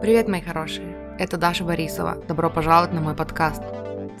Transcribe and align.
Привет, 0.00 0.28
мои 0.28 0.40
хорошие! 0.42 1.16
Это 1.18 1.38
Даша 1.38 1.64
Борисова. 1.64 2.16
Добро 2.28 2.50
пожаловать 2.50 2.92
на 2.92 3.00
мой 3.00 3.14
подкаст. 3.14 3.62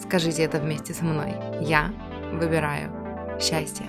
Скажите 0.00 0.42
это 0.42 0.58
вместе 0.58 0.94
со 0.94 1.04
мной. 1.04 1.34
Я 1.60 1.92
выбираю 2.32 2.90
счастье. 3.40 3.84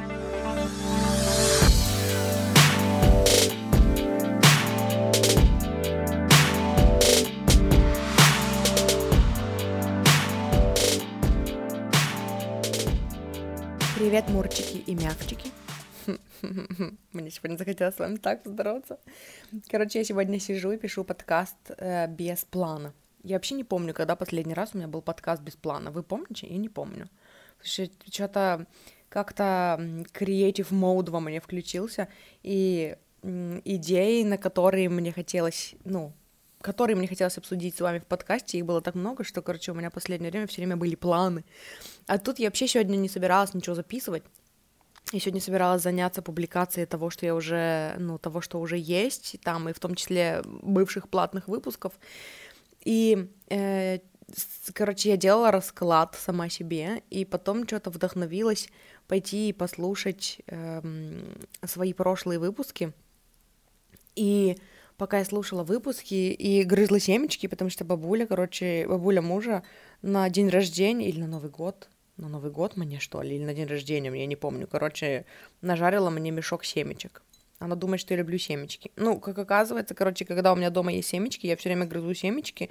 Привет, 13.96 14.28
мурчики 14.30 14.78
и 14.78 14.96
мявчики. 14.96 15.52
Мне 17.12 17.32
сегодня 17.32 17.58
захотелось 17.58 17.96
с 17.96 18.00
вами 18.00 18.18
так 18.18 18.44
поздороваться. 18.44 19.00
Короче, 19.70 20.00
я 20.00 20.06
сегодня 20.06 20.40
сижу 20.40 20.72
и 20.72 20.78
пишу 20.78 21.04
подкаст 21.04 21.56
э, 21.78 22.08
без 22.08 22.46
плана. 22.46 22.94
Я 23.24 23.36
вообще 23.36 23.56
не 23.56 23.64
помню, 23.64 23.94
когда 23.94 24.16
последний 24.16 24.54
раз 24.54 24.72
у 24.74 24.78
меня 24.78 24.88
был 24.88 25.02
подкаст 25.02 25.42
без 25.42 25.56
плана. 25.56 25.92
Вы 25.92 26.04
помните? 26.04 26.48
Я 26.48 26.58
не 26.58 26.70
помню. 26.70 27.10
Что-то 27.64 28.68
как-то 29.10 29.78
creative 30.14 30.72
mode 30.72 31.10
во 31.10 31.20
мне 31.20 31.40
включился, 31.40 32.08
и 32.44 32.98
идеи, 33.24 34.24
на 34.24 34.38
которые 34.38 34.90
мне 34.90 35.12
хотелось, 35.12 35.76
ну, 35.86 36.14
которые 36.62 36.96
мне 36.96 37.08
хотелось 37.08 37.38
обсудить 37.38 37.76
с 37.76 37.82
вами 37.82 38.00
в 38.00 38.06
подкасте, 38.06 38.58
их 38.58 38.66
было 38.66 38.82
так 38.82 38.96
много, 38.96 39.24
что, 39.24 39.42
короче, 39.42 39.72
у 39.72 39.76
меня 39.76 39.90
в 39.90 39.94
последнее 39.94 40.32
время 40.32 40.48
все 40.48 40.58
время 40.58 40.76
были 40.76 40.96
планы. 40.96 41.44
А 42.08 42.18
тут 42.18 42.40
я 42.40 42.48
вообще 42.48 42.68
сегодня 42.68 42.98
не 42.98 43.10
собиралась 43.10 43.54
ничего 43.54 43.76
записывать. 43.76 44.24
Я 45.12 45.20
сегодня 45.20 45.40
собиралась 45.42 45.84
заняться 45.84 46.22
публикацией 46.22 46.88
того, 46.88 47.10
что 47.10 47.26
я 47.26 47.36
уже, 47.36 47.96
ну, 48.00 48.18
того, 48.18 48.42
что 48.42 48.60
уже 48.60 48.78
есть, 48.78 49.38
там, 49.44 49.70
и 49.70 49.74
в 49.74 49.80
том 49.80 49.96
числе 49.96 50.42
бывших 50.46 51.10
платных 51.10 51.48
выпусков. 51.48 51.94
И, 52.84 53.30
э, 53.50 54.00
короче, 54.74 55.10
я 55.10 55.18
делала 55.18 55.52
расклад 55.52 56.16
сама 56.20 56.50
себе, 56.50 57.04
и 57.12 57.24
потом 57.24 57.68
что-то 57.68 57.92
вдохновилась 57.92 58.68
пойти 59.08 59.50
и 59.50 59.54
послушать 59.54 60.42
э, 60.48 60.82
свои 61.64 61.94
прошлые 61.94 62.40
выпуски. 62.40 62.92
И 64.16 64.58
пока 64.98 65.20
я 65.20 65.26
слушала 65.26 65.64
выпуски 65.64 66.16
и 66.16 66.64
грызла 66.64 67.00
семечки, 67.00 67.48
потому 67.48 67.70
что 67.70 67.86
бабуля, 67.86 68.26
короче, 68.26 68.88
бабуля 68.88 69.22
мужа 69.22 69.64
на 70.02 70.28
день 70.30 70.50
рождения 70.50 71.10
или 71.10 71.20
на 71.20 71.28
Новый 71.28 71.52
год, 71.52 71.90
на 72.18 72.30
Новый 72.30 72.52
год 72.52 72.78
мне, 72.78 73.00
что 73.00 73.22
ли, 73.22 73.36
или 73.36 73.44
на 73.44 73.54
день 73.54 73.68
рождения, 73.68 74.10
я 74.10 74.26
не 74.26 74.36
помню. 74.36 74.68
Короче, 74.68 75.26
нажарила 75.62 76.10
мне 76.10 76.32
мешок 76.32 76.64
семечек. 76.64 77.22
Она 77.60 77.76
думает, 77.76 78.02
что 78.02 78.14
я 78.14 78.20
люблю 78.20 78.38
семечки. 78.38 78.92
Ну, 78.98 79.20
как 79.20 79.38
оказывается, 79.38 79.96
короче, 79.96 80.26
когда 80.26 80.52
у 80.52 80.56
меня 80.56 80.70
дома 80.70 80.92
есть 80.92 81.08
семечки, 81.08 81.48
я 81.48 81.56
все 81.56 81.70
время 81.70 81.86
грызу 81.86 82.14
семечки, 82.14 82.70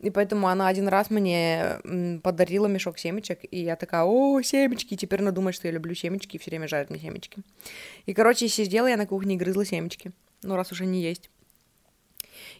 и 0.00 0.10
поэтому 0.10 0.48
она 0.48 0.66
один 0.66 0.88
раз 0.88 1.08
мне 1.10 1.78
подарила 2.22 2.66
мешок 2.66 2.98
семечек, 2.98 3.40
и 3.48 3.62
я 3.62 3.76
такая, 3.76 4.02
о, 4.04 4.42
семечки, 4.42 4.96
теперь 4.96 5.20
она 5.20 5.30
думает, 5.30 5.54
что 5.54 5.68
я 5.68 5.72
люблю 5.72 5.94
семечки, 5.94 6.36
и 6.36 6.38
все 6.38 6.50
время 6.50 6.66
жарит 6.66 6.90
мне 6.90 6.98
семечки. 6.98 7.42
И, 8.06 8.12
короче, 8.12 8.48
сидела 8.48 8.88
я 8.88 8.96
на 8.96 9.06
кухне 9.06 9.36
и 9.36 9.38
грызла 9.38 9.64
семечки. 9.64 10.12
Ну, 10.42 10.56
раз 10.56 10.72
уже 10.72 10.84
не 10.84 11.00
есть. 11.00 11.30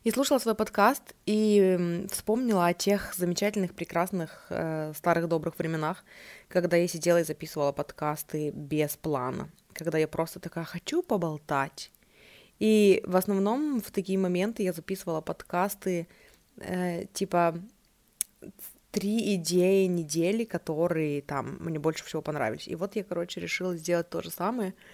И 0.05 0.11
слушала 0.11 0.39
свой 0.39 0.55
подкаст 0.55 1.15
и 1.25 2.07
вспомнила 2.11 2.67
о 2.67 2.75
тех 2.75 3.15
замечательных, 3.15 3.73
прекрасных, 3.75 4.47
э, 4.51 4.93
старых 4.95 5.29
добрых 5.29 5.59
временах, 5.59 6.05
когда 6.49 6.77
я 6.77 6.87
сидела 6.87 7.21
и 7.23 7.25
записывала 7.25 7.73
подкасты 7.73 8.51
без 8.51 8.99
плана, 8.99 9.49
когда 9.73 9.97
я 9.97 10.07
просто 10.07 10.41
такая 10.41 10.67
хочу 10.67 11.03
поболтать. 11.03 11.91
И 12.59 13.03
в 13.07 13.17
основном 13.17 13.81
в 13.81 13.91
такие 13.93 14.19
моменты 14.19 14.63
я 14.63 14.75
записывала 14.75 15.23
подкасты 15.23 16.07
э, 16.59 17.07
типа 17.15 17.59
три 18.91 19.37
идеи 19.37 19.87
недели, 19.87 20.45
которые 20.45 21.23
там 21.23 21.57
мне 21.61 21.79
больше 21.79 22.05
всего 22.05 22.21
понравились. 22.21 22.69
И 22.69 22.75
вот 22.75 22.95
я, 22.95 23.05
короче, 23.05 23.41
решила 23.41 23.75
сделать 23.75 24.11
то 24.11 24.21
же 24.21 24.31
самое— 24.31 24.75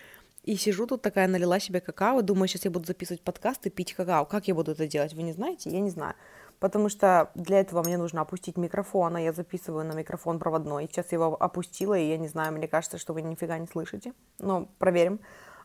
и 0.43 0.57
сижу 0.57 0.87
тут 0.87 1.03
такая, 1.03 1.29
налила 1.29 1.61
себе 1.61 1.81
какао, 1.81 2.23
думаю, 2.23 2.49
сейчас 2.49 2.65
я 2.65 2.71
буду 2.71 2.87
записывать 2.87 3.23
подкаст 3.23 3.67
и 3.67 3.71
пить 3.71 3.95
какао. 3.95 4.25
Как 4.25 4.49
я 4.49 4.55
буду 4.55 4.73
это 4.73 4.87
делать, 4.87 5.15
вы 5.15 5.23
не 5.23 5.33
знаете? 5.33 5.71
Я 5.71 5.81
не 5.81 5.91
знаю. 5.91 6.15
Потому 6.61 6.91
что 6.91 7.31
для 7.35 7.61
этого 7.61 7.83
мне 7.83 7.97
нужно 7.97 8.21
опустить 8.21 8.57
микрофон, 8.57 9.17
а 9.17 9.21
я 9.21 9.33
записываю 9.33 9.85
на 9.85 9.93
микрофон 9.93 10.39
проводной. 10.39 10.87
Сейчас 10.87 11.07
я 11.11 11.17
его 11.17 11.37
опустила, 11.43 11.99
и 11.99 12.09
я 12.09 12.19
не 12.19 12.29
знаю, 12.29 12.53
мне 12.53 12.69
кажется, 12.69 12.99
что 12.99 13.15
вы 13.15 13.23
нифига 13.23 13.59
не 13.59 13.67
слышите. 13.67 14.13
Но 14.39 14.69
проверим. 14.79 15.21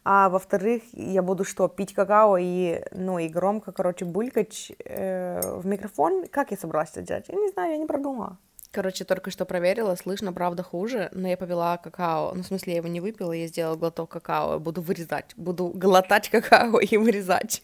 А 0.05 0.29
во-вторых, 0.29 0.83
я 0.93 1.21
буду 1.21 1.43
что, 1.43 1.67
пить 1.67 1.93
какао 1.93 2.37
и, 2.37 2.83
ну, 2.91 3.17
и 3.17 3.27
громко, 3.27 3.71
короче, 3.71 4.05
булькать 4.05 4.71
э, 4.85 5.41
в 5.59 5.65
микрофон? 5.65 6.27
Как 6.29 6.51
я 6.51 6.57
собралась 6.57 6.91
это 6.91 7.01
делать? 7.01 7.25
Я 7.27 7.35
не 7.35 7.49
знаю, 7.49 7.71
я 7.71 7.77
не 7.77 7.87
продумала. 7.87 8.37
Короче, 8.75 9.05
только 9.05 9.31
что 9.31 9.45
проверила, 9.45 9.95
слышно, 9.95 10.33
правда, 10.33 10.61
хуже, 10.61 11.09
но 11.13 11.29
я 11.29 11.37
повела 11.37 11.77
какао, 11.77 12.33
ну, 12.35 12.43
в 12.43 12.45
смысле, 12.45 12.73
я 12.73 12.77
его 12.79 12.89
не 12.89 12.99
выпила, 12.99 13.31
я 13.31 13.47
сделала 13.47 13.77
глоток 13.77 14.11
какао, 14.11 14.59
буду 14.59 14.81
вырезать, 14.81 15.31
буду 15.37 15.69
глотать 15.69 16.27
какао 16.27 16.79
и 16.79 16.97
вырезать. 16.97 17.61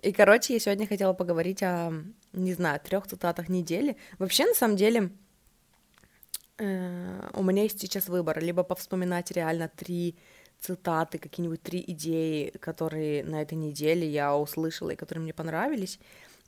И, 0.00 0.12
короче, 0.12 0.54
я 0.54 0.60
сегодня 0.60 0.86
хотела 0.86 1.12
поговорить 1.12 1.62
о, 1.62 1.92
не 2.32 2.54
знаю, 2.54 2.80
трех 2.80 3.06
цитатах 3.06 3.50
недели. 3.50 3.98
Вообще, 4.18 4.46
на 4.46 4.54
самом 4.54 4.76
деле, 4.76 5.10
э, 6.56 7.30
у 7.34 7.42
меня 7.42 7.64
есть 7.64 7.80
сейчас 7.80 8.08
выбор, 8.08 8.40
либо 8.42 8.62
повспоминать 8.62 9.30
реально 9.30 9.68
три 9.68 10.16
цитаты, 10.58 11.18
какие-нибудь 11.18 11.60
три 11.60 11.84
идеи, 11.86 12.48
которые 12.60 13.24
на 13.24 13.42
этой 13.42 13.58
неделе 13.58 14.08
я 14.08 14.34
услышала 14.34 14.88
и 14.88 14.96
которые 14.96 15.22
мне 15.22 15.34
понравились, 15.34 15.98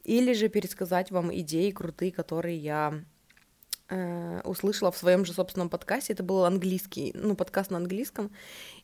или 0.05 0.35
же 0.35 0.49
пересказать 0.49 1.11
вам 1.11 1.35
идеи 1.35 1.71
крутые, 1.71 2.13
которые 2.13 2.59
я 2.59 3.03
э, 3.89 4.41
услышала 4.45 4.93
в 4.93 4.97
своем 4.97 5.25
же 5.25 5.33
собственном 5.33 5.71
подкасте. 5.71 6.13
Это 6.13 6.23
был 6.23 6.45
английский, 6.45 7.13
ну, 7.15 7.35
подкаст 7.35 7.71
на 7.71 7.79
английском. 7.79 8.31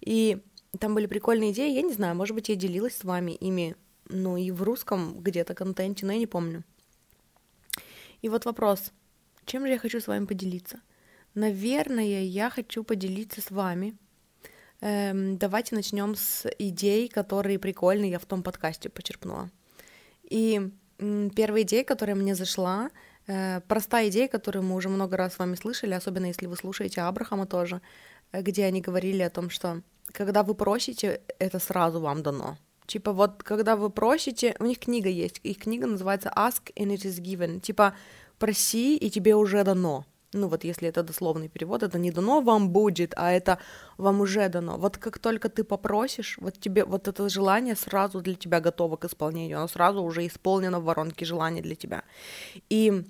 И 0.00 0.38
там 0.78 0.94
были 0.94 1.06
прикольные 1.06 1.52
идеи. 1.52 1.74
Я 1.74 1.82
не 1.82 1.92
знаю, 1.92 2.16
может 2.16 2.34
быть, 2.34 2.48
я 2.48 2.56
делилась 2.56 2.96
с 2.96 3.04
вами 3.04 3.32
ими, 3.32 3.76
ну, 4.08 4.36
и 4.36 4.50
в 4.50 4.62
русском 4.62 5.20
где-то 5.20 5.54
контенте, 5.54 6.06
но 6.06 6.12
я 6.12 6.18
не 6.18 6.26
помню. 6.26 6.64
И 8.22 8.28
вот 8.28 8.44
вопрос, 8.44 8.92
чем 9.44 9.66
же 9.66 9.72
я 9.72 9.78
хочу 9.78 10.00
с 10.00 10.06
вами 10.06 10.26
поделиться? 10.26 10.80
Наверное, 11.34 12.22
я 12.22 12.50
хочу 12.50 12.82
поделиться 12.82 13.40
с 13.40 13.50
вами. 13.50 13.96
Эм, 14.80 15.38
давайте 15.38 15.74
начнем 15.74 16.14
с 16.14 16.46
идей, 16.58 17.08
которые 17.08 17.58
прикольные 17.58 18.12
я 18.12 18.18
в 18.18 18.26
том 18.26 18.42
подкасте 18.42 18.88
почерпнула. 18.88 19.50
И 20.22 20.70
первая 21.34 21.62
идея, 21.62 21.84
которая 21.84 22.16
мне 22.16 22.34
зашла, 22.34 22.90
э, 23.26 23.60
простая 23.68 24.08
идея, 24.08 24.28
которую 24.28 24.64
мы 24.64 24.74
уже 24.76 24.88
много 24.88 25.16
раз 25.16 25.34
с 25.34 25.38
вами 25.38 25.56
слышали, 25.56 25.94
особенно 25.94 26.26
если 26.26 26.46
вы 26.46 26.56
слушаете 26.56 27.00
Абрахама 27.00 27.46
тоже, 27.46 27.80
э, 28.32 28.42
где 28.42 28.64
они 28.64 28.80
говорили 28.80 29.22
о 29.22 29.30
том, 29.30 29.50
что 29.50 29.82
когда 30.12 30.42
вы 30.42 30.54
просите, 30.54 31.20
это 31.38 31.58
сразу 31.58 32.00
вам 32.00 32.22
дано. 32.22 32.56
Типа 32.86 33.12
вот, 33.12 33.42
когда 33.42 33.76
вы 33.76 33.90
просите, 33.90 34.56
у 34.58 34.64
них 34.64 34.78
книга 34.78 35.08
есть, 35.08 35.40
их 35.44 35.58
книга 35.58 35.86
называется 35.86 36.32
Ask 36.36 36.72
and 36.76 36.92
it 36.92 37.04
is 37.04 37.20
given. 37.20 37.60
Типа 37.60 37.94
проси, 38.38 38.96
и 38.96 39.10
тебе 39.10 39.34
уже 39.36 39.62
дано 39.64 40.04
ну 40.32 40.48
вот 40.48 40.64
если 40.64 40.88
это 40.88 41.02
дословный 41.02 41.48
перевод, 41.48 41.82
это 41.82 41.98
не 41.98 42.10
дано 42.10 42.40
вам 42.40 42.70
будет, 42.70 43.14
а 43.16 43.32
это 43.32 43.58
вам 43.98 44.20
уже 44.20 44.48
дано. 44.48 44.76
Вот 44.76 44.96
как 44.96 45.18
только 45.18 45.48
ты 45.48 45.64
попросишь, 45.64 46.38
вот 46.40 46.58
тебе 46.58 46.84
вот 46.84 47.08
это 47.08 47.28
желание 47.28 47.76
сразу 47.76 48.20
для 48.20 48.34
тебя 48.34 48.60
готово 48.60 48.96
к 48.96 49.04
исполнению, 49.04 49.58
оно 49.58 49.68
сразу 49.68 50.02
уже 50.02 50.26
исполнено 50.26 50.80
в 50.80 50.84
воронке 50.84 51.24
желаний 51.24 51.62
для 51.62 51.74
тебя. 51.74 52.04
И 52.68 53.04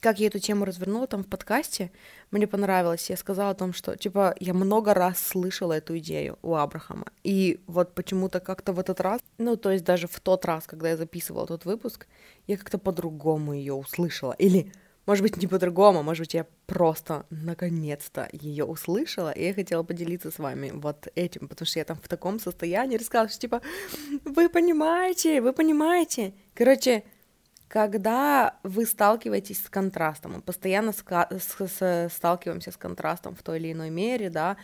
как 0.00 0.20
я 0.20 0.28
эту 0.28 0.38
тему 0.38 0.64
развернула 0.64 1.06
там 1.06 1.24
в 1.24 1.26
подкасте, 1.26 1.90
мне 2.30 2.46
понравилось. 2.46 3.10
Я 3.10 3.16
сказала 3.16 3.50
о 3.50 3.54
том, 3.54 3.72
что, 3.72 3.96
типа, 3.96 4.34
я 4.38 4.54
много 4.54 4.94
раз 4.94 5.18
слышала 5.18 5.72
эту 5.72 5.98
идею 5.98 6.38
у 6.42 6.54
Абрахама. 6.54 7.06
И 7.24 7.60
вот 7.66 7.94
почему-то 7.94 8.38
как-то 8.38 8.72
в 8.72 8.78
этот 8.78 9.00
раз, 9.00 9.20
ну, 9.38 9.56
то 9.56 9.70
есть 9.70 9.84
даже 9.84 10.06
в 10.06 10.20
тот 10.20 10.44
раз, 10.44 10.66
когда 10.66 10.90
я 10.90 10.96
записывала 10.96 11.46
тот 11.46 11.64
выпуск, 11.64 12.06
я 12.46 12.56
как-то 12.56 12.78
по-другому 12.78 13.54
ее 13.54 13.74
услышала. 13.74 14.34
Или 14.38 14.72
может 15.08 15.22
быть, 15.22 15.36
не 15.38 15.46
по-другому, 15.46 16.02
может 16.02 16.20
быть, 16.20 16.34
я 16.34 16.46
просто 16.66 17.24
наконец-то 17.30 18.28
ее 18.30 18.64
услышала, 18.64 19.30
и 19.30 19.44
я 19.46 19.54
хотела 19.54 19.82
поделиться 19.82 20.30
с 20.30 20.38
вами 20.38 20.70
вот 20.74 21.08
этим, 21.14 21.48
потому 21.48 21.66
что 21.66 21.78
я 21.78 21.84
там 21.84 21.96
в 21.96 22.08
таком 22.08 22.38
состоянии 22.38 22.98
рассказывала, 22.98 23.30
что 23.30 23.40
типа, 23.40 23.62
вы 24.26 24.48
понимаете, 24.50 25.40
вы 25.40 25.52
понимаете. 25.54 26.34
Короче, 26.54 27.04
когда 27.68 28.58
вы 28.62 28.84
сталкиваетесь 28.84 29.64
с 29.64 29.70
контрастом, 29.70 30.34
мы 30.34 30.40
постоянно 30.42 30.90
ска- 30.90 31.38
с- 31.38 31.68
с- 31.68 32.14
сталкиваемся 32.14 32.70
с 32.70 32.76
контрастом 32.76 33.34
в 33.34 33.42
той 33.42 33.58
или 33.58 33.72
иной 33.72 33.90
мере, 33.90 34.28
да, 34.30 34.56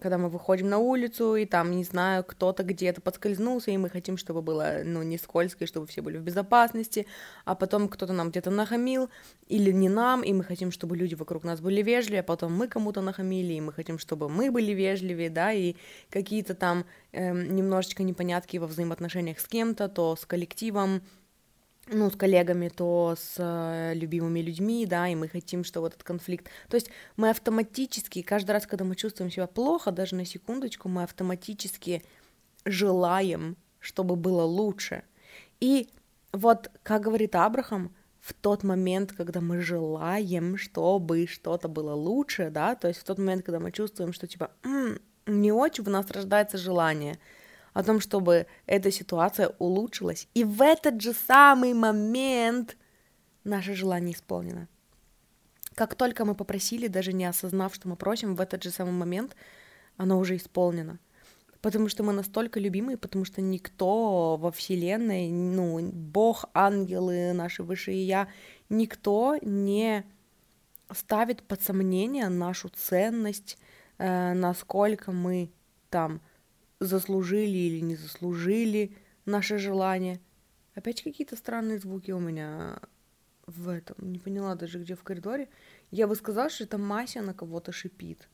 когда 0.00 0.18
мы 0.18 0.28
выходим 0.28 0.68
на 0.68 0.78
улицу, 0.78 1.36
и 1.36 1.44
там, 1.44 1.70
не 1.70 1.84
знаю, 1.84 2.24
кто-то 2.24 2.62
где-то 2.62 3.00
подскользнулся, 3.00 3.70
и 3.70 3.76
мы 3.76 3.88
хотим, 3.88 4.16
чтобы 4.16 4.42
было, 4.42 4.82
ну, 4.84 5.02
не 5.02 5.18
скользко, 5.18 5.64
и 5.64 5.66
чтобы 5.66 5.86
все 5.86 6.02
были 6.02 6.18
в 6.18 6.22
безопасности, 6.22 7.06
а 7.44 7.54
потом 7.54 7.88
кто-то 7.88 8.12
нам 8.12 8.30
где-то 8.30 8.50
нахамил, 8.50 9.10
или 9.46 9.72
не 9.72 9.88
нам, 9.88 10.22
и 10.22 10.32
мы 10.32 10.44
хотим, 10.44 10.70
чтобы 10.70 10.96
люди 10.96 11.14
вокруг 11.14 11.44
нас 11.44 11.60
были 11.60 11.82
вежливее, 11.82 12.20
а 12.20 12.24
потом 12.24 12.54
мы 12.54 12.68
кому-то 12.68 13.00
нахамили, 13.00 13.54
и 13.54 13.60
мы 13.60 13.72
хотим, 13.72 13.98
чтобы 13.98 14.28
мы 14.28 14.50
были 14.50 14.72
вежливее, 14.72 15.30
да, 15.30 15.52
и 15.52 15.74
какие-то 16.10 16.54
там 16.54 16.84
эм, 17.12 17.54
немножечко 17.54 18.02
непонятки 18.02 18.56
во 18.58 18.66
взаимоотношениях 18.66 19.40
с 19.40 19.46
кем-то, 19.46 19.88
то 19.88 20.16
с 20.16 20.24
коллективом, 20.26 21.02
ну, 21.90 22.10
с 22.10 22.16
коллегами, 22.16 22.68
то 22.68 23.14
с 23.18 23.34
э, 23.38 23.94
любимыми 23.94 24.40
людьми, 24.40 24.86
да, 24.86 25.08
и 25.08 25.14
мы 25.14 25.28
хотим, 25.28 25.64
что 25.64 25.80
вот 25.80 25.94
этот 25.94 26.04
конфликт... 26.04 26.48
То 26.68 26.76
есть 26.76 26.90
мы 27.16 27.30
автоматически, 27.30 28.22
каждый 28.22 28.52
раз, 28.52 28.66
когда 28.66 28.84
мы 28.84 28.94
чувствуем 28.94 29.30
себя 29.30 29.46
плохо, 29.46 29.90
даже 29.90 30.14
на 30.14 30.24
секундочку, 30.24 30.88
мы 30.88 31.02
автоматически 31.02 32.02
желаем, 32.64 33.56
чтобы 33.80 34.16
было 34.16 34.42
лучше. 34.42 35.02
И 35.60 35.88
вот, 36.32 36.70
как 36.82 37.02
говорит 37.02 37.34
Абрахам, 37.34 37.94
в 38.20 38.34
тот 38.34 38.62
момент, 38.62 39.12
когда 39.12 39.40
мы 39.40 39.60
желаем, 39.60 40.58
чтобы 40.58 41.26
что-то 41.26 41.68
было 41.68 41.94
лучше, 41.94 42.50
да, 42.50 42.74
то 42.74 42.88
есть 42.88 43.00
в 43.00 43.04
тот 43.04 43.18
момент, 43.18 43.44
когда 43.44 43.60
мы 43.60 43.72
чувствуем, 43.72 44.12
что 44.12 44.26
типа 44.26 44.50
м-м, 44.64 45.00
не 45.26 45.52
очень 45.52 45.84
в 45.84 45.88
нас 45.88 46.10
рождается 46.10 46.58
желание— 46.58 47.18
о 47.78 47.84
том, 47.84 48.00
чтобы 48.00 48.48
эта 48.66 48.90
ситуация 48.90 49.52
улучшилась. 49.60 50.26
И 50.34 50.42
в 50.42 50.62
этот 50.62 51.00
же 51.00 51.12
самый 51.12 51.74
момент 51.74 52.76
наше 53.44 53.74
желание 53.74 54.16
исполнено. 54.16 54.66
Как 55.76 55.94
только 55.94 56.24
мы 56.24 56.34
попросили, 56.34 56.88
даже 56.88 57.12
не 57.12 57.24
осознав, 57.24 57.72
что 57.72 57.86
мы 57.86 57.94
просим, 57.94 58.34
в 58.34 58.40
этот 58.40 58.64
же 58.64 58.72
самый 58.72 58.90
момент 58.90 59.36
оно 59.96 60.18
уже 60.18 60.34
исполнено. 60.34 60.98
Потому 61.60 61.88
что 61.88 62.02
мы 62.02 62.12
настолько 62.12 62.58
любимые, 62.58 62.96
потому 62.96 63.24
что 63.24 63.40
никто 63.40 64.36
во 64.36 64.50
Вселенной, 64.50 65.30
ну, 65.30 65.78
Бог, 65.92 66.46
ангелы, 66.54 67.32
наши 67.32 67.62
высшие 67.62 68.04
я, 68.04 68.26
никто 68.68 69.36
не 69.40 70.04
ставит 70.92 71.44
под 71.44 71.62
сомнение 71.62 72.28
нашу 72.28 72.70
ценность, 72.70 73.56
э, 73.98 74.32
насколько 74.34 75.12
мы 75.12 75.52
там 75.90 76.20
заслужили 76.80 77.56
или 77.56 77.80
не 77.80 77.96
заслужили 77.96 78.96
наше 79.24 79.58
желание. 79.58 80.20
Опять 80.74 81.02
какие-то 81.02 81.36
странные 81.36 81.78
звуки 81.78 82.12
у 82.12 82.20
меня 82.20 82.80
в 83.46 83.68
этом. 83.68 83.96
Не 83.98 84.18
поняла 84.18 84.54
даже, 84.54 84.78
где 84.78 84.94
в 84.94 85.02
коридоре. 85.02 85.48
Я 85.90 86.06
бы 86.06 86.14
сказала, 86.14 86.50
что 86.50 86.64
это 86.64 86.78
Мася 86.78 87.22
на 87.22 87.34
кого-то 87.34 87.72
шипит. 87.72 88.28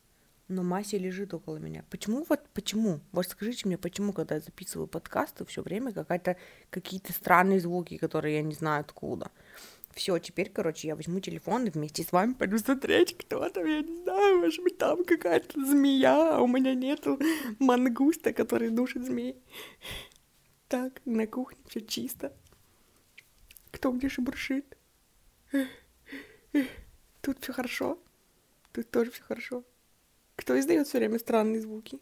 Но 0.48 0.62
Мася 0.62 0.98
лежит 0.98 1.32
около 1.32 1.56
меня. 1.56 1.84
Почему 1.88 2.26
вот 2.28 2.40
почему? 2.52 3.00
Вот 3.12 3.26
скажите 3.26 3.66
мне, 3.66 3.78
почему, 3.78 4.12
когда 4.12 4.34
я 4.34 4.40
записываю 4.42 4.86
подкасты, 4.86 5.46
все 5.46 5.62
время 5.62 5.92
какая-то 5.92 6.36
какие-то 6.68 7.14
странные 7.14 7.60
звуки, 7.60 7.96
которые 7.96 8.36
я 8.36 8.42
не 8.42 8.54
знаю 8.54 8.80
откуда. 8.80 9.30
Все, 9.94 10.18
теперь, 10.18 10.50
короче, 10.50 10.88
я 10.88 10.96
возьму 10.96 11.20
телефон 11.20 11.66
и 11.66 11.70
вместе 11.70 12.02
с 12.02 12.10
вами 12.10 12.32
пойду 12.32 12.58
смотреть, 12.58 13.16
кто 13.16 13.48
там, 13.48 13.64
я 13.64 13.80
не 13.80 14.02
знаю, 14.02 14.38
может 14.38 14.62
быть, 14.64 14.76
там 14.76 15.04
какая-то 15.04 15.64
змея, 15.64 16.36
а 16.36 16.40
у 16.40 16.48
меня 16.48 16.74
нету 16.74 17.20
мангуста, 17.60 18.32
который 18.32 18.70
душит 18.70 19.06
змей. 19.06 19.36
Так, 20.66 21.00
на 21.04 21.28
кухне 21.28 21.58
все 21.68 21.80
чисто. 21.80 22.32
Кто 23.70 23.92
где 23.92 24.08
шебуршит? 24.08 24.76
Тут 27.20 27.38
все 27.40 27.52
хорошо. 27.52 27.98
Тут 28.72 28.90
тоже 28.90 29.12
все 29.12 29.22
хорошо. 29.22 29.64
Кто 30.34 30.58
издает 30.58 30.88
все 30.88 30.98
время 30.98 31.20
странные 31.20 31.60
звуки? 31.60 32.00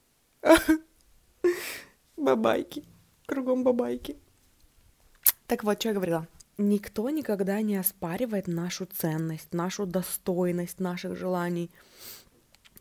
Бабайки. 2.16 2.84
Кругом 3.26 3.64
бабайки. 3.64 4.16
Так 5.46 5.64
вот, 5.64 5.78
что 5.78 5.88
я 5.88 5.94
говорила. 5.94 6.26
Никто 6.62 7.10
никогда 7.10 7.60
не 7.60 7.76
оспаривает 7.76 8.46
нашу 8.46 8.86
ценность, 8.86 9.52
нашу 9.52 9.84
достойность 9.84 10.78
наших 10.78 11.16
желаний. 11.16 11.70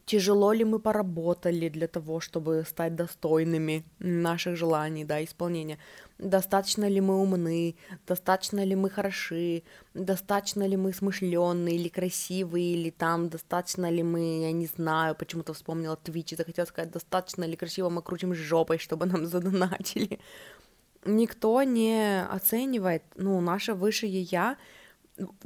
Тяжело 0.06 0.54
ли 0.54 0.63
мы 0.63 0.78
поработали 0.78 1.68
для 1.69 1.88
того, 1.88 2.19
чтобы 2.19 2.63
стать 2.68 2.95
достойными 2.95 3.83
наших 3.98 4.56
желаний, 4.56 5.04
да, 5.04 5.24
исполнения? 5.24 5.80
Достаточно 6.19 6.88
ли 6.88 7.01
мы 7.01 7.19
умны? 7.19 7.75
Достаточно 8.06 8.63
ли 8.63 8.75
мы 8.75 8.92
хороши? 8.92 9.63
Достаточно 9.95 10.68
ли 10.68 10.78
мы 10.78 10.94
смышленные 10.94 11.75
или 11.75 11.89
красивые? 11.89 12.74
Или 12.75 12.92
там 12.92 13.30
достаточно 13.30 13.89
ли 13.89 14.04
мы, 14.04 14.42
я 14.42 14.51
не 14.51 14.68
знаю, 14.68 15.16
почему-то 15.16 15.54
вспомнила 15.54 15.95
Твич 15.95 16.33
и 16.33 16.36
захотела 16.36 16.66
сказать, 16.66 16.92
достаточно 16.92 17.45
ли 17.45 17.56
красиво 17.56 17.89
мы 17.89 18.04
крутим 18.04 18.36
жопой, 18.36 18.78
чтобы 18.78 19.07
нам 19.07 19.25
задонатили? 19.25 20.19
Никто 21.06 21.63
не 21.63 22.24
оценивает, 22.25 23.03
ну, 23.15 23.39
наше 23.42 23.74
высшее 23.74 24.21
я. 24.21 24.57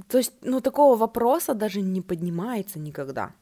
То 0.07 0.18
есть, 0.18 0.34
ну, 0.42 0.62
такого 0.62 0.96
вопроса 0.96 1.54
даже 1.54 1.81
не 1.81 2.02
поднимается 2.02 2.80
никогда. 2.80 3.34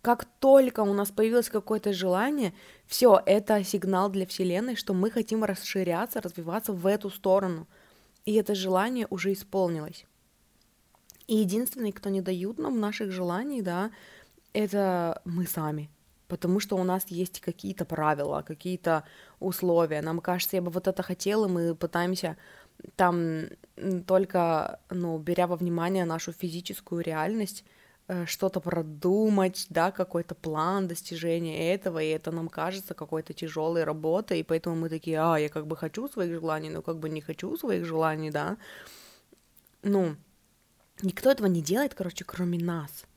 Как 0.00 0.24
только 0.24 0.80
у 0.80 0.92
нас 0.92 1.10
появилось 1.10 1.48
какое-то 1.48 1.92
желание, 1.92 2.54
все, 2.86 3.20
это 3.26 3.62
сигнал 3.64 4.08
для 4.10 4.26
Вселенной, 4.26 4.76
что 4.76 4.94
мы 4.94 5.10
хотим 5.10 5.44
расширяться, 5.44 6.20
развиваться 6.20 6.72
в 6.72 6.86
эту 6.86 7.10
сторону. 7.10 7.66
И 8.24 8.34
это 8.34 8.54
желание 8.54 9.06
уже 9.10 9.32
исполнилось. 9.32 10.06
И 11.26 11.36
единственный, 11.36 11.92
кто 11.92 12.10
не 12.10 12.22
дают 12.22 12.58
нам 12.58 12.80
наших 12.80 13.10
желаний, 13.10 13.60
да, 13.60 13.90
это 14.52 15.20
мы 15.24 15.46
сами 15.46 15.90
потому 16.28 16.60
что 16.60 16.76
у 16.76 16.84
нас 16.84 17.06
есть 17.08 17.40
какие-то 17.40 17.84
правила, 17.84 18.42
какие-то 18.42 19.04
условия. 19.40 20.02
Нам 20.02 20.20
кажется, 20.20 20.56
я 20.56 20.62
бы 20.62 20.70
вот 20.70 20.86
это 20.86 21.02
хотела, 21.02 21.48
мы 21.48 21.74
пытаемся 21.74 22.36
там 22.96 23.46
только, 24.06 24.78
ну, 24.90 25.18
беря 25.18 25.46
во 25.46 25.56
внимание 25.56 26.04
нашу 26.04 26.32
физическую 26.32 27.02
реальность, 27.02 27.64
э, 28.08 28.26
что-то 28.26 28.60
продумать, 28.60 29.66
да, 29.70 29.90
какой-то 29.90 30.34
план 30.34 30.86
достижения 30.86 31.74
этого, 31.74 31.98
и 32.02 32.08
это 32.08 32.30
нам 32.30 32.48
кажется 32.48 32.94
какой-то 32.94 33.32
тяжелой 33.32 33.84
работой, 33.84 34.40
и 34.40 34.44
поэтому 34.44 34.76
мы 34.76 34.88
такие, 34.88 35.18
а, 35.20 35.38
я 35.38 35.48
как 35.48 35.66
бы 35.66 35.76
хочу 35.76 36.08
своих 36.08 36.34
желаний, 36.34 36.70
но 36.70 36.82
как 36.82 36.98
бы 36.98 37.08
не 37.08 37.20
хочу 37.20 37.56
своих 37.56 37.84
желаний, 37.84 38.30
да. 38.30 38.56
Ну, 39.82 40.16
никто 41.02 41.30
этого 41.30 41.48
не 41.48 41.62
делает, 41.62 41.94
короче, 41.94 42.24
кроме 42.24 42.58
нас. 42.58 43.07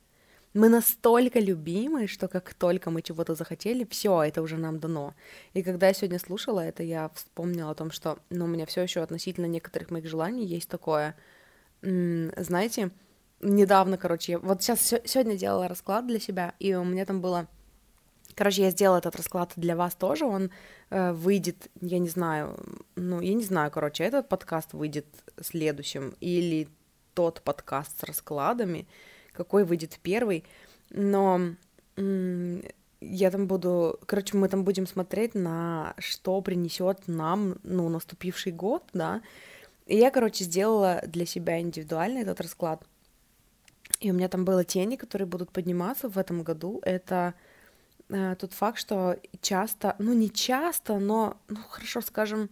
Мы 0.54 0.68
настолько 0.68 1.40
любимы, 1.40 2.06
что 2.06 2.28
как 2.28 2.52
только 2.54 2.90
мы 2.90 3.02
чего-то 3.02 3.34
захотели, 3.34 3.86
все, 3.90 4.22
это 4.22 4.42
уже 4.42 4.58
нам 4.58 4.78
дано. 4.78 5.14
И 5.54 5.62
когда 5.62 5.88
я 5.88 5.94
сегодня 5.94 6.18
слушала 6.18 6.60
это, 6.60 6.82
я 6.82 7.10
вспомнила 7.14 7.70
о 7.70 7.74
том, 7.74 7.90
что 7.90 8.18
ну, 8.28 8.44
у 8.44 8.48
меня 8.48 8.66
все 8.66 8.82
еще 8.82 9.00
относительно 9.00 9.46
некоторых 9.46 9.90
моих 9.90 10.06
желаний 10.06 10.44
есть 10.44 10.68
такое, 10.68 11.16
знаете, 11.80 12.90
недавно, 13.40 13.96
короче, 13.96 14.32
я 14.32 14.38
вот 14.38 14.62
сейчас 14.62 14.94
сегодня 15.04 15.36
делала 15.36 15.68
расклад 15.68 16.06
для 16.06 16.20
себя, 16.20 16.54
и 16.58 16.74
у 16.74 16.84
меня 16.84 17.04
там 17.06 17.20
было 17.20 17.48
Короче, 18.34 18.62
я 18.62 18.70
сделала 18.70 18.98
этот 18.98 19.16
расклад 19.16 19.52
для 19.56 19.76
вас 19.76 19.94
тоже, 19.94 20.24
он 20.24 20.50
э, 20.88 21.12
выйдет, 21.12 21.68
я 21.80 21.98
не 21.98 22.08
знаю, 22.08 22.58
ну, 22.96 23.20
я 23.20 23.34
не 23.34 23.44
знаю, 23.44 23.70
короче, 23.70 24.04
этот 24.04 24.28
подкаст 24.28 24.72
выйдет 24.72 25.06
следующим, 25.40 26.14
или 26.20 26.68
тот 27.12 27.42
подкаст 27.42 28.00
с 28.00 28.04
раскладами, 28.04 28.86
какой 29.32 29.64
выйдет 29.64 29.98
первый, 30.02 30.44
но 30.90 31.40
я 31.96 33.30
там 33.30 33.46
буду, 33.46 33.98
короче, 34.06 34.36
мы 34.36 34.48
там 34.48 34.64
будем 34.64 34.86
смотреть 34.86 35.34
на 35.34 35.94
что 35.98 36.40
принесет 36.40 37.08
нам, 37.08 37.56
ну, 37.62 37.88
наступивший 37.88 38.52
год, 38.52 38.84
да, 38.92 39.22
и 39.86 39.96
я, 39.96 40.10
короче, 40.10 40.44
сделала 40.44 41.02
для 41.06 41.26
себя 41.26 41.60
индивидуально 41.60 42.18
этот 42.18 42.40
расклад, 42.40 42.84
и 44.00 44.10
у 44.10 44.14
меня 44.14 44.28
там 44.28 44.44
было 44.44 44.64
тени, 44.64 44.96
которые 44.96 45.26
будут 45.26 45.50
подниматься 45.50 46.08
в 46.08 46.16
этом 46.16 46.42
году, 46.42 46.80
это 46.84 47.34
э, 48.08 48.36
тот 48.38 48.52
факт, 48.52 48.78
что 48.78 49.18
часто, 49.40 49.96
ну, 49.98 50.12
не 50.12 50.30
часто, 50.30 50.98
но, 50.98 51.36
ну, 51.48 51.58
хорошо, 51.68 52.00
скажем, 52.00 52.50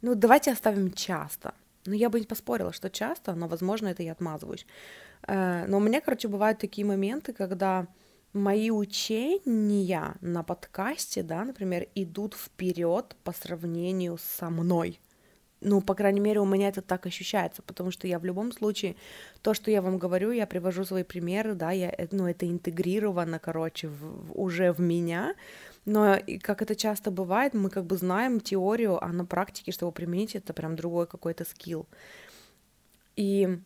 ну, 0.00 0.14
давайте 0.14 0.52
оставим 0.52 0.92
часто, 0.92 1.54
ну, 1.86 1.94
я 1.94 2.08
бы 2.10 2.20
не 2.20 2.26
поспорила, 2.26 2.72
что 2.72 2.90
часто, 2.90 3.34
но, 3.34 3.48
возможно, 3.48 3.88
это 3.88 4.02
я 4.02 4.12
отмазываюсь. 4.12 4.66
Э, 5.26 5.66
но 5.66 5.78
у 5.78 5.80
меня, 5.80 6.00
короче, 6.00 6.28
бывают 6.28 6.58
такие 6.58 6.86
моменты, 6.86 7.32
когда 7.32 7.86
мои 8.32 8.70
учения 8.70 10.14
на 10.20 10.42
подкасте, 10.42 11.22
да, 11.22 11.44
например, 11.44 11.86
идут 11.94 12.34
вперед 12.34 13.16
по 13.24 13.32
сравнению 13.32 14.18
со 14.18 14.50
мной. 14.50 15.00
Ну, 15.64 15.80
по 15.80 15.94
крайней 15.94 16.20
мере, 16.20 16.40
у 16.40 16.44
меня 16.44 16.68
это 16.68 16.82
так 16.82 17.06
ощущается, 17.06 17.62
потому 17.62 17.92
что 17.92 18.08
я 18.08 18.18
в 18.18 18.24
любом 18.24 18.50
случае, 18.50 18.96
то, 19.42 19.54
что 19.54 19.70
я 19.70 19.80
вам 19.80 19.96
говорю, 19.98 20.32
я 20.32 20.46
привожу 20.46 20.84
свои 20.84 21.04
примеры, 21.04 21.54
да, 21.54 21.70
я, 21.70 21.88
э, 21.96 22.08
ну, 22.10 22.26
это 22.26 22.48
интегрировано, 22.48 23.38
короче, 23.38 23.88
в, 23.88 24.32
уже 24.34 24.72
в 24.72 24.80
меня, 24.80 25.34
но, 25.84 26.18
как 26.42 26.62
это 26.62 26.74
часто 26.74 27.10
бывает, 27.10 27.54
мы 27.54 27.70
как 27.70 27.84
бы 27.84 27.96
знаем 27.96 28.40
теорию, 28.40 29.02
а 29.02 29.12
на 29.12 29.24
практике, 29.24 29.72
чтобы 29.72 29.92
применить, 29.92 30.34
это 30.34 30.52
прям 30.52 30.74
другой 30.74 31.06
какой-то 31.06 31.44
скилл. 31.44 31.86
И 33.14 33.58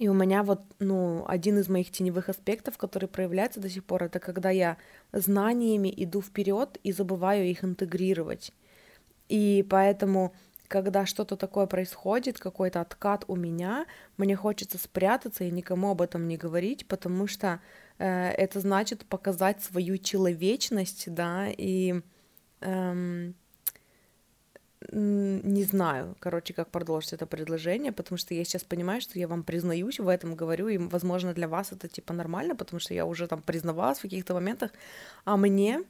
И 0.00 0.08
у 0.08 0.14
меня 0.14 0.42
вот, 0.42 0.62
ну, 0.78 1.26
один 1.28 1.58
из 1.58 1.68
моих 1.68 1.90
теневых 1.90 2.30
аспектов, 2.30 2.78
который 2.78 3.06
проявляется 3.06 3.60
до 3.60 3.68
сих 3.68 3.84
пор, 3.84 4.04
это 4.04 4.18
когда 4.18 4.48
я 4.48 4.78
знаниями 5.12 5.92
иду 5.94 6.22
вперед 6.22 6.78
и 6.82 6.90
забываю 6.90 7.44
их 7.44 7.64
интегрировать. 7.64 8.54
И 9.28 9.62
поэтому, 9.68 10.32
когда 10.68 11.04
что-то 11.04 11.36
такое 11.36 11.66
происходит, 11.66 12.38
какой-то 12.38 12.80
откат 12.80 13.26
у 13.28 13.36
меня, 13.36 13.84
мне 14.16 14.36
хочется 14.36 14.78
спрятаться 14.78 15.44
и 15.44 15.50
никому 15.50 15.90
об 15.90 16.00
этом 16.00 16.28
не 16.28 16.38
говорить, 16.38 16.88
потому 16.88 17.26
что 17.26 17.60
э, 17.98 18.30
это 18.30 18.58
значит 18.60 19.04
показать 19.04 19.62
свою 19.62 19.98
человечность, 19.98 21.12
да, 21.12 21.48
и 21.48 22.00
эм, 22.62 23.34
не 24.92 25.64
знаю, 25.64 26.16
короче, 26.20 26.54
как 26.54 26.70
продолжить 26.70 27.12
это 27.12 27.26
предложение, 27.26 27.92
потому 27.92 28.18
что 28.18 28.34
я 28.34 28.44
сейчас 28.44 28.64
понимаю, 28.64 29.00
что 29.00 29.18
я 29.18 29.28
вам 29.28 29.42
признаюсь 29.42 30.00
в 30.00 30.08
этом, 30.08 30.34
говорю, 30.34 30.68
и, 30.68 30.78
возможно, 30.78 31.34
для 31.34 31.48
вас 31.48 31.72
это, 31.72 31.86
типа, 31.88 32.14
нормально, 32.14 32.56
потому 32.56 32.80
что 32.80 32.94
я 32.94 33.04
уже 33.04 33.26
там 33.26 33.42
признавалась 33.42 33.98
в 33.98 34.02
каких-то 34.02 34.34
моментах, 34.34 34.70
а 35.24 35.36
мне 35.36 35.82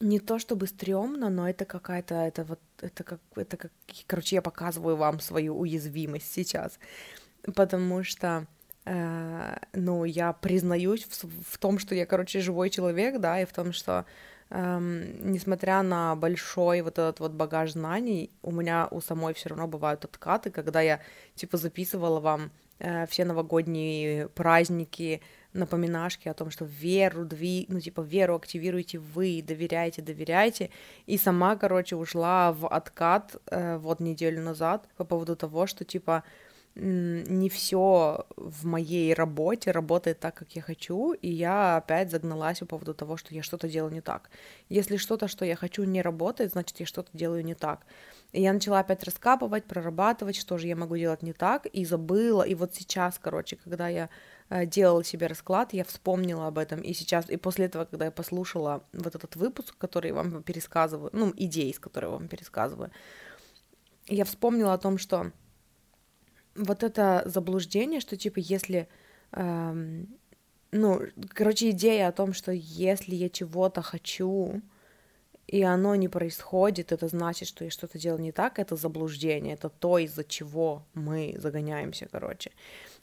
не 0.00 0.20
то 0.20 0.38
чтобы 0.38 0.66
стрёмно, 0.66 1.30
но 1.30 1.48
это 1.48 1.64
какая-то, 1.64 2.14
это 2.14 2.44
вот, 2.44 2.60
это 2.80 3.04
как, 3.04 3.20
это 3.36 3.56
как, 3.56 3.72
короче, 4.06 4.36
я 4.36 4.42
показываю 4.42 4.96
вам 4.96 5.20
свою 5.20 5.58
уязвимость 5.58 6.30
сейчас, 6.30 6.78
потому 7.54 8.04
что, 8.04 8.46
э, 8.84 9.56
ну, 9.72 10.04
я 10.04 10.32
признаюсь 10.32 11.04
в, 11.04 11.54
в 11.54 11.58
том, 11.58 11.78
что 11.78 11.94
я, 11.94 12.04
короче, 12.04 12.40
живой 12.40 12.68
человек, 12.68 13.18
да, 13.20 13.40
и 13.40 13.46
в 13.46 13.52
том, 13.52 13.72
что 13.72 14.04
эм, 14.52 15.32
несмотря 15.32 15.82
на 15.82 16.14
большой 16.16 16.82
вот 16.82 16.98
этот 16.98 17.20
вот 17.20 17.32
багаж 17.32 17.72
знаний, 17.72 18.30
у 18.42 18.52
меня 18.52 18.88
у 18.90 19.00
самой 19.00 19.34
все 19.34 19.48
равно 19.48 19.66
бывают 19.66 20.04
откаты, 20.04 20.50
когда 20.50 20.80
я 20.80 21.00
типа 21.34 21.56
записывала 21.56 22.20
вам 22.20 22.50
э, 22.78 23.06
все 23.06 23.24
новогодние 23.24 24.28
праздники, 24.28 25.20
напоминашки 25.52 26.28
о 26.28 26.34
том, 26.34 26.50
что 26.50 26.64
веру, 26.64 27.24
дви, 27.24 27.66
ну, 27.68 27.80
типа, 27.80 28.00
веру 28.00 28.34
активируете 28.36 28.98
вы, 28.98 29.42
доверяйте, 29.46 30.02
доверяйте, 30.02 30.70
и 31.06 31.18
сама, 31.18 31.56
короче, 31.56 31.96
ушла 31.96 32.52
в 32.52 32.66
откат 32.66 33.36
э, 33.50 33.76
вот 33.78 34.00
неделю 34.00 34.42
назад 34.42 34.88
по 34.96 35.04
поводу 35.04 35.36
того, 35.36 35.66
что, 35.66 35.84
типа, 35.84 36.24
не 36.74 37.50
все 37.50 38.26
в 38.36 38.64
моей 38.64 39.12
работе 39.12 39.70
работает 39.70 40.20
так, 40.20 40.34
как 40.34 40.52
я 40.52 40.62
хочу, 40.62 41.12
и 41.12 41.28
я 41.28 41.76
опять 41.76 42.10
загналась 42.10 42.60
по 42.60 42.66
поводу 42.66 42.94
того, 42.94 43.16
что 43.16 43.34
я 43.34 43.42
что-то 43.42 43.68
делаю 43.68 43.92
не 43.92 44.00
так. 44.00 44.30
Если 44.70 44.96
что-то, 44.96 45.28
что 45.28 45.44
я 45.44 45.54
хочу, 45.54 45.84
не 45.84 46.00
работает, 46.00 46.52
значит, 46.52 46.80
я 46.80 46.86
что-то 46.86 47.10
делаю 47.12 47.44
не 47.44 47.54
так. 47.54 47.84
И 48.32 48.40
я 48.40 48.54
начала 48.54 48.80
опять 48.80 49.04
раскапывать, 49.04 49.64
прорабатывать, 49.64 50.36
что 50.36 50.56
же 50.56 50.66
я 50.66 50.74
могу 50.74 50.96
делать 50.96 51.22
не 51.22 51.34
так, 51.34 51.66
и 51.66 51.84
забыла. 51.84 52.42
И 52.42 52.54
вот 52.54 52.74
сейчас, 52.74 53.18
короче, 53.18 53.56
когда 53.56 53.88
я 53.88 54.08
э, 54.48 54.64
делала 54.64 55.04
себе 55.04 55.26
расклад, 55.26 55.74
я 55.74 55.84
вспомнила 55.84 56.46
об 56.46 56.56
этом. 56.56 56.80
И 56.80 56.94
сейчас, 56.94 57.28
и 57.28 57.36
после 57.36 57.66
этого, 57.66 57.84
когда 57.84 58.06
я 58.06 58.10
послушала 58.10 58.82
вот 58.94 59.14
этот 59.14 59.36
выпуск, 59.36 59.76
который 59.76 60.08
я 60.08 60.14
вам 60.14 60.42
пересказываю, 60.42 61.10
ну, 61.12 61.34
идеи, 61.36 61.72
с 61.72 61.78
которой 61.78 62.06
я 62.06 62.12
вам 62.12 62.28
пересказываю, 62.28 62.90
я 64.08 64.24
вспомнила 64.24 64.72
о 64.72 64.78
том, 64.78 64.96
что 64.96 65.32
вот 66.54 66.82
это 66.82 67.22
заблуждение, 67.26 68.00
что 68.00 68.16
типа 68.16 68.38
если, 68.38 68.88
эм, 69.32 70.08
ну, 70.70 71.00
короче, 71.28 71.70
идея 71.70 72.08
о 72.08 72.12
том, 72.12 72.32
что 72.32 72.52
если 72.52 73.14
я 73.14 73.28
чего-то 73.28 73.82
хочу, 73.82 74.62
и 75.46 75.62
оно 75.62 75.94
не 75.96 76.08
происходит, 76.08 76.92
это 76.92 77.08
значит, 77.08 77.48
что 77.48 77.64
я 77.64 77.70
что-то 77.70 77.98
делаю 77.98 78.22
не 78.22 78.32
так, 78.32 78.58
это 78.58 78.76
заблуждение, 78.76 79.54
это 79.54 79.68
то, 79.68 79.98
из-за 79.98 80.24
чего 80.24 80.84
мы 80.94 81.34
загоняемся, 81.38 82.08
короче. 82.10 82.52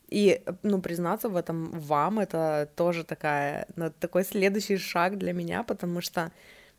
И, 0.08 0.42
ну, 0.64 0.82
признаться 0.82 1.30
в 1.30 1.36
этом 1.36 1.80
вам, 1.80 2.20
это 2.20 2.70
тоже 2.76 3.04
такая, 3.04 3.68
ну, 3.76 3.92
такой 4.00 4.24
следующий 4.24 4.78
шаг 4.78 5.18
для 5.18 5.34
меня, 5.34 5.64
потому 5.64 6.02
что 6.02 6.32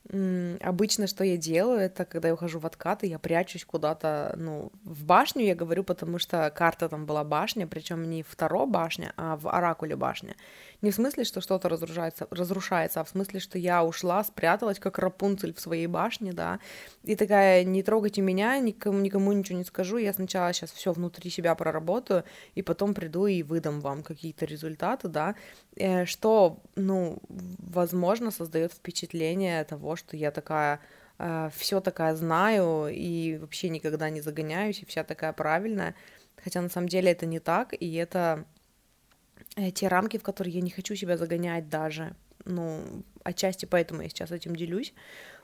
Обычно, 0.09 1.07
что 1.07 1.25
я 1.25 1.37
делаю, 1.37 1.79
это 1.79 2.05
когда 2.05 2.29
я 2.29 2.35
ухожу 2.35 2.59
в 2.59 2.67
откаты, 2.67 3.07
я 3.07 3.19
прячусь 3.19 3.65
куда-то, 3.65 4.35
ну, 4.37 4.73
в 4.83 5.05
башню 5.05 5.45
я 5.45 5.55
говорю, 5.55 5.85
потому 5.85 6.19
что 6.19 6.51
карта 6.51 6.89
там 6.89 7.07
была 7.07 7.23
башня, 7.23 7.67
причем 7.67 8.09
не 8.09 8.23
второ 8.23 8.67
башня, 8.67 9.13
а 9.17 9.37
в 9.37 9.49
оракуле 9.49 9.95
башня. 9.97 10.35
Не 10.83 10.91
в 10.91 10.95
смысле, 10.95 11.25
что 11.25 11.41
что-то 11.41 11.69
разрушается, 11.69 12.27
разрушается, 12.31 13.01
а 13.01 13.05
в 13.05 13.09
смысле, 13.09 13.39
что 13.39 13.59
я 13.59 13.85
ушла, 13.85 14.25
спряталась, 14.25 14.79
как 14.79 14.99
Рапунцель 14.99 15.53
в 15.53 15.61
своей 15.61 15.87
башне, 15.87 16.33
да, 16.33 16.59
и 17.05 17.17
такая, 17.17 17.65
не 17.65 17.83
трогайте 17.83 18.23
меня, 18.23 18.59
никому, 18.59 18.99
никому 18.99 19.33
ничего 19.33 19.59
не 19.59 19.65
скажу, 19.65 19.99
я 19.99 20.13
сначала 20.13 20.53
сейчас 20.53 20.73
все 20.73 20.93
внутри 20.93 21.31
себя 21.31 21.55
проработаю, 21.55 22.25
и 22.55 22.63
потом 22.63 22.95
приду 22.95 23.27
и 23.27 23.43
выдам 23.43 23.81
вам 23.81 24.03
какие-то 24.03 24.47
результаты, 24.47 25.09
да, 25.09 25.35
э, 25.77 26.07
что, 26.07 26.63
ну, 26.77 27.19
возможно, 27.29 28.31
создает 28.31 28.73
впечатление 28.73 29.65
того, 29.65 29.97
что 29.97 30.17
я 30.17 30.31
такая 30.31 30.81
э, 31.19 31.51
все 31.55 31.81
такая 31.81 32.17
знаю 32.17 32.89
и 32.91 33.37
вообще 33.39 33.69
никогда 33.69 34.09
не 34.09 34.23
загоняюсь, 34.23 34.81
и 34.81 34.87
вся 34.87 35.05
такая 35.05 35.33
правильная. 35.35 35.95
Хотя 36.43 36.63
на 36.63 36.71
самом 36.71 36.89
деле 36.89 37.13
это 37.13 37.27
не 37.27 37.39
так, 37.39 37.75
и 37.79 37.95
это 37.95 38.47
те 39.75 39.89
рамки, 39.89 40.19
в 40.19 40.23
которые 40.23 40.55
я 40.55 40.61
не 40.61 40.71
хочу 40.71 40.95
себя 40.95 41.17
загонять 41.17 41.69
даже. 41.69 42.15
Ну, 42.45 42.83
отчасти 43.23 43.67
поэтому 43.67 44.03
я 44.03 44.09
сейчас 44.09 44.31
этим 44.31 44.57
делюсь, 44.57 44.95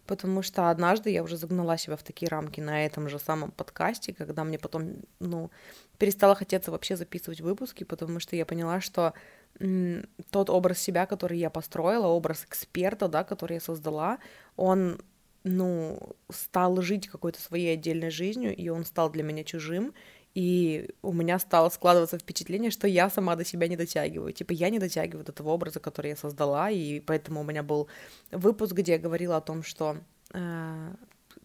потому 0.07 0.43
что 0.43 0.71
однажды 0.71 1.11
я 1.11 1.23
уже 1.23 1.37
загнала 1.37 1.77
себя 1.79 1.97
в 1.97 2.03
такие 2.03 2.29
рамки 2.29 2.61
на 2.61 2.87
этом 2.87 3.09
же 3.09 3.19
самом 3.19 3.51
подкасте, 3.51 4.15
когда 4.15 4.45
мне 4.45 4.59
потом, 4.59 4.95
ну, 5.21 5.51
перестало 5.99 6.35
хотеться 6.35 6.71
вообще 6.71 6.97
записывать 6.97 7.41
выпуски, 7.41 7.85
потому 7.85 8.21
что 8.21 8.37
я 8.37 8.47
поняла, 8.47 8.81
что 8.81 9.13
м, 9.61 10.07
тот 10.31 10.51
образ 10.51 10.79
себя, 10.79 11.07
который 11.07 11.39
я 11.39 11.51
построила, 11.51 12.07
образ 12.07 12.45
эксперта, 12.45 13.09
да, 13.09 13.25
который 13.25 13.55
я 13.55 13.61
создала, 13.61 14.19
он 14.57 15.01
ну, 15.45 16.17
стал 16.29 16.81
жить 16.83 17.07
какой-то 17.09 17.41
своей 17.41 17.75
отдельной 17.75 18.11
жизнью, 18.11 18.55
и 18.55 18.69
он 18.69 18.85
стал 18.85 19.11
для 19.11 19.23
меня 19.23 19.45
чужим, 19.45 19.95
и 20.37 20.91
у 21.01 21.15
меня 21.15 21.39
стало 21.39 21.71
складываться 21.71 22.19
впечатление, 22.19 22.71
что 22.71 22.87
я 22.87 23.09
сама 23.09 23.37
до 23.37 23.45
себя 23.45 23.69
не 23.69 23.77
дотягиваю. 23.77 24.35
Типа, 24.35 24.53
я 24.53 24.69
не 24.69 24.79
дотягиваю 24.79 25.25
до 25.25 25.33
того 25.33 25.55
образа, 25.55 25.81
который 25.81 26.11
я 26.11 26.17
создала, 26.17 26.71
и 26.71 27.01
поэтому 27.01 27.41
у 27.41 27.45
меня 27.45 27.63
был 27.63 27.89
выпуск, 28.33 28.75
где 28.75 28.93
я 28.93 28.99
говорила 28.99 29.39
о 29.39 29.41
том, 29.41 29.63
что... 29.63 29.97
Э, 30.35 30.95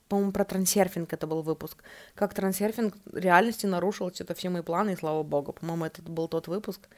по-моему, 0.09 0.33
про 0.33 0.43
трансерфинг 0.43 1.13
это 1.13 1.25
был 1.25 1.41
выпуск. 1.41 1.83
Как 2.15 2.33
трансерфинг 2.33 2.97
в 3.05 3.15
реальности 3.15 3.65
нарушил 3.65 4.11
что-то 4.11 4.33
все 4.33 4.49
мои 4.49 4.61
планы, 4.61 4.91
и 4.91 4.97
слава 4.97 5.23
богу. 5.23 5.53
По-моему, 5.53 5.85
это 5.85 6.01
был 6.01 6.27
тот 6.27 6.49
выпуск. 6.49 6.89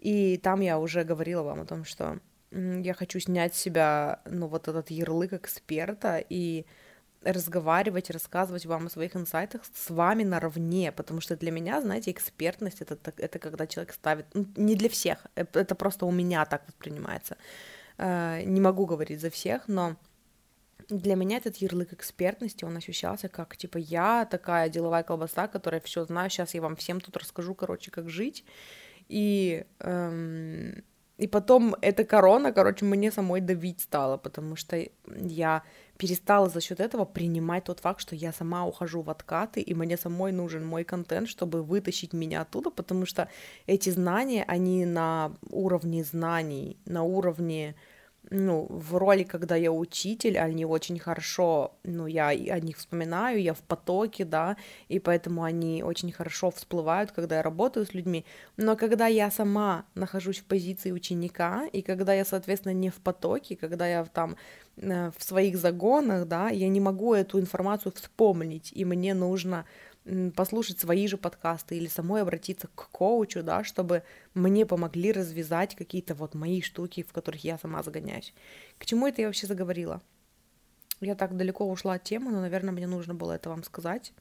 И 0.00 0.36
там 0.36 0.60
я 0.60 0.78
уже 0.78 1.02
говорила 1.02 1.42
вам 1.42 1.60
о 1.60 1.64
том, 1.64 1.86
что 1.86 2.18
я 2.50 2.92
хочу 2.92 3.20
снять 3.20 3.54
с 3.54 3.58
себя, 3.58 4.20
ну, 4.26 4.48
вот 4.48 4.68
этот 4.68 4.90
ярлык 4.90 5.32
эксперта, 5.32 6.22
и 6.28 6.66
разговаривать, 7.32 8.10
рассказывать 8.10 8.66
вам 8.66 8.86
о 8.86 8.90
своих 8.90 9.16
инсайтах 9.16 9.62
с 9.74 9.90
вами 9.90 10.24
наравне, 10.24 10.92
потому 10.92 11.20
что 11.20 11.36
для 11.36 11.50
меня, 11.50 11.80
знаете, 11.80 12.10
экспертность 12.10 12.82
это, 12.82 12.98
это 13.16 13.38
когда 13.38 13.66
человек 13.66 13.92
ставит, 13.92 14.26
ну, 14.34 14.46
не 14.56 14.74
для 14.74 14.88
всех, 14.88 15.26
это 15.34 15.74
просто 15.74 16.06
у 16.06 16.10
меня 16.10 16.44
так 16.44 16.66
воспринимается. 16.66 17.36
Э, 17.98 18.42
не 18.44 18.60
могу 18.60 18.86
говорить 18.86 19.20
за 19.20 19.30
всех, 19.30 19.68
но 19.68 19.96
для 20.88 21.16
меня 21.16 21.36
этот 21.36 21.56
ярлык 21.56 21.92
экспертности, 21.92 22.64
он 22.64 22.76
ощущался 22.76 23.28
как, 23.28 23.56
типа, 23.56 23.78
я 23.78 24.24
такая 24.24 24.68
деловая 24.68 25.02
колбаса, 25.02 25.48
которая 25.48 25.80
все 25.80 26.04
знаю, 26.04 26.30
сейчас 26.30 26.54
я 26.54 26.62
вам 26.62 26.76
всем 26.76 27.00
тут 27.00 27.16
расскажу, 27.16 27.54
короче, 27.54 27.90
как 27.90 28.08
жить, 28.08 28.44
и, 29.08 29.64
эм, 29.80 30.82
и 31.18 31.26
потом 31.26 31.74
эта 31.82 32.04
корона, 32.04 32.52
короче, 32.52 32.84
мне 32.84 33.10
самой 33.10 33.40
давить 33.40 33.80
стала, 33.80 34.16
потому 34.16 34.56
что 34.56 34.82
я 35.06 35.62
перестала 35.98 36.48
за 36.48 36.60
счет 36.60 36.80
этого 36.80 37.04
принимать 37.04 37.64
тот 37.64 37.80
факт, 37.80 38.00
что 38.00 38.14
я 38.14 38.32
сама 38.32 38.64
ухожу 38.64 39.02
в 39.02 39.10
откаты, 39.10 39.60
и 39.60 39.74
мне 39.74 39.96
самой 39.96 40.32
нужен 40.32 40.64
мой 40.64 40.84
контент, 40.84 41.28
чтобы 41.28 41.62
вытащить 41.62 42.12
меня 42.12 42.42
оттуда, 42.42 42.70
потому 42.70 43.04
что 43.04 43.28
эти 43.66 43.90
знания, 43.90 44.44
они 44.46 44.86
на 44.86 45.32
уровне 45.50 46.04
знаний, 46.04 46.78
на 46.86 47.02
уровне 47.02 47.74
ну, 48.30 48.66
в 48.68 48.96
роли, 48.96 49.22
когда 49.22 49.56
я 49.56 49.72
учитель, 49.72 50.38
они 50.38 50.64
очень 50.64 50.98
хорошо, 50.98 51.72
ну, 51.84 52.06
я 52.06 52.28
о 52.28 52.60
них 52.60 52.76
вспоминаю, 52.76 53.42
я 53.42 53.54
в 53.54 53.62
потоке, 53.62 54.24
да, 54.24 54.56
и 54.88 54.98
поэтому 54.98 55.42
они 55.42 55.82
очень 55.82 56.12
хорошо 56.12 56.50
всплывают, 56.50 57.12
когда 57.12 57.36
я 57.36 57.42
работаю 57.42 57.86
с 57.86 57.94
людьми, 57.94 58.24
но 58.56 58.76
когда 58.76 59.06
я 59.06 59.30
сама 59.30 59.84
нахожусь 59.94 60.38
в 60.38 60.44
позиции 60.44 60.92
ученика, 60.92 61.66
и 61.72 61.82
когда 61.82 62.12
я, 62.12 62.24
соответственно, 62.24 62.72
не 62.72 62.90
в 62.90 62.96
потоке, 62.96 63.56
когда 63.56 63.86
я 63.86 64.04
там 64.04 64.36
э, 64.76 65.10
в 65.16 65.22
своих 65.22 65.56
загонах, 65.56 66.26
да, 66.26 66.50
я 66.50 66.68
не 66.68 66.80
могу 66.80 67.14
эту 67.14 67.40
информацию 67.40 67.92
вспомнить, 67.92 68.72
и 68.74 68.84
мне 68.84 69.14
нужно 69.14 69.64
послушать 70.34 70.78
свои 70.78 71.06
же 71.06 71.16
подкасты 71.16 71.76
или 71.76 71.86
самой 71.86 72.22
обратиться 72.22 72.68
к 72.74 72.88
коучу, 72.90 73.42
да, 73.42 73.64
чтобы 73.64 74.02
мне 74.34 74.66
помогли 74.66 75.12
развязать 75.12 75.74
какие-то 75.74 76.14
вот 76.14 76.34
мои 76.34 76.60
штуки, 76.62 77.02
в 77.02 77.12
которых 77.12 77.44
я 77.44 77.58
сама 77.58 77.82
загоняюсь. 77.82 78.34
К 78.78 78.86
чему 78.86 79.06
это 79.06 79.22
я 79.22 79.28
вообще 79.28 79.46
заговорила? 79.46 80.00
Я 81.00 81.14
так 81.14 81.36
далеко 81.36 81.68
ушла 81.68 81.94
от 81.94 82.04
темы, 82.04 82.32
но, 82.32 82.40
наверное, 82.40 82.72
мне 82.72 82.86
нужно 82.86 83.14
было 83.14 83.32
это 83.32 83.50
вам 83.50 83.62
сказать. 83.62 84.12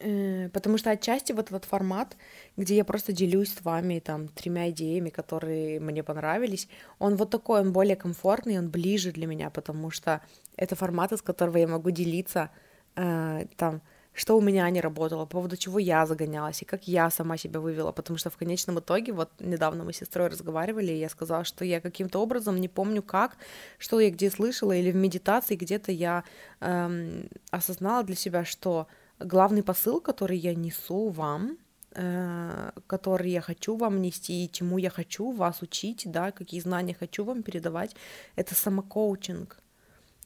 Э, 0.00 0.48
потому 0.48 0.78
что 0.78 0.90
отчасти 0.90 1.32
вот 1.32 1.48
этот 1.48 1.64
формат, 1.66 2.16
где 2.56 2.76
я 2.76 2.84
просто 2.84 3.12
делюсь 3.12 3.52
с 3.52 3.62
вами 3.62 3.98
там 3.98 4.28
тремя 4.28 4.70
идеями, 4.70 5.10
которые 5.10 5.78
мне 5.78 6.02
понравились, 6.02 6.68
он 6.98 7.16
вот 7.16 7.30
такой, 7.30 7.60
он 7.60 7.72
более 7.72 7.96
комфортный, 7.96 8.58
он 8.58 8.70
ближе 8.70 9.12
для 9.12 9.26
меня, 9.26 9.50
потому 9.50 9.90
что 9.90 10.22
это 10.56 10.74
формат, 10.74 11.12
из 11.12 11.22
которого 11.22 11.58
я 11.58 11.68
могу 11.68 11.90
делиться 11.90 12.50
э, 12.96 13.46
там 13.56 13.82
что 14.12 14.36
у 14.36 14.40
меня 14.40 14.68
не 14.70 14.80
работало, 14.80 15.24
по 15.24 15.30
поводу 15.30 15.56
чего 15.56 15.78
я 15.78 16.04
загонялась 16.04 16.62
и 16.62 16.64
как 16.64 16.88
я 16.88 17.10
сама 17.10 17.36
себя 17.36 17.60
вывела, 17.60 17.92
потому 17.92 18.18
что 18.18 18.30
в 18.30 18.36
конечном 18.36 18.80
итоге, 18.80 19.12
вот 19.12 19.30
недавно 19.38 19.84
мы 19.84 19.92
с 19.92 19.98
сестрой 19.98 20.28
разговаривали, 20.28 20.92
и 20.92 20.98
я 20.98 21.08
сказала, 21.08 21.44
что 21.44 21.64
я 21.64 21.80
каким-то 21.80 22.18
образом 22.20 22.56
не 22.56 22.68
помню 22.68 23.02
как, 23.02 23.36
что 23.78 24.00
я 24.00 24.10
где 24.10 24.30
слышала, 24.30 24.72
или 24.72 24.90
в 24.90 24.96
медитации 24.96 25.54
где-то 25.54 25.92
я 25.92 26.24
эм, 26.60 27.28
осознала 27.50 28.02
для 28.02 28.16
себя, 28.16 28.44
что 28.44 28.88
главный 29.20 29.62
посыл, 29.62 30.00
который 30.00 30.38
я 30.38 30.54
несу 30.54 31.08
вам, 31.08 31.58
э, 31.94 32.70
который 32.86 33.30
я 33.30 33.40
хочу 33.40 33.76
вам 33.76 34.02
нести, 34.02 34.44
и 34.44 34.50
чему 34.50 34.78
я 34.78 34.90
хочу 34.90 35.30
вас 35.30 35.62
учить, 35.62 36.02
да, 36.06 36.32
какие 36.32 36.60
знания 36.60 36.96
хочу 36.98 37.24
вам 37.24 37.42
передавать, 37.42 37.94
это 38.34 38.54
самокоучинг, 38.54 39.58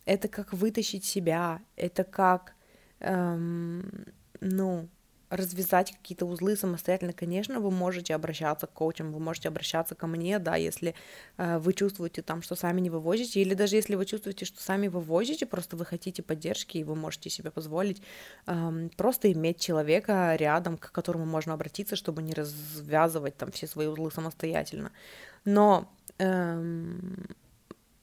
это 0.06 0.28
как 0.28 0.52
вытащить 0.52 1.04
себя, 1.04 1.60
это 1.76 2.04
как 2.04 2.54
эм, 3.00 4.06
ну, 4.40 4.88
развязать 5.30 5.92
какие-то 5.92 6.26
узлы 6.26 6.56
самостоятельно, 6.56 7.12
конечно, 7.12 7.60
вы 7.60 7.70
можете 7.70 8.14
обращаться 8.14 8.66
к 8.66 8.72
коучам, 8.72 9.12
вы 9.12 9.20
можете 9.20 9.48
обращаться 9.48 9.94
ко 9.94 10.06
мне, 10.06 10.38
да, 10.38 10.56
если 10.56 10.94
э, 11.36 11.58
вы 11.58 11.72
чувствуете 11.72 12.22
там, 12.22 12.42
что 12.42 12.54
сами 12.54 12.80
не 12.80 12.90
вывозите, 12.90 13.40
или 13.40 13.54
даже 13.54 13.76
если 13.76 13.94
вы 13.94 14.06
чувствуете, 14.06 14.44
что 14.44 14.62
сами 14.62 14.88
вывозите, 14.88 15.46
просто 15.46 15.76
вы 15.76 15.84
хотите 15.84 16.22
поддержки, 16.22 16.78
и 16.78 16.84
вы 16.84 16.94
можете 16.94 17.30
себе 17.30 17.50
позволить 17.50 18.02
э, 18.46 18.88
просто 18.96 19.32
иметь 19.32 19.60
человека 19.60 20.34
рядом, 20.38 20.78
к 20.78 20.92
которому 20.92 21.26
можно 21.26 21.54
обратиться, 21.54 21.96
чтобы 21.96 22.22
не 22.22 22.34
развязывать 22.34 23.36
там 23.36 23.50
все 23.50 23.66
свои 23.66 23.86
узлы 23.86 24.10
самостоятельно. 24.10 24.92
Но 25.44 25.88
эм, 26.18 27.26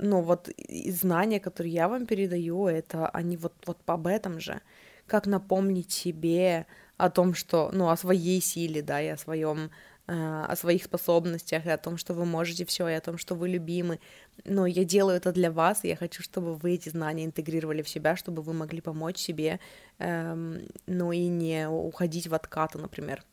ну 0.01 0.21
вот 0.21 0.49
знания, 0.87 1.39
которые 1.39 1.73
я 1.73 1.87
вам 1.87 2.05
передаю, 2.05 2.67
это 2.67 3.07
они 3.09 3.37
вот, 3.37 3.53
вот 3.65 3.77
об 3.85 4.07
этом 4.07 4.39
же 4.39 4.61
как 5.07 5.27
напомнить 5.27 5.91
себе 5.91 6.65
о 6.97 7.09
том, 7.09 7.33
что, 7.33 7.69
ну, 7.73 7.89
о 7.89 7.97
своей 7.97 8.41
силе, 8.41 8.81
да, 8.81 9.01
и 9.01 9.07
о 9.07 9.17
своем, 9.17 9.71
э, 10.07 10.45
о 10.47 10.55
своих 10.55 10.83
способностях, 10.85 11.65
и 11.65 11.69
о 11.69 11.77
том, 11.77 11.97
что 11.97 12.13
вы 12.13 12.25
можете 12.25 12.63
все, 12.63 12.87
и 12.87 12.93
о 12.93 13.01
том, 13.01 13.17
что 13.17 13.35
вы 13.35 13.49
любимы. 13.49 13.99
Но 14.45 14.65
я 14.65 14.85
делаю 14.85 15.17
это 15.17 15.33
для 15.33 15.51
вас, 15.51 15.83
и 15.83 15.89
я 15.89 15.95
хочу, 15.97 16.23
чтобы 16.23 16.55
вы 16.55 16.75
эти 16.75 16.89
знания 16.89 17.25
интегрировали 17.25 17.81
в 17.81 17.89
себя, 17.89 18.15
чтобы 18.15 18.41
вы 18.41 18.53
могли 18.53 18.79
помочь 18.79 19.17
себе, 19.17 19.59
эм, 19.99 20.61
ну, 20.87 21.11
и 21.11 21.27
не 21.27 21.67
уходить 21.67 22.27
в 22.27 22.33
откаты, 22.33 22.77
например. 22.77 23.25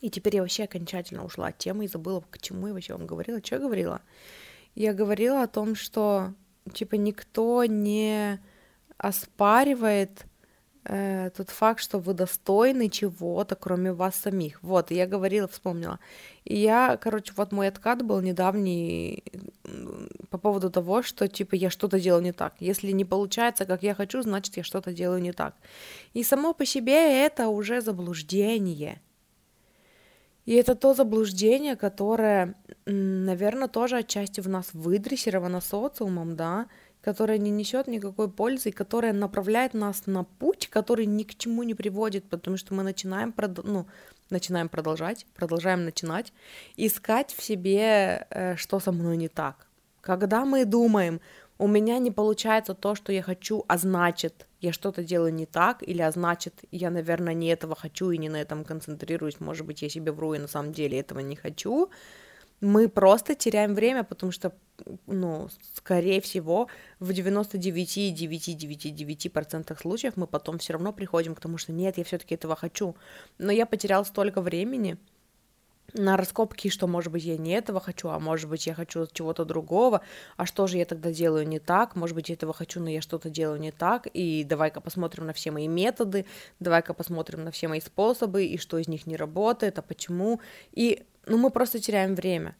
И 0.00 0.10
теперь 0.10 0.36
я 0.36 0.42
вообще 0.42 0.64
окончательно 0.64 1.24
ушла 1.24 1.48
от 1.48 1.58
темы 1.58 1.86
и 1.86 1.88
забыла, 1.88 2.22
к 2.30 2.38
чему 2.38 2.68
я 2.68 2.72
вообще 2.74 2.92
вам 2.92 3.06
говорила. 3.06 3.40
Что 3.42 3.56
я 3.56 3.62
говорила? 3.62 4.00
Я 4.74 4.92
говорила 4.92 5.42
о 5.42 5.48
том, 5.48 5.74
что, 5.74 6.34
типа, 6.72 6.96
никто 6.96 7.64
не 7.64 8.40
оспаривает 8.96 10.26
э, 10.84 11.30
тот 11.36 11.50
факт, 11.50 11.80
что 11.80 11.98
вы 11.98 12.14
достойны 12.14 12.88
чего-то, 12.88 13.54
кроме 13.54 13.92
вас 13.92 14.16
самих. 14.16 14.62
Вот, 14.62 14.90
я 14.90 15.06
говорила, 15.06 15.46
вспомнила. 15.46 15.98
И 16.44 16.56
я, 16.56 16.96
короче, 16.96 17.32
вот 17.36 17.52
мой 17.52 17.68
откат 17.68 18.02
был 18.02 18.20
недавний 18.20 19.22
по 20.30 20.38
поводу 20.38 20.70
того, 20.70 21.02
что, 21.02 21.28
типа, 21.28 21.54
я 21.54 21.70
что-то 21.70 22.00
делаю 22.00 22.22
не 22.22 22.32
так. 22.32 22.54
Если 22.60 22.90
не 22.92 23.04
получается, 23.04 23.66
как 23.66 23.82
я 23.82 23.94
хочу, 23.94 24.22
значит, 24.22 24.56
я 24.56 24.64
что-то 24.64 24.92
делаю 24.92 25.22
не 25.22 25.32
так. 25.32 25.54
И 26.14 26.24
само 26.24 26.52
по 26.52 26.66
себе 26.66 27.24
это 27.24 27.48
уже 27.48 27.80
заблуждение. 27.80 29.00
И 30.46 30.54
это 30.54 30.74
то 30.74 30.94
заблуждение, 30.94 31.74
которое, 31.74 32.54
наверное, 32.86 33.68
тоже 33.68 33.98
отчасти 33.98 34.40
в 34.40 34.48
нас 34.48 34.70
выдрессировано 34.72 35.60
социумом, 35.60 36.36
да, 36.36 36.66
которая 37.00 37.38
не 37.38 37.50
несет 37.50 37.86
никакой 37.86 38.30
пользы, 38.30 38.70
которая 38.70 39.12
направляет 39.12 39.74
нас 39.74 40.06
на 40.06 40.24
путь, 40.24 40.68
который 40.68 41.06
ни 41.06 41.22
к 41.22 41.34
чему 41.34 41.62
не 41.62 41.74
приводит, 41.74 42.24
потому 42.24 42.56
что 42.56 42.74
мы 42.74 42.82
начинаем, 42.82 43.34
ну, 43.62 43.86
начинаем 44.30 44.68
продолжать, 44.68 45.26
продолжаем 45.34 45.84
начинать, 45.84 46.32
искать 46.76 47.34
в 47.34 47.42
себе, 47.42 48.26
э, 48.30 48.56
что 48.56 48.80
со 48.80 48.92
мной 48.92 49.16
не 49.16 49.28
так. 49.28 49.66
Когда 50.00 50.44
мы 50.44 50.64
думаем, 50.64 51.20
у 51.58 51.68
меня 51.68 51.98
не 51.98 52.10
получается 52.10 52.74
то, 52.74 52.94
что 52.94 53.12
я 53.12 53.22
хочу, 53.22 53.64
а 53.68 53.78
значит, 53.78 54.46
я 54.64 54.72
что-то 54.72 55.02
делаю 55.02 55.34
не 55.34 55.46
так, 55.46 55.82
или 55.82 56.02
а 56.02 56.10
значит, 56.10 56.64
я, 56.70 56.90
наверное, 56.90 57.34
не 57.34 57.48
этого 57.48 57.74
хочу 57.74 58.10
и 58.10 58.18
не 58.18 58.28
на 58.28 58.40
этом 58.40 58.64
концентрируюсь, 58.64 59.40
может 59.40 59.66
быть, 59.66 59.82
я 59.82 59.88
себе 59.88 60.12
вру 60.12 60.34
и 60.34 60.38
на 60.38 60.48
самом 60.48 60.72
деле 60.72 60.98
этого 60.98 61.20
не 61.20 61.36
хочу, 61.36 61.90
мы 62.60 62.88
просто 62.88 63.34
теряем 63.34 63.74
время, 63.74 64.04
потому 64.04 64.32
что, 64.32 64.52
ну, 65.06 65.48
скорее 65.74 66.20
всего, 66.20 66.68
в 66.98 67.10
99,999% 67.10 69.80
случаев 69.80 70.16
мы 70.16 70.26
потом 70.26 70.58
все 70.58 70.72
равно 70.72 70.92
приходим 70.92 71.34
к 71.34 71.40
тому, 71.40 71.58
что 71.58 71.72
нет, 71.72 71.98
я 71.98 72.04
все-таки 72.04 72.36
этого 72.36 72.56
хочу. 72.56 72.96
Но 73.38 73.52
я 73.52 73.66
потерял 73.66 74.04
столько 74.04 74.40
времени 74.40 74.96
на 75.92 76.16
раскопки, 76.16 76.68
что, 76.68 76.86
может 76.86 77.12
быть, 77.12 77.24
я 77.24 77.36
не 77.36 77.52
этого 77.52 77.80
хочу, 77.80 78.08
а 78.08 78.18
может 78.18 78.48
быть, 78.48 78.66
я 78.66 78.74
хочу 78.74 79.06
чего-то 79.12 79.44
другого, 79.44 80.00
а 80.36 80.46
что 80.46 80.66
же 80.66 80.78
я 80.78 80.84
тогда 80.84 81.12
делаю 81.12 81.46
не 81.46 81.58
так, 81.58 81.94
может 81.94 82.16
быть, 82.16 82.28
я 82.30 82.34
этого 82.34 82.52
хочу, 82.52 82.80
но 82.80 82.90
я 82.90 83.00
что-то 83.00 83.30
делаю 83.30 83.60
не 83.60 83.70
так, 83.70 84.08
и 84.12 84.44
давай-ка 84.44 84.80
посмотрим 84.80 85.26
на 85.26 85.32
все 85.32 85.50
мои 85.50 85.68
методы, 85.68 86.26
давай-ка 86.58 86.94
посмотрим 86.94 87.44
на 87.44 87.50
все 87.50 87.68
мои 87.68 87.80
способы, 87.80 88.44
и 88.44 88.58
что 88.58 88.78
из 88.78 88.88
них 88.88 89.06
не 89.06 89.16
работает, 89.16 89.78
а 89.78 89.82
почему, 89.82 90.40
и 90.72 91.04
ну, 91.26 91.38
мы 91.38 91.50
просто 91.50 91.78
теряем 91.78 92.14
время. 92.14 92.56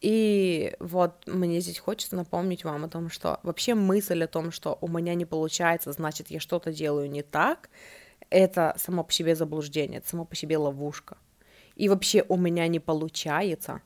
И 0.00 0.74
вот 0.80 1.24
мне 1.28 1.60
здесь 1.60 1.78
хочется 1.78 2.16
напомнить 2.16 2.64
вам 2.64 2.84
о 2.84 2.88
том, 2.88 3.08
что 3.08 3.38
вообще 3.44 3.74
мысль 3.74 4.24
о 4.24 4.26
том, 4.26 4.50
что 4.50 4.76
у 4.80 4.88
меня 4.88 5.14
не 5.14 5.24
получается, 5.24 5.92
значит, 5.92 6.30
я 6.30 6.40
что-то 6.40 6.72
делаю 6.72 7.08
не 7.08 7.22
так, 7.22 7.70
это 8.28 8.74
само 8.78 9.04
по 9.04 9.12
себе 9.12 9.36
заблуждение, 9.36 9.98
это 9.98 10.08
само 10.08 10.24
по 10.24 10.34
себе 10.34 10.56
ловушка. 10.56 11.16
И 11.76 11.88
вообще 11.88 12.24
у 12.28 12.36
меня 12.36 12.68
не 12.68 12.80
получается, 12.80 13.80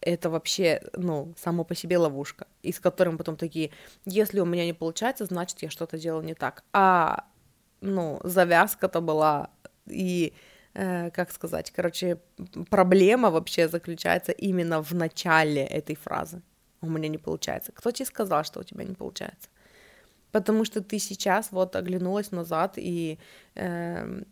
это 0.00 0.28
вообще, 0.28 0.82
ну, 0.94 1.34
само 1.36 1.64
по 1.64 1.74
себе 1.74 1.96
ловушка, 1.98 2.46
из 2.62 2.78
которой 2.78 3.16
потом 3.16 3.36
такие, 3.36 3.70
если 4.04 4.40
у 4.40 4.44
меня 4.44 4.66
не 4.66 4.74
получается, 4.74 5.24
значит, 5.24 5.62
я 5.62 5.70
что-то 5.70 5.98
делаю 5.98 6.24
не 6.24 6.34
так. 6.34 6.62
А, 6.72 7.24
ну, 7.80 8.20
завязка-то 8.22 9.00
была 9.00 9.50
и 9.86 10.34
Э, 10.74 11.10
как 11.10 11.30
сказать, 11.30 11.70
короче, 11.70 12.18
проблема 12.68 13.30
вообще 13.30 13.68
заключается 13.68 14.32
именно 14.32 14.82
в 14.82 14.92
начале 14.92 15.64
этой 15.64 15.94
фразы. 15.94 16.42
У 16.80 16.88
меня 16.88 17.08
не 17.08 17.18
получается. 17.18 17.72
Кто 17.72 17.92
тебе 17.92 18.06
сказал, 18.06 18.44
что 18.44 18.60
у 18.60 18.64
тебя 18.64 18.84
не 18.84 18.94
получается? 18.94 19.48
Потому 20.34 20.64
что 20.64 20.80
ты 20.80 20.98
сейчас 20.98 21.52
вот 21.52 21.76
оглянулась 21.76 22.32
назад 22.32 22.74
и, 22.76 23.18
э, 23.54 24.22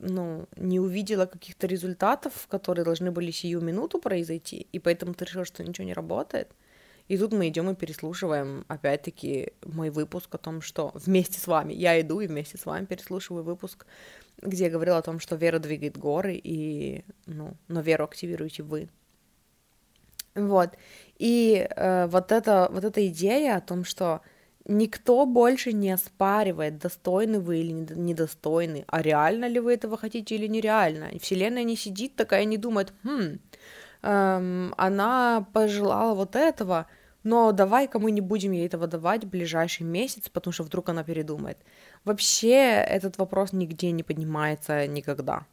ну, 0.00 0.46
не 0.56 0.80
увидела 0.80 1.26
каких-то 1.26 1.66
результатов, 1.66 2.46
которые 2.48 2.82
должны 2.82 3.10
были 3.10 3.30
сию 3.30 3.60
минуту 3.60 3.98
произойти, 3.98 4.66
и 4.72 4.78
поэтому 4.78 5.12
ты 5.12 5.26
решила, 5.26 5.44
что 5.44 5.62
ничего 5.62 5.86
не 5.86 5.92
работает. 5.92 6.48
И 7.08 7.18
тут 7.18 7.34
мы 7.34 7.48
идем 7.48 7.68
и 7.68 7.74
переслушиваем, 7.74 8.64
опять-таки, 8.68 9.52
мой 9.66 9.90
выпуск 9.90 10.34
о 10.34 10.38
том, 10.38 10.62
что 10.62 10.92
вместе 10.94 11.38
с 11.38 11.46
вами, 11.46 11.74
я 11.74 12.00
иду 12.00 12.20
и 12.20 12.26
вместе 12.26 12.56
с 12.56 12.64
вами 12.64 12.86
переслушиваю 12.86 13.44
выпуск, 13.44 13.84
где 14.40 14.64
я 14.64 14.70
говорила 14.70 14.96
о 14.96 15.02
том, 15.02 15.20
что 15.20 15.36
вера 15.36 15.58
двигает 15.58 15.98
горы, 15.98 16.40
и, 16.42 17.04
ну, 17.26 17.54
но 17.68 17.82
веру 17.82 18.04
активируете 18.04 18.62
вы. 18.62 18.88
Вот. 20.34 20.70
И 21.18 21.68
э, 21.68 22.06
вот, 22.06 22.32
это, 22.32 22.70
вот 22.72 22.84
эта 22.84 23.06
идея 23.08 23.56
о 23.56 23.60
том, 23.60 23.84
что 23.84 24.22
никто 24.66 25.26
больше 25.26 25.72
не 25.72 25.90
оспаривает, 25.90 26.78
достойны 26.78 27.40
вы 27.40 27.58
или 27.60 27.72
недостойны, 27.72 28.84
а 28.86 29.02
реально 29.02 29.46
ли 29.46 29.60
вы 29.60 29.74
этого 29.74 29.96
хотите 29.96 30.34
или 30.34 30.46
нереально. 30.46 31.10
Вселенная 31.20 31.64
не 31.64 31.76
сидит 31.76 32.16
такая 32.16 32.44
не 32.44 32.56
думает, 32.56 32.92
хм, 33.02 33.38
эм, 34.02 34.74
она 34.76 35.46
пожелала 35.52 36.14
вот 36.14 36.36
этого, 36.36 36.86
но 37.22 37.52
давай-ка 37.52 37.98
мы 37.98 38.10
не 38.12 38.20
будем 38.20 38.52
ей 38.52 38.66
этого 38.66 38.86
давать 38.86 39.24
в 39.24 39.28
ближайший 39.28 39.82
месяц, 39.82 40.28
потому 40.28 40.52
что 40.52 40.62
вдруг 40.62 40.88
она 40.88 41.04
передумает. 41.04 41.58
Вообще 42.04 42.54
этот 42.54 43.18
вопрос 43.18 43.52
нигде 43.52 43.90
не 43.90 44.02
поднимается 44.02 44.86
никогда. 44.86 45.46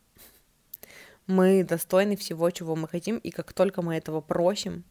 Мы 1.27 1.65
достойны 1.65 2.15
всего, 2.15 2.49
чего 2.51 2.75
мы 2.77 2.87
хотим, 2.87 3.17
и 3.17 3.31
как 3.31 3.51
только 3.51 3.81
мы 3.81 3.95
этого 3.95 4.21
просим, 4.21 4.85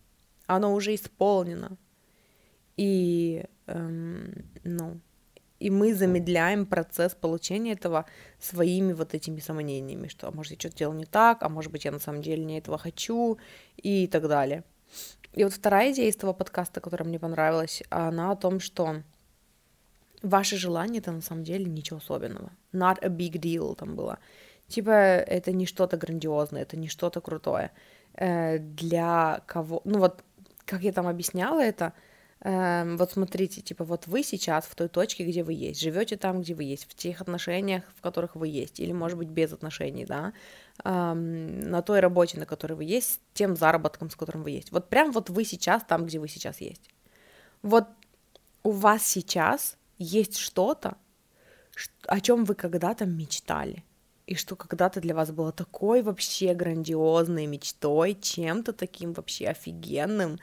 оно 0.47 0.75
уже 0.75 0.95
исполнено. 0.95 1.79
И, 2.77 3.45
эм, 3.67 4.33
ну, 4.65 5.01
и 5.59 5.71
мы 5.71 5.95
замедляем 5.95 6.67
процесс 6.67 7.15
получения 7.15 7.73
этого 7.73 8.05
своими 8.39 8.93
вот 8.93 9.15
этими 9.15 9.41
сомнениями, 9.41 10.09
что, 10.09 10.29
а 10.29 10.31
может, 10.31 10.53
я 10.53 10.59
что-то 10.59 10.77
делал 10.77 10.95
не 10.95 11.07
так, 11.07 11.43
а 11.43 11.49
может 11.49 11.73
быть, 11.73 11.85
я 11.85 11.93
на 11.93 11.99
самом 11.99 12.23
деле 12.23 12.45
не 12.45 12.59
этого 12.59 12.79
хочу, 12.79 13.39
и 13.77 14.07
так 14.07 14.29
далее. 14.29 14.65
И 15.33 15.45
вот 15.45 15.53
вторая 15.53 15.93
идея 15.93 16.09
из 16.09 16.17
того 16.17 16.35
подкаста, 16.35 16.81
которая 16.81 17.09
мне 17.09 17.19
понравилась, 17.19 17.83
она 17.91 18.33
о 18.33 18.37
том, 18.37 18.61
что 18.61 19.03
ваши 20.23 20.57
желания 20.57 20.99
это 20.99 21.13
на 21.13 21.21
самом 21.21 21.45
деле 21.45 21.65
ничего 21.65 21.99
особенного. 21.99 22.51
Not 22.73 22.99
a 23.03 23.09
big 23.09 23.33
deal 23.33 23.75
там 23.77 23.97
было. 23.97 24.19
Типа, 24.69 24.91
это 24.91 25.53
не 25.53 25.67
что-то 25.67 25.97
грандиозное, 25.97 26.63
это 26.63 26.77
не 26.77 26.89
что-то 26.89 27.21
крутое. 27.21 27.71
Э, 28.15 28.59
для 28.59 29.43
кого... 29.47 29.81
Ну 29.85 29.99
вот, 30.01 30.25
как 30.65 30.83
я 30.83 30.93
там 30.93 31.07
объясняла 31.07 31.61
это, 31.63 31.93
э, 32.47 32.97
вот 32.97 33.13
смотрите, 33.13 33.61
типа, 33.61 33.85
вот 33.85 34.07
вы 34.07 34.23
сейчас 34.23 34.67
в 34.67 34.75
той 34.75 34.89
точке, 34.89 35.25
где 35.25 35.43
вы 35.43 35.53
есть, 35.53 35.81
живете 35.81 36.17
там, 36.17 36.43
где 36.43 36.55
вы 36.55 36.65
есть, 36.65 36.85
в 36.85 36.95
тех 36.95 37.21
отношениях, 37.21 37.83
в 37.97 38.01
которых 38.01 38.37
вы 38.37 38.49
есть, 38.49 38.81
или, 38.81 38.93
может 38.93 39.19
быть, 39.19 39.29
без 39.29 39.53
отношений, 39.53 40.05
да, 40.07 40.33
э, 40.85 41.13
на 41.15 41.83
той 41.83 42.01
работе, 42.01 42.39
на 42.39 42.47
которой 42.47 42.75
вы 42.75 42.85
есть, 42.85 43.21
тем 43.35 43.57
заработком, 43.57 44.11
с 44.11 44.17
которым 44.17 44.43
вы 44.43 44.51
есть. 44.51 44.73
Вот 44.73 44.89
прям 44.89 45.13
вот 45.13 45.31
вы 45.31 45.45
сейчас 45.45 45.83
там, 45.85 46.07
где 46.07 46.19
вы 46.19 46.29
сейчас 46.29 46.61
есть. 46.61 46.91
Вот 47.63 47.85
у 48.63 48.71
вас 48.71 49.03
сейчас 49.03 49.77
есть 49.99 50.37
что-то, 50.37 50.97
о 52.07 52.21
чем 52.21 52.45
вы 52.45 52.55
когда-то 52.55 53.07
мечтали, 53.07 53.85
и 54.27 54.35
что 54.35 54.57
когда-то 54.57 55.01
для 55.01 55.15
вас 55.15 55.31
было 55.31 55.53
такой 55.53 56.03
вообще 56.03 56.55
грандиозной 56.55 57.47
мечтой, 57.47 58.15
чем-то 58.21 58.73
таким 58.73 59.12
вообще 59.12 59.49
офигенным 59.49 60.39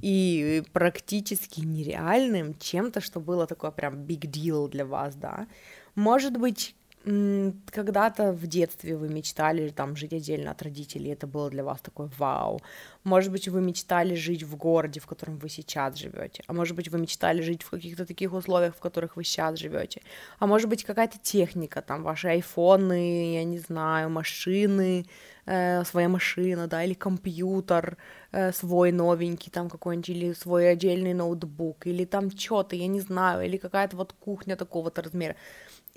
и 0.00 0.62
практически 0.72 1.60
нереальным, 1.60 2.58
чем-то, 2.58 3.00
что 3.00 3.20
было 3.20 3.46
такое 3.46 3.70
прям 3.70 4.04
big 4.04 4.22
deal 4.30 4.68
для 4.68 4.84
вас, 4.84 5.14
да. 5.14 5.46
Может 5.94 6.36
быть, 6.36 6.74
когда-то 7.04 8.32
в 8.32 8.46
детстве 8.46 8.96
вы 8.96 9.08
мечтали 9.08 9.68
там 9.68 9.96
жить 9.96 10.12
отдельно 10.12 10.50
от 10.50 10.62
родителей, 10.62 11.12
это 11.12 11.26
было 11.26 11.48
для 11.48 11.64
вас 11.64 11.80
такой 11.80 12.10
вау. 12.18 12.60
Может 13.04 13.32
быть, 13.32 13.48
вы 13.48 13.60
мечтали 13.60 14.14
жить 14.14 14.42
в 14.42 14.56
городе, 14.56 15.00
в 15.00 15.06
котором 15.06 15.38
вы 15.38 15.48
сейчас 15.48 15.96
живете, 15.96 16.42
а 16.46 16.52
может 16.52 16.76
быть, 16.76 16.88
вы 16.88 16.98
мечтали 16.98 17.40
жить 17.42 17.62
в 17.62 17.70
каких-то 17.70 18.04
таких 18.04 18.32
условиях, 18.32 18.74
в 18.74 18.80
которых 18.80 19.16
вы 19.16 19.24
сейчас 19.24 19.58
живете, 19.58 20.02
а 20.38 20.46
может 20.46 20.68
быть, 20.68 20.84
какая-то 20.84 21.18
техника, 21.22 21.82
там 21.82 22.02
ваши 22.02 22.28
айфоны, 22.28 23.34
я 23.34 23.44
не 23.44 23.58
знаю, 23.58 24.10
машины, 24.10 25.06
э, 25.46 25.84
своя 25.84 26.08
машина, 26.08 26.66
да, 26.66 26.84
или 26.84 26.94
компьютер 26.94 27.96
э, 28.32 28.52
свой 28.52 28.92
новенький, 28.92 29.50
там 29.50 29.70
какой-нибудь, 29.70 30.08
или 30.10 30.32
свой 30.34 30.70
отдельный 30.70 31.14
ноутбук, 31.14 31.86
или 31.86 32.04
там 32.04 32.30
что-то, 32.30 32.76
я 32.76 32.86
не 32.86 33.00
знаю, 33.00 33.46
или 33.46 33.56
какая-то 33.56 33.96
вот 33.96 34.12
кухня 34.12 34.56
такого-то 34.56 35.02
размера. 35.02 35.36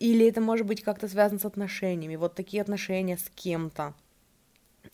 Или 0.01 0.25
это 0.25 0.41
может 0.41 0.65
быть 0.65 0.81
как-то 0.81 1.07
связано 1.07 1.39
с 1.39 1.45
отношениями, 1.45 2.15
вот 2.15 2.33
такие 2.33 2.63
отношения 2.63 3.17
с 3.17 3.29
кем-то, 3.35 3.93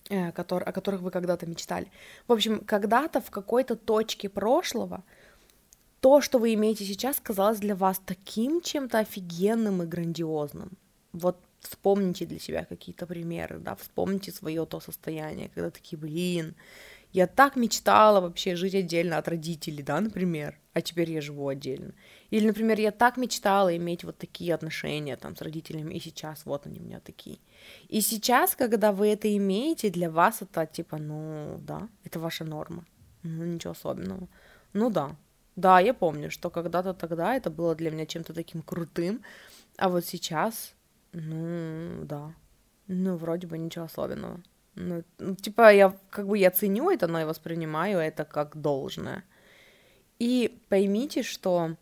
э, 0.09 0.33
который, 0.33 0.65
о 0.65 0.73
которых 0.73 1.01
вы 1.01 1.11
когда-то 1.11 1.45
мечтали. 1.45 1.87
В 2.27 2.33
общем, 2.33 2.59
когда-то 2.59 3.21
в 3.21 3.29
какой-то 3.29 3.77
точке 3.77 4.27
прошлого 4.27 5.03
то, 6.01 6.19
что 6.19 6.39
вы 6.39 6.53
имеете 6.55 6.83
сейчас, 6.83 7.21
казалось 7.21 7.59
для 7.59 7.73
вас 7.73 8.01
таким 8.05 8.59
чем-то 8.59 8.99
офигенным 8.99 9.81
и 9.81 9.85
грандиозным. 9.85 10.71
Вот 11.13 11.37
вспомните 11.61 12.25
для 12.25 12.39
себя 12.39 12.65
какие-то 12.65 13.07
примеры, 13.07 13.59
да, 13.59 13.75
вспомните 13.75 14.33
свое 14.33 14.65
то 14.65 14.81
состояние, 14.81 15.49
когда 15.55 15.69
такие, 15.71 15.97
блин, 15.97 16.53
я 17.13 17.27
так 17.27 17.55
мечтала 17.55 18.19
вообще 18.19 18.57
жить 18.57 18.75
отдельно 18.75 19.17
от 19.17 19.29
родителей, 19.29 19.83
да, 19.83 20.01
например, 20.01 20.59
а 20.73 20.81
теперь 20.81 21.11
я 21.11 21.21
живу 21.21 21.47
отдельно. 21.47 21.93
Или, 22.29 22.47
например, 22.47 22.79
я 22.79 22.91
так 22.91 23.17
мечтала 23.17 23.75
иметь 23.77 24.03
вот 24.03 24.17
такие 24.17 24.53
отношения 24.53 25.15
там 25.15 25.35
с 25.35 25.41
родителями, 25.41 25.93
и 25.95 25.99
сейчас 25.99 26.45
вот 26.45 26.65
они 26.65 26.79
у 26.79 26.83
меня 26.83 26.99
такие. 26.99 27.39
И 27.87 28.01
сейчас, 28.01 28.55
когда 28.55 28.91
вы 28.91 29.07
это 29.07 29.35
имеете, 29.37 29.89
для 29.89 30.09
вас 30.09 30.41
это 30.41 30.65
типа, 30.65 30.97
ну 30.97 31.57
да, 31.61 31.87
это 32.03 32.19
ваша 32.19 32.43
норма. 32.43 32.85
Ну, 33.23 33.45
ничего 33.45 33.71
особенного. 33.71 34.27
Ну 34.73 34.89
да. 34.89 35.15
Да, 35.55 35.79
я 35.79 35.93
помню, 35.93 36.29
что 36.29 36.49
когда-то 36.49 36.93
тогда 36.93 37.35
это 37.35 37.49
было 37.49 37.75
для 37.75 37.91
меня 37.91 38.05
чем-то 38.05 38.33
таким 38.33 38.61
крутым, 38.61 39.23
а 39.77 39.89
вот 39.89 40.05
сейчас, 40.05 40.75
ну 41.13 42.05
да, 42.05 42.35
ну 42.87 43.15
вроде 43.15 43.47
бы 43.47 43.57
ничего 43.57 43.85
особенного. 43.85 44.41
Ну, 44.75 45.03
ну, 45.17 45.35
типа, 45.35 45.73
я 45.73 45.97
как 46.11 46.27
бы 46.27 46.37
я 46.37 46.51
ценю 46.51 46.91
это, 46.91 47.07
но 47.07 47.19
я 47.19 47.25
воспринимаю 47.25 47.97
это 47.97 48.25
как 48.25 48.55
должное. 48.61 49.23
И 50.19 50.61
поймите, 50.69 51.23
что 51.23 51.75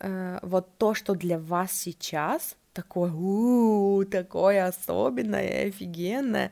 э, 0.00 0.38
вот 0.42 0.78
то, 0.78 0.94
что 0.94 1.14
для 1.14 1.38
вас 1.38 1.72
сейчас 1.72 2.56
такое, 2.72 3.12
у 3.12 4.04
такое 4.04 4.66
особенное, 4.66 5.68
офигенное, 5.68 6.50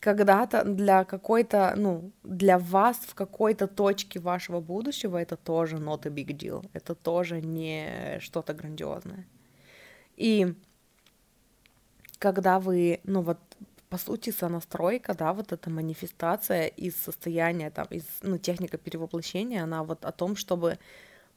когда-то 0.00 0.64
для 0.64 1.04
какой-то, 1.04 1.74
ну, 1.76 2.12
для 2.22 2.58
вас 2.58 2.98
в 2.98 3.14
какой-то 3.14 3.66
точке 3.66 4.20
вашего 4.20 4.60
будущего 4.60 5.16
это 5.16 5.36
тоже 5.36 5.76
not 5.76 6.06
a 6.06 6.10
big 6.10 6.36
deal, 6.36 6.64
это 6.72 6.94
тоже 6.94 7.40
не 7.40 8.18
что-то 8.20 8.54
грандиозное. 8.54 9.26
И 10.16 10.54
когда 12.18 12.58
вы, 12.60 13.00
ну 13.04 13.22
вот 13.22 13.38
по 13.88 13.96
сути, 13.96 14.30
сонастройка, 14.30 15.14
да, 15.14 15.32
вот 15.32 15.52
эта 15.52 15.70
манифестация 15.70 16.66
из 16.66 16.94
состояния, 16.94 17.70
там, 17.70 17.86
из, 17.90 18.04
ну, 18.22 18.36
техника 18.38 18.76
перевоплощения, 18.76 19.62
она 19.62 19.82
вот 19.82 20.04
о 20.04 20.12
том, 20.12 20.36
чтобы 20.36 20.78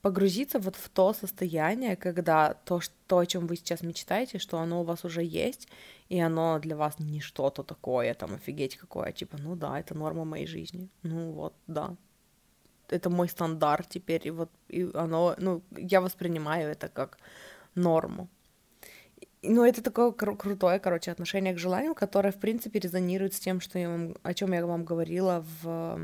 погрузиться 0.02 0.60
вот 0.60 0.76
в 0.76 0.90
то 0.90 1.14
состояние, 1.14 1.96
когда 1.96 2.54
то, 2.54 2.82
что, 2.82 3.20
о 3.20 3.26
чем 3.26 3.48
вы 3.48 3.56
сейчас 3.56 3.82
мечтаете, 3.82 4.40
что 4.40 4.58
оно 4.58 4.82
у 4.82 4.84
вас 4.84 5.06
уже 5.06 5.24
есть, 5.24 5.68
и 6.10 6.20
оно 6.20 6.60
для 6.60 6.76
вас 6.76 7.00
не 7.00 7.22
что-то 7.22 7.64
такое, 7.64 8.14
там, 8.14 8.34
офигеть 8.34 8.78
какое, 8.78 9.12
типа, 9.12 9.38
ну 9.38 9.56
да, 9.56 9.80
это 9.80 9.96
норма 9.96 10.26
моей 10.26 10.48
жизни, 10.48 10.90
ну 11.04 11.32
вот, 11.32 11.54
да, 11.68 11.96
это 12.90 13.10
мой 13.10 13.30
стандарт 13.30 13.90
теперь, 13.90 14.28
и 14.28 14.32
вот, 14.32 14.50
и 14.70 14.90
оно, 14.94 15.36
ну, 15.38 15.62
я 15.78 16.02
воспринимаю 16.02 16.72
это 16.72 16.90
как 16.90 17.18
норму, 17.76 18.28
ну, 19.44 19.64
это 19.64 19.82
такое 19.82 20.12
кру- 20.12 20.38
крутое, 20.38 20.80
короче, 20.80 21.12
отношение 21.12 21.54
к 21.54 21.60
желанию, 21.60 21.96
которое, 21.96 22.32
в 22.32 22.40
принципе, 22.40 22.80
резонирует 22.80 23.34
с 23.34 23.40
тем, 23.40 23.60
что 23.60 23.80
я 23.80 23.90
вам, 23.90 24.16
о 24.24 24.34
чем 24.34 24.54
я 24.54 24.66
вам 24.66 24.86
говорила 24.86 25.46
в, 25.62 26.00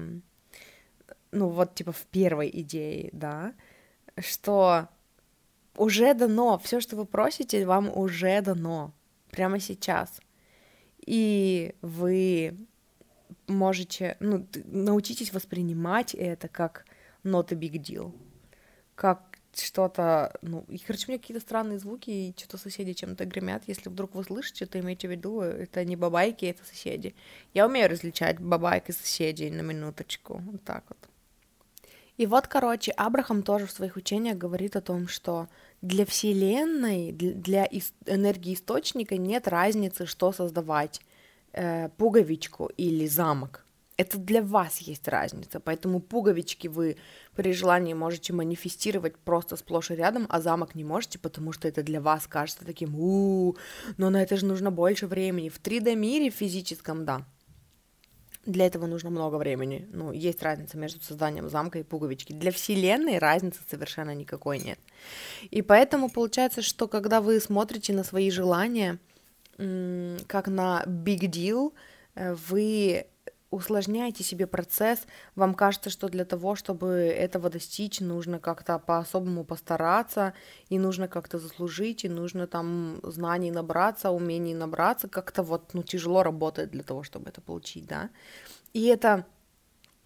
ну, 1.31 1.49
вот, 1.49 1.75
типа, 1.75 1.91
в 1.91 2.05
первой 2.05 2.49
идее, 2.53 3.10
да, 3.13 3.53
что 4.19 4.88
уже 5.75 6.13
дано, 6.13 6.60
все, 6.60 6.80
что 6.80 6.95
вы 6.95 7.06
просите, 7.06 7.65
вам 7.65 7.95
уже 7.95 8.41
дано, 8.41 8.93
прямо 9.32 9.60
сейчас. 9.60 10.19
И 11.06 11.75
вы 11.82 12.58
можете, 13.47 14.17
ну, 14.19 14.45
научитесь 14.65 15.34
воспринимать 15.34 16.13
это 16.15 16.47
как 16.47 16.86
not 17.23 17.51
a 17.51 17.56
big 17.56 17.73
deal, 17.73 18.13
как 18.95 19.38
что-то, 19.53 20.38
ну, 20.41 20.65
и, 20.67 20.77
короче, 20.77 21.06
у 21.08 21.12
меня 21.12 21.19
какие-то 21.19 21.41
странные 21.41 21.80
звуки, 21.80 22.10
и 22.10 22.36
что-то 22.38 22.58
соседи 22.58 22.93
чем-то 22.93 23.25
гремят. 23.25 23.63
Если 23.67 23.89
вдруг 23.89 24.15
вы 24.15 24.23
слышите, 24.23 24.65
то 24.65 24.80
имейте 24.80 25.08
в 25.08 25.12
виду, 25.12 25.41
это 25.41 25.84
не 25.86 25.95
бабайки, 25.95 26.45
это 26.45 26.63
соседи. 26.63 27.15
Я 27.53 27.65
умею 27.65 27.89
различать 27.89 28.39
бабайк 28.39 28.89
и 28.89 28.91
соседей 28.91 29.49
на 29.49 29.62
минуточку, 29.62 30.41
вот 30.45 30.63
так 30.63 30.84
вот. 30.89 30.97
И 32.17 32.25
вот, 32.25 32.47
короче, 32.47 32.91
Абрахам 32.91 33.43
тоже 33.43 33.67
в 33.67 33.71
своих 33.71 33.95
учениях 33.95 34.38
говорит 34.38 34.75
о 34.75 34.82
том, 34.82 35.08
что 35.08 35.47
для 35.82 36.06
Вселенной, 36.06 37.12
для 37.12 37.67
энергии 38.06 38.56
источника 38.56 39.17
нет 39.17 39.47
разницы, 39.47 40.08
что 40.08 40.32
создавать, 40.32 41.01
э, 41.53 41.89
пуговичку 41.97 42.71
или 42.77 43.08
замок. 43.08 43.63
Это 43.97 44.19
для 44.19 44.41
вас 44.43 44.77
есть 44.80 45.08
разница, 45.08 45.60
поэтому 45.60 45.99
пуговички 45.99 46.67
вы 46.67 46.97
при 47.36 47.51
желании 47.51 47.95
можете 47.95 48.32
манифестировать 48.32 49.17
просто 49.17 49.56
сплошь 49.56 49.89
и 49.89 49.95
рядом, 49.95 50.27
а 50.30 50.39
замок 50.39 50.75
не 50.75 50.84
можете, 50.84 51.17
потому 51.17 51.51
что 51.51 51.67
это 51.67 51.82
для 51.82 51.99
вас 51.99 52.27
кажется 52.27 52.63
таким, 52.63 52.95
у, 52.95 53.56
но 53.97 54.12
на 54.12 54.21
это 54.21 54.38
же 54.38 54.45
нужно 54.45 54.69
больше 54.69 55.08
времени. 55.08 55.49
В 55.49 55.60
3D 55.60 55.95
мире 55.95 56.30
физическом, 56.30 57.06
да, 57.06 57.25
для 58.47 58.65
этого 58.65 58.88
нужно 58.88 59.10
много 59.10 59.36
времени. 59.36 59.88
Ну, 59.91 60.12
есть 60.12 60.41
разница 60.41 60.77
между 60.77 61.03
созданием 61.03 61.49
замка 61.49 61.79
и 61.79 61.83
пуговички. 61.83 62.33
Для 62.33 62.51
Вселенной 62.51 63.19
разницы 63.19 63.60
совершенно 63.69 64.15
никакой 64.15 64.60
нет. 64.60 64.79
И 65.51 65.62
поэтому 65.62 66.10
получается, 66.10 66.62
что 66.62 66.88
когда 66.88 67.21
вы 67.21 67.39
смотрите 67.39 67.93
на 67.93 68.03
свои 68.03 68.31
желания 68.31 68.99
как 69.57 70.47
на 70.47 70.83
big 70.86 71.21
deal, 71.21 71.73
э, 72.15 72.36
вы 72.47 73.07
усложняете 73.49 74.23
себе 74.23 74.47
процесс, 74.47 75.05
вам 75.36 75.53
кажется, 75.53 75.89
что 75.89 76.10
для 76.10 76.25
того, 76.25 76.55
чтобы 76.55 76.88
этого 76.88 77.49
достичь, 77.49 77.99
нужно 77.99 78.39
как-то 78.39 78.79
по-особому 78.79 79.45
постараться, 79.45 80.33
и 80.69 80.79
нужно 80.79 81.07
как-то 81.07 81.39
заслужить, 81.39 82.05
и 82.05 82.10
нужно 82.10 82.47
там 82.47 82.99
знаний 83.03 83.51
набраться, 83.51 84.12
умений 84.12 84.53
набраться, 84.53 85.07
как-то 85.07 85.43
вот, 85.43 85.73
ну, 85.73 85.83
тяжело 85.83 86.23
работает 86.23 86.71
для 86.71 86.83
того, 86.83 87.03
чтобы 87.03 87.29
это 87.29 87.41
получить, 87.41 87.86
да. 87.86 88.10
И 88.73 88.86
это 88.86 89.25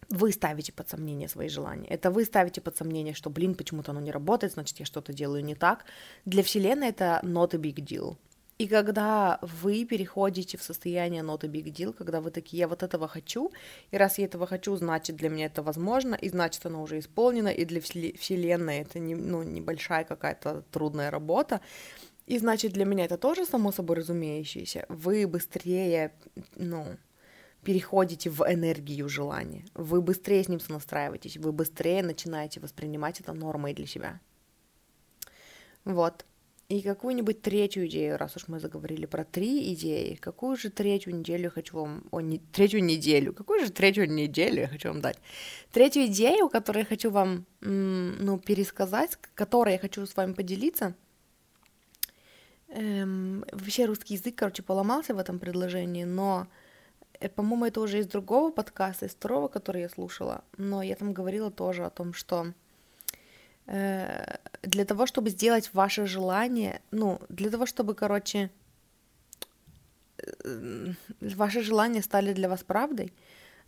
вы 0.10 0.32
ставите 0.32 0.74
под 0.74 0.90
сомнение 0.90 1.30
свои 1.30 1.48
желания. 1.48 1.88
Это 1.88 2.12
вы 2.12 2.26
ставите 2.26 2.62
под 2.62 2.78
сомнение, 2.78 3.14
что, 3.14 3.30
блин, 3.30 3.56
почему-то 3.56 3.92
оно 3.92 4.02
не 4.02 4.12
работает, 4.12 4.54
значит, 4.54 4.80
я 4.80 4.86
что-то 4.86 5.14
делаю 5.14 5.44
не 5.44 5.56
так. 5.56 5.86
Для 6.26 6.44
Вселенной 6.44 6.90
это 6.90 7.22
not 7.24 7.56
a 7.56 7.58
big 7.58 7.76
deal. 7.76 8.18
И 8.62 8.68
когда 8.68 9.40
вы 9.42 9.86
переходите 9.86 10.56
в 10.56 10.62
состояние 10.62 11.24
ноты 11.24 11.48
big 11.48 11.74
deal, 11.74 11.94
когда 11.94 12.22
вы 12.22 12.30
такие, 12.30 12.60
я 12.60 12.68
вот 12.68 12.84
этого 12.84 13.08
хочу, 13.08 13.52
и 13.90 13.98
раз 13.98 14.20
я 14.20 14.26
этого 14.26 14.46
хочу, 14.46 14.76
значит 14.76 15.16
для 15.16 15.30
меня 15.30 15.48
это 15.48 15.64
возможно, 15.64 16.14
и 16.14 16.30
значит 16.30 16.64
оно 16.68 16.84
уже 16.84 17.00
исполнено, 17.00 17.48
и 17.48 17.66
для 17.66 17.82
Вселенной 17.82 18.82
это 18.82 19.00
не, 19.00 19.16
ну, 19.16 19.42
небольшая 19.42 20.04
какая-то 20.04 20.64
трудная 20.72 21.10
работа, 21.10 21.60
И 22.28 22.38
значит, 22.38 22.74
для 22.74 22.86
меня 22.86 23.06
это 23.06 23.18
тоже 23.18 23.46
само 23.46 23.72
собой 23.72 23.98
разумеющееся. 23.98 24.86
Вы 24.90 25.28
быстрее, 25.28 26.14
ну, 26.56 26.98
переходите 27.64 28.30
в 28.30 28.42
энергию 28.42 29.10
желания. 29.10 29.66
Вы 29.74 30.02
быстрее 30.02 30.44
с 30.44 30.48
ним 30.50 30.60
сонастраиваетесь, 30.60 31.38
вы 31.38 31.52
быстрее 31.52 32.04
начинаете 32.04 32.60
воспринимать 32.60 33.20
это 33.20 33.34
нормой 33.34 33.74
для 33.74 33.88
себя. 33.88 34.20
Вот. 35.84 36.26
И 36.72 36.82
какую-нибудь 36.82 37.42
третью 37.42 37.86
идею, 37.88 38.18
раз 38.18 38.38
уж 38.38 38.48
мы 38.48 38.58
заговорили 38.62 39.06
про 39.06 39.26
три 39.26 39.74
идеи, 39.74 40.16
какую 40.16 40.56
же 40.56 40.70
третью 40.70 41.14
неделю 41.14 41.52
хочу 41.52 41.76
вам... 41.76 42.06
О, 42.12 42.22
не, 42.22 42.40
третью 42.40 42.82
неделю. 42.82 43.34
Какую 43.34 43.66
же 43.66 43.74
третью 43.74 44.10
неделю 44.10 44.62
я 44.62 44.68
хочу 44.70 44.88
вам 44.88 45.02
дать? 45.02 45.18
Третью 45.74 46.06
идею, 46.06 46.48
которую 46.48 46.84
я 46.84 46.88
хочу 46.88 47.12
вам, 47.12 47.46
ну, 47.60 48.40
пересказать, 48.40 49.18
которой 49.36 49.74
я 49.74 49.80
хочу 49.80 50.06
с 50.06 50.16
вами 50.16 50.32
поделиться. 50.32 50.96
Эм, 52.70 53.44
вообще 53.52 53.84
русский 53.84 54.14
язык, 54.14 54.36
короче, 54.36 54.64
поломался 54.64 55.14
в 55.14 55.18
этом 55.18 55.40
предложении, 55.40 56.06
но, 56.06 56.48
э, 57.20 57.28
по-моему, 57.28 57.66
это 57.66 57.82
уже 57.82 58.00
из 58.00 58.08
другого 58.08 58.50
подкаста, 58.50 59.08
из 59.08 59.12
второго, 59.12 59.50
который 59.50 59.82
я 59.82 59.90
слушала, 59.90 60.46
но 60.58 60.82
я 60.82 60.96
там 60.96 61.12
говорила 61.12 61.52
тоже 61.52 61.84
о 61.84 61.90
том, 61.90 62.14
что 62.14 62.54
для 63.66 64.86
того, 64.86 65.06
чтобы 65.06 65.30
сделать 65.30 65.70
ваше 65.74 66.06
желание, 66.06 66.82
ну, 66.92 67.20
для 67.30 67.50
того, 67.50 67.66
чтобы, 67.66 67.96
короче, 67.96 68.50
э, 70.18 70.94
ваши 71.22 71.62
желания 71.62 72.02
стали 72.02 72.34
для 72.34 72.50
вас 72.50 72.64
правдой, 72.64 73.14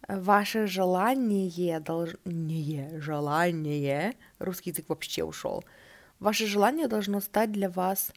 ваше 0.08 0.68
желание 0.68 1.80
должно... 1.80 2.18
Не, 2.26 3.00
желание, 3.00 4.14
русский 4.40 4.72
язык 4.72 4.90
вообще 4.90 5.24
ушел. 5.24 5.64
Ваше 6.20 6.48
желание 6.48 6.88
должно 6.88 7.22
стать 7.22 7.52
для 7.52 7.70
вас 7.70 8.12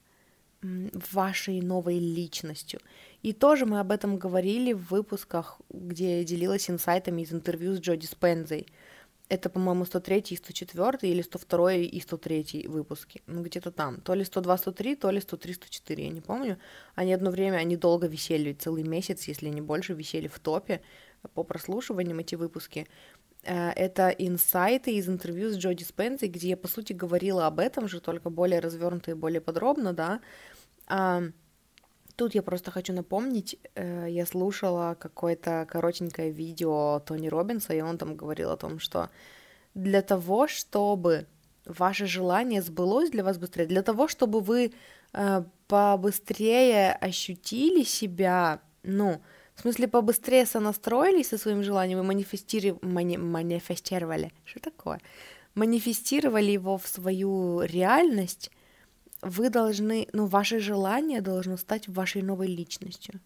вашей 1.13 1.61
новой 1.61 1.99
личностью. 1.99 2.81
И 3.23 3.33
тоже 3.33 3.67
мы 3.67 3.81
об 3.81 3.93
этом 3.93 4.17
говорили 4.17 4.73
в 4.73 4.91
выпусках, 4.91 5.61
где 5.71 6.19
я 6.19 6.25
делилась 6.25 6.71
инсайтами 6.71 7.23
из 7.23 7.33
интервью 7.33 7.75
с 7.75 7.81
Джоди 7.81 8.07
Спензой. 8.07 8.67
Это, 9.29 9.51
по-моему, 9.51 9.85
103 9.85 10.19
и 10.31 10.37
104 10.37 10.99
или 11.03 11.23
102 11.23 11.73
и 11.73 12.01
103 12.01 12.67
выпуски. 12.69 13.23
Ну, 13.27 13.43
где-то 13.43 13.73
там. 13.73 14.01
То 14.01 14.15
ли 14.15 14.25
102, 14.25 14.57
103, 14.57 14.97
то 14.97 15.11
ли 15.11 15.21
103, 15.21 15.55
104, 15.55 16.05
я 16.05 16.11
не 16.11 16.21
помню. 16.21 16.59
Они 16.95 17.13
одно 17.13 17.31
время, 17.31 17.57
они 17.57 17.77
долго 17.77 18.07
висели, 18.07 18.53
целый 18.53 18.85
месяц, 18.85 19.29
если 19.29 19.49
не 19.49 19.61
больше, 19.61 19.95
висели 19.95 20.29
в 20.29 20.39
топе 20.39 20.81
по 21.35 21.43
прослушиваниям 21.43 22.21
эти 22.21 22.37
выпуски. 22.37 22.87
Э, 23.43 23.71
это 23.71 24.11
инсайты 24.11 24.95
из 24.95 25.09
интервью 25.09 25.51
с 25.51 25.57
Джоди 25.57 25.83
Спензи, 25.83 26.27
где 26.27 26.51
я, 26.51 26.57
по 26.57 26.69
сути, 26.69 26.93
говорила 26.93 27.47
об 27.47 27.59
этом 27.59 27.89
же, 27.89 28.01
только 28.01 28.31
более 28.31 28.61
развернуто 28.61 29.11
и 29.11 29.15
более 29.15 29.41
подробно, 29.41 29.93
да. 29.93 30.21
Тут 32.17 32.35
я 32.35 32.43
просто 32.43 32.71
хочу 32.71 32.95
напомнить, 32.95 33.59
э, 33.75 34.07
я 34.09 34.25
слушала 34.25 34.97
какое-то 34.99 35.67
коротенькое 35.71 36.31
видео 36.31 37.01
Тони 37.01 37.29
Робинса, 37.29 37.75
и 37.75 37.83
он 37.83 37.99
там 37.99 38.17
говорил 38.17 38.51
о 38.51 38.57
том, 38.57 38.79
что 38.79 39.11
для 39.75 40.01
того, 40.01 40.49
чтобы 40.49 41.27
ваше 41.67 42.07
желание 42.07 42.63
сбылось 42.63 43.11
для 43.11 43.23
вас 43.23 43.37
быстрее, 43.37 43.67
для 43.67 43.83
того, 43.83 44.09
чтобы 44.09 44.41
вы 44.41 44.73
э, 45.13 45.45
побыстрее 45.69 46.93
ощутили 46.93 47.83
себя, 47.83 48.61
ну, 48.83 49.21
в 49.55 49.61
смысле, 49.61 49.87
побыстрее 49.89 50.47
сонастроились 50.47 51.29
со 51.29 51.39
своим 51.39 51.63
желанием 51.63 51.99
и 51.99 52.03
манифестировали, 52.03 52.79
мани, 52.83 53.19
манифестировали, 53.19 54.33
что 54.45 54.61
такое? 54.61 55.01
Манифестировали 55.55 56.51
его 56.53 56.79
в 56.79 56.87
свою 56.87 57.61
реальность, 57.61 58.51
вы 59.27 59.51
должны, 59.51 60.09
ну, 60.13 60.27
ваше 60.27 60.61
желание 60.61 61.21
должно 61.21 61.57
стать 61.57 61.89
вашей 61.89 62.23
новой 62.23 62.47
личностью. 62.47 63.21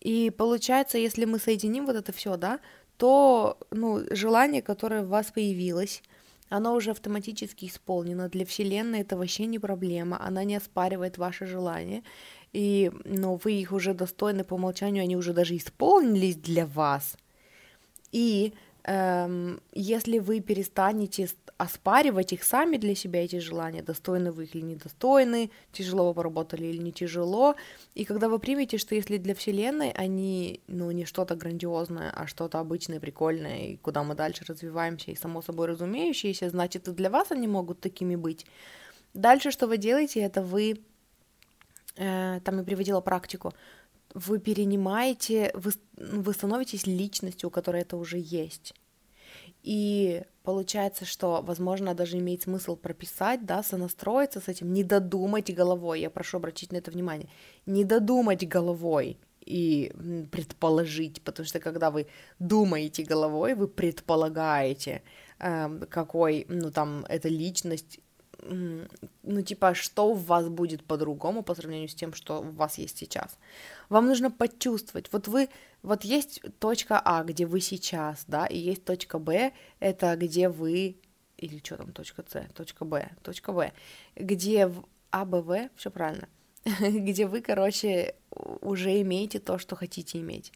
И 0.00 0.30
получается, 0.30 0.98
если 0.98 1.26
мы 1.26 1.38
соединим 1.38 1.86
вот 1.86 1.96
это 1.96 2.12
все, 2.12 2.36
да, 2.36 2.58
то, 2.96 3.58
ну, 3.70 4.02
желание, 4.10 4.62
которое 4.62 5.02
у 5.02 5.06
вас 5.06 5.30
появилось, 5.30 6.02
оно 6.48 6.74
уже 6.74 6.90
автоматически 6.90 7.66
исполнено. 7.66 8.28
Для 8.28 8.44
Вселенной 8.44 9.00
это 9.00 9.16
вообще 9.16 9.46
не 9.46 9.58
проблема, 9.58 10.18
она 10.20 10.44
не 10.44 10.56
оспаривает 10.56 11.18
ваше 11.18 11.46
желание, 11.46 12.02
и, 12.52 12.90
ну, 13.04 13.40
вы 13.42 13.52
их 13.52 13.72
уже 13.72 13.94
достойны 13.94 14.44
по 14.44 14.54
умолчанию, 14.54 15.02
они 15.02 15.16
уже 15.16 15.32
даже 15.32 15.56
исполнились 15.56 16.36
для 16.36 16.66
вас. 16.66 17.16
И 18.10 18.52
если 18.84 20.18
вы 20.18 20.40
перестанете 20.40 21.28
оспаривать 21.56 22.32
их 22.32 22.42
сами 22.42 22.76
для 22.76 22.96
себя, 22.96 23.24
эти 23.24 23.38
желания, 23.38 23.82
достойны 23.82 24.32
вы 24.32 24.44
их 24.44 24.56
или 24.56 24.62
недостойны, 24.62 25.50
тяжело 25.72 26.08
вы 26.08 26.14
поработали 26.14 26.66
или 26.66 26.78
не 26.78 26.92
тяжело. 26.92 27.54
И 27.94 28.04
когда 28.04 28.28
вы 28.28 28.40
примете, 28.40 28.78
что 28.78 28.96
если 28.96 29.18
для 29.18 29.34
Вселенной 29.34 29.92
они, 29.92 30.60
ну, 30.66 30.90
не 30.90 31.04
что-то 31.04 31.36
грандиозное, 31.36 32.10
а 32.10 32.26
что-то 32.26 32.58
обычное, 32.58 32.98
прикольное, 32.98 33.66
и 33.66 33.76
куда 33.76 34.02
мы 34.02 34.16
дальше 34.16 34.44
развиваемся, 34.48 35.12
и 35.12 35.16
само 35.16 35.42
собой 35.42 35.68
разумеющееся, 35.68 36.50
значит, 36.50 36.88
и 36.88 36.92
для 36.92 37.10
вас 37.10 37.30
они 37.30 37.46
могут 37.46 37.80
такими 37.80 38.16
быть. 38.16 38.44
Дальше, 39.14 39.52
что 39.52 39.68
вы 39.68 39.76
делаете, 39.76 40.20
это 40.20 40.42
вы, 40.42 40.80
э, 41.96 42.40
там 42.44 42.58
я 42.58 42.64
приводила 42.64 43.00
практику, 43.00 43.52
вы 44.14 44.38
перенимаете, 44.38 45.50
вы, 45.54 45.72
вы 45.96 46.32
становитесь 46.32 46.86
личностью, 46.86 47.48
у 47.48 47.50
которой 47.50 47.82
это 47.82 47.96
уже 47.96 48.18
есть. 48.18 48.74
И 49.62 50.22
получается, 50.42 51.04
что, 51.04 51.40
возможно, 51.42 51.94
даже 51.94 52.18
имеет 52.18 52.42
смысл 52.42 52.76
прописать, 52.76 53.46
да, 53.46 53.62
сонастроиться 53.62 54.40
с 54.40 54.48
этим, 54.48 54.72
не 54.72 54.82
додумать 54.82 55.54
головой, 55.54 56.00
я 56.00 56.10
прошу 56.10 56.38
обратить 56.38 56.72
на 56.72 56.78
это 56.78 56.90
внимание, 56.90 57.28
не 57.64 57.84
додумать 57.84 58.46
головой 58.46 59.18
и 59.40 59.92
предположить, 60.30 61.22
потому 61.22 61.46
что 61.46 61.60
когда 61.60 61.90
вы 61.90 62.06
думаете 62.38 63.04
головой, 63.04 63.54
вы 63.54 63.68
предполагаете, 63.68 65.02
э, 65.38 65.80
какой, 65.88 66.46
ну, 66.48 66.70
там, 66.70 67.04
эта 67.08 67.28
личность, 67.28 68.00
ну, 68.42 69.42
типа, 69.42 69.74
что 69.74 70.08
у 70.10 70.14
вас 70.14 70.48
будет 70.48 70.84
по-другому 70.84 71.42
по 71.42 71.54
сравнению 71.54 71.88
с 71.88 71.94
тем, 71.94 72.12
что 72.12 72.40
у 72.40 72.50
вас 72.50 72.78
есть 72.78 72.98
сейчас. 72.98 73.38
Вам 73.88 74.06
нужно 74.06 74.30
почувствовать. 74.30 75.12
Вот 75.12 75.28
вы, 75.28 75.48
вот 75.82 76.04
есть 76.04 76.42
точка 76.58 77.00
А, 77.04 77.22
где 77.22 77.46
вы 77.46 77.60
сейчас, 77.60 78.24
да, 78.26 78.46
и 78.46 78.58
есть 78.58 78.84
точка 78.84 79.18
Б, 79.18 79.52
это 79.80 80.16
где 80.16 80.48
вы, 80.48 80.96
или 81.36 81.60
что 81.64 81.76
там, 81.76 81.92
точка 81.92 82.24
С, 82.28 82.52
точка 82.52 82.84
Б, 82.84 83.10
точка 83.22 83.52
Б, 83.52 83.72
где 84.16 84.66
в 84.66 84.84
А, 85.10 85.24
Б, 85.24 85.40
В, 85.40 85.68
все 85.76 85.90
правильно, 85.90 86.28
где 86.80 87.26
вы, 87.26 87.42
короче, 87.42 88.16
уже 88.60 89.00
имеете 89.02 89.38
то, 89.38 89.58
что 89.58 89.76
хотите 89.76 90.18
иметь. 90.18 90.52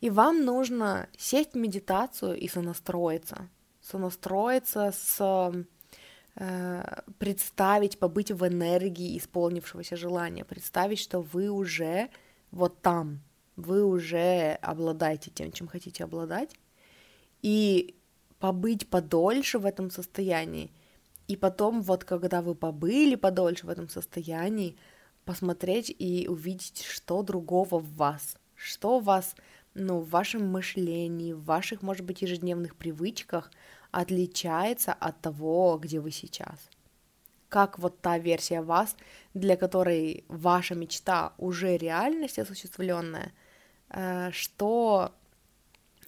И 0.00 0.08
вам 0.08 0.44
нужно 0.44 1.08
сесть 1.18 1.52
в 1.52 1.58
медитацию 1.58 2.38
и 2.38 2.48
сонастроиться. 2.48 3.48
Сонастроиться 3.82 4.92
с 4.92 5.52
представить, 7.18 7.98
побыть 7.98 8.30
в 8.30 8.46
энергии 8.46 9.16
исполнившегося 9.16 9.96
желания, 9.96 10.44
представить, 10.44 10.98
что 10.98 11.22
вы 11.22 11.48
уже 11.48 12.10
вот 12.50 12.82
там, 12.82 13.20
вы 13.56 13.82
уже 13.84 14.58
обладаете 14.60 15.30
тем, 15.30 15.50
чем 15.50 15.66
хотите 15.66 16.04
обладать, 16.04 16.54
и 17.40 17.96
побыть 18.38 18.88
подольше 18.88 19.58
в 19.58 19.64
этом 19.64 19.90
состоянии, 19.90 20.70
и 21.26 21.36
потом 21.36 21.80
вот 21.80 22.04
когда 22.04 22.42
вы 22.42 22.54
побыли 22.54 23.14
подольше 23.14 23.66
в 23.66 23.70
этом 23.70 23.88
состоянии, 23.88 24.76
посмотреть 25.24 25.94
и 25.98 26.28
увидеть, 26.28 26.82
что 26.82 27.22
другого 27.22 27.78
в 27.78 27.96
вас, 27.96 28.36
что 28.54 29.00
вас, 29.00 29.34
ну, 29.74 30.00
в 30.00 30.10
вашем 30.10 30.46
мышлении, 30.46 31.32
в 31.32 31.42
ваших, 31.44 31.82
может 31.82 32.04
быть, 32.04 32.22
ежедневных 32.22 32.76
привычках 32.76 33.50
отличается 34.00 34.92
от 34.92 35.20
того, 35.22 35.78
где 35.78 36.00
вы 36.00 36.10
сейчас. 36.10 36.58
Как 37.48 37.78
вот 37.78 38.00
та 38.00 38.18
версия 38.18 38.60
вас, 38.60 38.96
для 39.34 39.56
которой 39.56 40.24
ваша 40.28 40.74
мечта 40.74 41.32
уже 41.38 41.78
реальность 41.78 42.38
осуществленная, 42.38 43.32
э, 43.88 44.30
что 44.32 45.12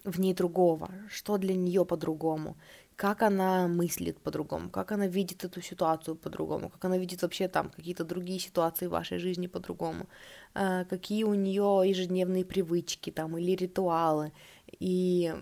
в 0.03 0.19
ней 0.19 0.33
другого, 0.35 0.91
что 1.09 1.37
для 1.37 1.55
нее 1.55 1.83
по-другому, 1.83 2.57
как 2.99 3.21
она 3.21 3.67
мыслит 3.69 4.19
по-другому, 4.19 4.69
как 4.69 4.91
она 4.91 5.07
видит 5.07 5.45
эту 5.45 5.61
ситуацию 5.61 6.17
по-другому, 6.17 6.69
как 6.69 6.83
она 6.83 6.97
видит 6.97 7.21
вообще 7.21 7.47
там 7.47 7.69
какие-то 7.69 8.03
другие 8.03 8.39
ситуации 8.39 8.87
в 8.87 8.91
вашей 8.91 9.19
жизни 9.19 9.47
по-другому, 9.47 10.09
э, 10.53 10.83
какие 10.89 11.23
у 11.23 11.33
нее 11.33 11.83
ежедневные 11.85 12.43
привычки 12.43 13.09
там 13.09 13.37
или 13.37 13.55
ритуалы, 13.55 14.33
и 14.79 15.33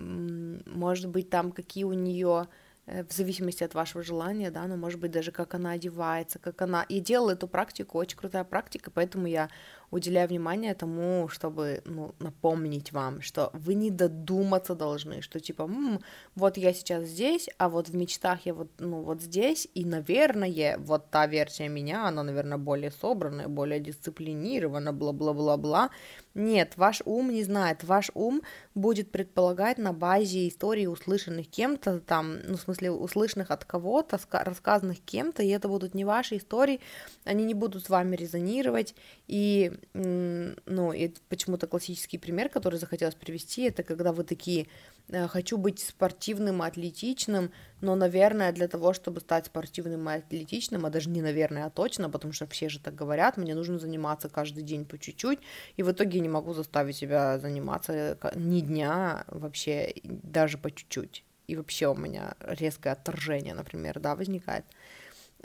может 0.67 1.09
быть 1.09 1.31
там 1.31 1.51
какие 1.51 1.85
у 1.85 1.93
нее 1.93 2.47
Э, 2.87 3.03
в 3.03 3.11
зависимости 3.11 3.63
от 3.65 3.73
вашего 3.73 4.01
желания, 4.01 4.49
да, 4.49 4.65
но 4.67 4.77
может 4.77 4.99
быть 4.99 5.11
даже 5.11 5.31
как 5.31 5.53
она 5.53 5.71
одевается, 5.71 6.39
как 6.39 6.61
она... 6.61 6.83
И 6.83 7.01
делала 7.01 7.31
эту 7.31 7.47
практику, 7.47 7.97
очень 7.97 8.17
крутая 8.17 8.45
практика, 8.45 8.91
поэтому 8.91 9.27
я 9.27 9.49
уделяю 9.91 10.27
внимание 10.27 10.73
тому, 10.73 11.29
чтобы 11.29 11.81
ну, 11.85 12.13
напомнить 12.19 12.91
вам, 12.91 13.21
что 13.21 13.49
вы 13.53 13.73
не 13.73 13.89
додуматься 13.89 14.75
должны, 14.75 15.21
что 15.21 15.39
типа, 15.39 15.63
М, 15.63 15.99
вот 16.35 16.57
я 16.57 16.73
сейчас 16.73 17.05
здесь, 17.05 17.49
а 17.57 17.69
вот 17.69 17.89
в 17.89 17.95
мечтах 17.95 18.45
я 18.45 18.53
вот, 18.53 18.69
ну, 18.79 19.01
вот 19.01 19.21
здесь, 19.21 19.67
и, 19.73 19.85
наверное, 19.85 20.77
вот 20.79 21.09
та 21.09 21.27
версия 21.27 21.69
меня, 21.69 22.07
она, 22.07 22.23
наверное, 22.23 22.57
более 22.57 22.91
собранная, 22.91 23.47
более 23.47 23.79
дисциплинирована, 23.79 24.91
бла-бла-бла-бла. 24.91 25.89
Нет, 26.33 26.73
ваш 26.75 27.01
ум 27.05 27.31
не 27.31 27.43
знает, 27.43 27.83
ваш 27.83 28.11
ум 28.13 28.41
будет 28.75 29.11
предполагать 29.11 29.77
на 29.77 29.93
базе 29.93 30.47
истории, 30.47 30.85
услышанных 30.85 31.49
кем-то, 31.49 31.99
там, 31.99 32.37
ну, 32.47 32.57
в 32.57 32.61
смысле, 32.61 32.91
услышанных 32.91 33.49
от 33.51 33.65
кого-то, 33.65 34.19
рассказанных 34.31 34.99
кем-то, 34.99 35.41
и 35.43 35.49
это 35.49 35.67
будут 35.67 35.95
не 35.95 36.05
ваши 36.05 36.37
истории, 36.37 36.79
они 37.23 37.43
не 37.43 37.53
будут 37.53 37.85
с 37.85 37.89
вами 37.89 38.15
резонировать, 38.15 38.93
и, 39.27 39.71
ну, 39.93 40.93
и 40.93 41.11
почему-то 41.29 41.67
классический 41.67 42.17
пример, 42.17 42.49
который 42.49 42.79
захотелось 42.79 43.15
привести, 43.15 43.63
это 43.63 43.83
когда 43.83 44.11
вы 44.11 44.23
такие, 44.23 44.67
э, 45.09 45.27
хочу 45.27 45.57
быть 45.57 45.79
спортивным, 45.79 46.61
атлетичным, 46.61 47.51
но, 47.81 47.95
наверное, 47.95 48.51
для 48.51 48.67
того, 48.67 48.93
чтобы 48.93 49.21
стать 49.21 49.47
спортивным 49.47 50.09
и 50.09 50.13
атлетичным, 50.13 50.85
а 50.85 50.89
даже 50.89 51.09
не 51.09 51.21
наверное, 51.21 51.65
а 51.65 51.69
точно, 51.69 52.09
потому 52.09 52.33
что 52.33 52.45
все 52.47 52.69
же 52.69 52.79
так 52.79 52.95
говорят, 52.95 53.37
мне 53.37 53.55
нужно 53.55 53.79
заниматься 53.79 54.29
каждый 54.29 54.63
день 54.63 54.85
по 54.85 54.97
чуть-чуть, 54.97 55.39
и 55.77 55.83
в 55.83 55.91
итоге 55.91 56.19
не 56.19 56.29
могу 56.29 56.53
заставить 56.53 56.97
себя 56.97 57.39
заниматься 57.39 58.17
ни 58.35 58.61
дня 58.61 59.25
вообще, 59.27 59.93
даже 60.03 60.57
по 60.57 60.69
чуть-чуть. 60.71 61.23
И 61.47 61.55
вообще 61.55 61.87
у 61.87 61.95
меня 61.95 62.35
резкое 62.41 62.91
отторжение, 62.91 63.53
например, 63.53 63.99
да, 63.99 64.15
возникает. 64.15 64.65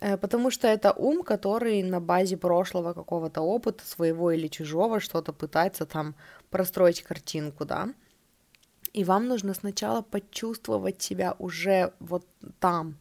Э, 0.02 0.16
потому 0.16 0.50
что 0.50 0.66
это 0.66 0.92
ум, 0.92 1.22
который 1.22 1.82
на 1.84 2.00
базе 2.00 2.36
прошлого 2.36 2.92
какого-то 2.92 3.40
опыта, 3.40 3.86
своего 3.86 4.32
или 4.32 4.48
чужого, 4.48 4.98
что-то 4.98 5.32
пытается 5.32 5.86
там 5.86 6.16
простроить 6.50 7.02
картинку, 7.02 7.64
да. 7.64 7.94
И 8.92 9.04
вам 9.04 9.28
нужно 9.28 9.54
сначала 9.54 10.02
почувствовать 10.02 11.00
себя 11.00 11.36
уже 11.38 11.92
вот 12.00 12.26
там, 12.58 12.98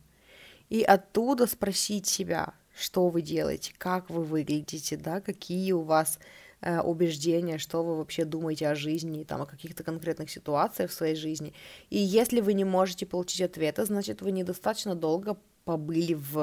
и 0.70 0.84
оттуда 0.84 1.48
спросить 1.48 2.06
себя, 2.06 2.54
что 2.74 3.10
вы 3.10 3.24
делаете, 3.24 3.74
как 3.78 4.10
вы 4.12 4.24
выглядите, 4.24 4.96
да, 4.96 5.22
какие 5.22 5.72
у 5.72 5.82
вас 5.82 6.20
э, 6.62 6.82
убеждения, 6.82 7.58
что 7.58 7.84
вы 7.84 7.98
вообще 7.98 8.26
думаете 8.26 8.68
о 8.68 8.76
жизни, 8.76 9.24
там, 9.24 9.42
о 9.42 9.48
каких-то 9.48 9.84
конкретных 9.84 10.30
ситуациях 10.30 10.92
в 10.92 10.94
своей 10.94 11.16
жизни. 11.16 11.54
И 11.90 11.98
если 11.98 12.42
вы 12.42 12.54
не 12.54 12.64
можете 12.64 13.08
получить 13.08 13.42
ответа, 13.42 13.86
значит, 13.86 14.22
вы 14.22 14.32
недостаточно 14.32 14.94
долго 14.94 15.36
побыли 15.66 16.14
в 16.14 16.38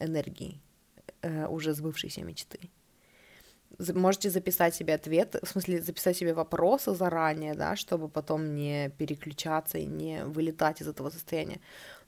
энергии 0.00 0.60
э, 1.22 1.46
уже 1.46 1.74
сбывшейся 1.74 2.22
мечты. 2.22 2.70
Можете 3.94 4.30
записать 4.30 4.74
себе 4.74 4.94
ответ, 4.94 5.36
в 5.42 5.48
смысле 5.48 5.80
записать 5.80 6.16
себе 6.16 6.34
вопросы 6.34 6.94
заранее, 6.94 7.54
да, 7.54 7.76
чтобы 7.76 8.08
потом 8.08 8.54
не 8.54 8.90
переключаться 8.98 9.78
и 9.78 9.86
не 9.86 10.24
вылетать 10.24 10.80
из 10.80 10.88
этого 10.88 11.10
состояния. 11.10 11.60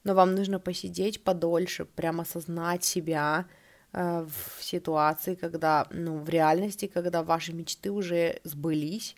Но 0.03 0.15
вам 0.15 0.35
нужно 0.35 0.59
посидеть 0.59 1.23
подольше, 1.23 1.85
прямо 1.85 2.23
осознать 2.23 2.83
себя 2.83 3.47
э, 3.93 4.27
в 4.27 4.63
ситуации, 4.65 5.35
когда, 5.35 5.87
ну, 5.91 6.19
в 6.19 6.29
реальности, 6.29 6.87
когда 6.87 7.23
ваши 7.23 7.53
мечты 7.53 7.91
уже 7.91 8.41
сбылись, 8.43 9.15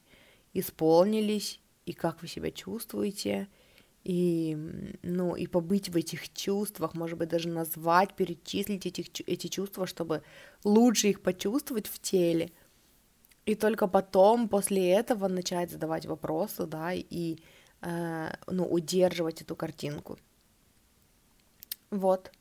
исполнились, 0.53 1.61
и 1.87 1.93
как 1.93 2.23
вы 2.23 2.29
себя 2.29 2.51
чувствуете, 2.51 3.49
и, 4.05 4.57
ну, 5.03 5.37
и 5.37 5.47
побыть 5.47 5.89
в 5.89 5.97
этих 5.97 6.33
чувствах, 6.33 6.95
может 6.95 7.19
быть, 7.19 7.29
даже 7.29 7.49
назвать, 7.49 8.15
перечислить 8.15 8.87
этих, 8.87 9.07
эти 9.29 9.47
чувства, 9.47 9.87
чтобы 9.87 10.23
лучше 10.65 11.09
их 11.09 11.21
почувствовать 11.21 11.87
в 11.87 11.99
теле. 12.01 12.51
И 13.47 13.55
только 13.55 13.87
потом, 13.89 14.49
после 14.49 14.91
этого, 14.91 15.29
начать 15.29 15.71
задавать 15.71 16.07
вопросы, 16.07 16.67
да, 16.67 16.93
и, 16.93 17.39
э, 17.81 18.29
ну, 18.47 18.65
удерживать 18.65 19.43
эту 19.43 19.57
картинку. 19.57 20.19
Вот. 21.91 22.33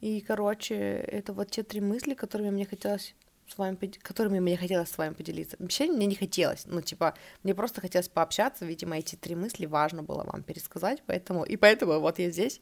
И, 0.00 0.20
короче, 0.20 0.74
это 0.76 1.32
вот 1.32 1.50
те 1.50 1.62
три 1.62 1.80
мысли, 1.80 2.14
которыми 2.14 2.50
мне 2.50 2.66
хотелось 2.66 3.14
с 3.48 3.58
вами, 3.58 3.76
которыми 4.02 4.40
мне 4.40 4.56
хотелось 4.56 4.90
с 4.90 4.98
вами 4.98 5.14
поделиться. 5.14 5.56
Вообще 5.58 5.86
мне 5.86 6.06
не 6.06 6.14
хотелось, 6.14 6.64
ну, 6.66 6.80
типа, 6.80 7.14
мне 7.42 7.54
просто 7.54 7.80
хотелось 7.80 8.08
пообщаться, 8.08 8.64
видимо, 8.64 8.98
эти 8.98 9.16
три 9.16 9.34
мысли 9.34 9.66
важно 9.66 10.02
было 10.02 10.24
вам 10.24 10.42
пересказать, 10.42 11.02
поэтому, 11.06 11.44
и 11.44 11.56
поэтому 11.56 12.00
вот 12.00 12.18
я 12.18 12.30
здесь. 12.30 12.60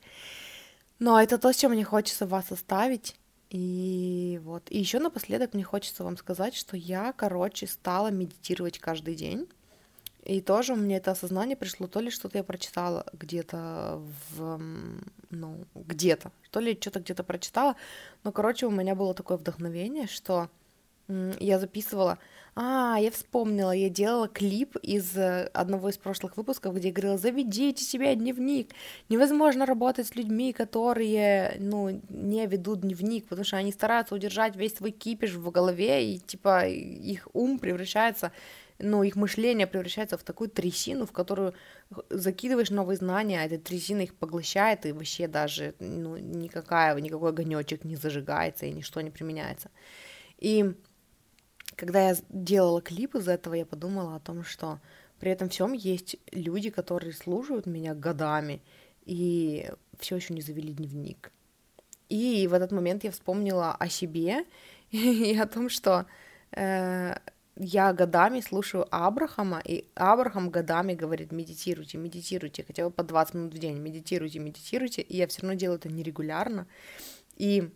Но 0.98 1.20
это 1.20 1.38
то, 1.38 1.52
с 1.52 1.56
чем 1.56 1.72
мне 1.72 1.84
хочется 1.84 2.26
вас 2.26 2.52
оставить, 2.52 3.16
и 3.50 4.40
вот. 4.44 4.70
И 4.70 4.78
еще 4.78 4.98
напоследок 4.98 5.52
мне 5.54 5.64
хочется 5.64 6.04
вам 6.04 6.16
сказать, 6.16 6.54
что 6.54 6.76
я, 6.76 7.12
короче, 7.12 7.66
стала 7.66 8.10
медитировать 8.10 8.78
каждый 8.78 9.14
день, 9.14 9.48
и 10.24 10.40
тоже 10.40 10.74
мне 10.74 10.98
это 10.98 11.10
осознание 11.10 11.56
пришло, 11.56 11.88
то 11.88 12.00
ли 12.00 12.10
что-то 12.10 12.38
я 12.38 12.44
прочитала 12.44 13.04
где-то 13.12 14.00
в, 14.30 14.60
ну, 15.30 15.66
где-то, 15.74 16.30
то 16.50 16.60
ли 16.60 16.78
что-то 16.80 17.00
где-то 17.00 17.24
прочитала, 17.24 17.76
но, 18.22 18.30
короче, 18.30 18.66
у 18.66 18.70
меня 18.70 18.94
было 18.94 19.14
такое 19.14 19.36
вдохновение, 19.36 20.06
что 20.06 20.48
я 21.08 21.58
записывала. 21.58 22.18
А, 22.54 22.98
я 23.00 23.10
вспомнила, 23.10 23.70
я 23.72 23.88
делала 23.88 24.28
клип 24.28 24.76
из 24.82 25.16
э, 25.16 25.48
одного 25.54 25.88
из 25.88 25.96
прошлых 25.96 26.36
выпусков, 26.36 26.74
где 26.74 26.88
я 26.88 26.94
говорила, 26.94 27.16
заведите 27.16 27.82
себе 27.82 28.14
дневник. 28.14 28.72
Невозможно 29.08 29.64
работать 29.64 30.08
с 30.08 30.14
людьми, 30.14 30.52
которые, 30.52 31.56
ну, 31.58 32.02
не 32.10 32.46
ведут 32.46 32.80
дневник, 32.80 33.26
потому 33.26 33.44
что 33.44 33.56
они 33.56 33.72
стараются 33.72 34.14
удержать 34.14 34.54
весь 34.54 34.76
свой 34.76 34.90
кипиш 34.90 35.32
в 35.32 35.50
голове, 35.50 36.12
и, 36.12 36.18
типа, 36.18 36.66
их 36.66 37.26
ум 37.32 37.58
превращается, 37.58 38.32
ну, 38.78 39.02
их 39.02 39.16
мышление 39.16 39.66
превращается 39.66 40.18
в 40.18 40.22
такую 40.22 40.50
трясину, 40.50 41.06
в 41.06 41.12
которую 41.12 41.54
закидываешь 42.10 42.68
новые 42.68 42.98
знания, 42.98 43.40
а 43.40 43.46
эта 43.46 43.56
трясина 43.56 44.02
их 44.02 44.14
поглощает, 44.14 44.84
и 44.84 44.92
вообще 44.92 45.26
даже, 45.26 45.74
ну, 45.78 46.18
никакая, 46.18 46.94
никакой 46.96 47.30
огонечек 47.30 47.84
не 47.84 47.96
зажигается, 47.96 48.66
и 48.66 48.72
ничто 48.72 49.00
не 49.00 49.10
применяется. 49.10 49.70
И 50.38 50.74
когда 51.76 52.10
я 52.10 52.16
делала 52.28 52.80
клип 52.80 53.14
из 53.14 53.28
этого, 53.28 53.54
я 53.54 53.66
подумала 53.66 54.16
о 54.16 54.20
том, 54.20 54.44
что 54.44 54.80
при 55.18 55.30
этом 55.30 55.48
всем 55.48 55.72
есть 55.72 56.16
люди, 56.32 56.70
которые 56.70 57.12
слушают 57.12 57.66
меня 57.66 57.94
годами 57.94 58.60
и 59.04 59.70
все 59.98 60.16
еще 60.16 60.34
не 60.34 60.40
завели 60.40 60.72
дневник. 60.72 61.32
И 62.08 62.46
в 62.46 62.52
этот 62.52 62.72
момент 62.72 63.04
я 63.04 63.10
вспомнила 63.10 63.72
о 63.72 63.88
себе 63.88 64.44
и 64.90 65.36
о 65.38 65.46
том, 65.46 65.68
что 65.68 66.06
э, 66.50 67.14
я 67.56 67.92
годами 67.92 68.40
слушаю 68.40 68.86
Абрахама, 68.90 69.60
и 69.64 69.86
Абрахам 69.94 70.50
годами 70.50 70.94
говорит, 70.94 71.32
медитируйте, 71.32 71.98
медитируйте, 71.98 72.64
хотя 72.64 72.84
бы 72.84 72.90
по 72.90 73.02
20 73.02 73.34
минут 73.34 73.54
в 73.54 73.58
день, 73.58 73.78
медитируйте, 73.78 74.38
медитируйте, 74.38 75.02
и 75.02 75.16
я 75.16 75.26
все 75.26 75.42
равно 75.42 75.54
делаю 75.54 75.78
это 75.78 75.88
нерегулярно. 75.88 76.66
И 77.36 77.70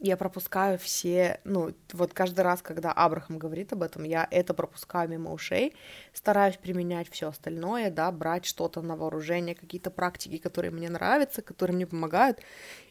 я 0.00 0.16
пропускаю 0.16 0.78
все, 0.78 1.40
ну, 1.44 1.74
вот 1.92 2.14
каждый 2.14 2.40
раз, 2.40 2.62
когда 2.62 2.90
Абрахам 2.90 3.38
говорит 3.38 3.72
об 3.74 3.82
этом, 3.82 4.04
я 4.04 4.26
это 4.30 4.54
пропускаю 4.54 5.08
мимо 5.10 5.32
ушей, 5.32 5.74
стараюсь 6.14 6.56
применять 6.56 7.10
все 7.10 7.28
остальное, 7.28 7.90
да, 7.90 8.10
брать 8.10 8.46
что-то 8.46 8.80
на 8.80 8.96
вооружение, 8.96 9.54
какие-то 9.54 9.90
практики, 9.90 10.38
которые 10.38 10.70
мне 10.70 10.88
нравятся, 10.88 11.42
которые 11.42 11.76
мне 11.76 11.86
помогают, 11.86 12.40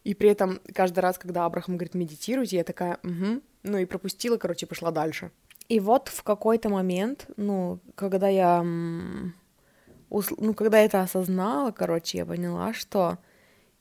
и 0.03 0.13
при 0.13 0.29
этом 0.29 0.59
каждый 0.73 0.99
раз, 0.99 1.17
когда 1.17 1.45
Абрахам 1.45 1.77
говорит 1.77 1.95
медитируйте, 1.95 2.57
я 2.57 2.63
такая, 2.63 2.99
угу, 3.03 3.41
ну 3.63 3.77
и 3.79 3.85
пропустила, 3.85 4.37
короче, 4.37 4.67
пошла 4.67 4.91
дальше. 4.91 5.31
И 5.67 5.79
вот 5.79 6.09
в 6.09 6.23
какой-то 6.23 6.69
момент, 6.69 7.27
ну, 7.37 7.79
когда 7.95 8.27
я, 8.27 8.61
ну, 8.63 10.53
когда 10.55 10.79
я 10.79 10.85
это 10.85 11.01
осознала, 11.01 11.71
короче, 11.71 12.19
я 12.19 12.25
поняла, 12.25 12.73
что 12.73 13.17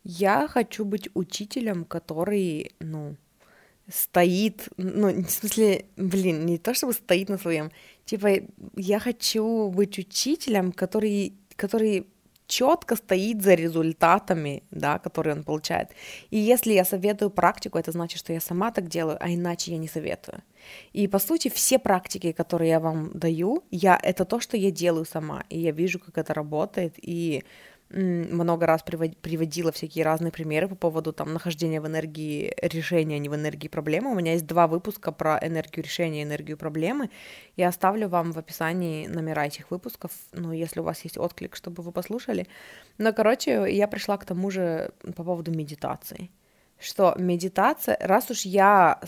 я 0.09 0.49
хочу 0.49 0.87
быть 0.87 1.11
учителем, 1.14 1.85
который, 1.85 2.73
ну, 2.81 3.16
стоит, 3.92 4.68
ну, 4.79 5.09
в 5.23 5.31
смысле, 5.31 5.85
блин, 5.97 6.47
не 6.47 6.59
то 6.59 6.73
чтобы 6.73 6.94
стоит 6.94 7.29
на 7.29 7.38
своем, 7.38 7.71
типа, 8.07 8.29
я 8.77 8.99
хочу 9.01 9.68
быть 9.68 9.99
учителем, 9.99 10.73
который, 10.73 11.35
который 11.57 12.07
четко 12.47 12.97
стоит 12.97 13.42
за 13.42 13.53
результатами, 13.53 14.62
да, 14.71 14.99
которые 14.99 15.37
он 15.37 15.44
получает. 15.44 15.90
И 16.31 16.38
если 16.38 16.73
я 16.73 16.87
советую 16.87 17.31
практику, 17.31 17.79
это 17.79 17.92
значит, 17.92 18.18
что 18.18 18.33
я 18.33 18.40
сама 18.40 18.71
так 18.71 18.88
делаю, 18.88 19.18
а 19.21 19.29
иначе 19.29 19.73
я 19.73 19.79
не 19.79 19.88
советую. 19.88 20.42
И 20.94 21.07
по 21.07 21.18
сути 21.18 21.51
все 21.51 21.79
практики, 21.79 22.33
которые 22.33 22.71
я 22.71 22.81
вам 22.81 23.11
даю, 23.12 23.62
я 23.71 24.01
это 24.03 24.25
то, 24.25 24.40
что 24.40 24.57
я 24.57 24.71
делаю 24.71 25.05
сама, 25.05 25.44
и 25.51 25.59
я 25.59 25.73
вижу, 25.73 25.99
как 25.99 26.16
это 26.16 26.33
работает, 26.33 26.94
и 26.97 27.44
много 27.90 28.66
раз 28.66 28.83
приводила 28.83 29.72
всякие 29.72 30.05
разные 30.05 30.31
примеры 30.31 30.68
по 30.68 30.74
поводу 30.74 31.12
там 31.12 31.33
нахождения 31.33 31.81
в 31.81 31.87
энергии 31.87 32.55
решения, 32.61 33.16
а 33.16 33.18
не 33.18 33.29
в 33.29 33.35
энергии 33.35 33.68
проблемы. 33.68 34.11
У 34.11 34.14
меня 34.14 34.33
есть 34.33 34.46
два 34.46 34.66
выпуска 34.66 35.11
про 35.11 35.38
энергию 35.42 35.85
решения 35.85 36.20
и 36.20 36.24
энергию 36.24 36.59
проблемы. 36.59 37.09
Я 37.57 37.68
оставлю 37.68 38.09
вам 38.09 38.33
в 38.33 38.38
описании 38.38 39.07
номера 39.07 39.46
этих 39.46 39.70
выпусков, 39.70 40.12
ну, 40.33 40.53
если 40.53 40.81
у 40.81 40.83
вас 40.83 41.00
есть 41.04 41.17
отклик, 41.17 41.56
чтобы 41.56 41.83
вы 41.83 41.92
послушали. 41.92 42.46
Но, 42.98 43.13
короче, 43.13 43.65
я 43.75 43.88
пришла 43.88 44.19
к 44.19 44.25
тому 44.27 44.50
же 44.50 44.92
по 45.17 45.25
поводу 45.25 45.50
медитации. 45.50 46.31
Что 46.79 47.14
медитация, 47.18 47.96
раз 48.00 48.31
уж 48.31 48.42
я 48.42 49.00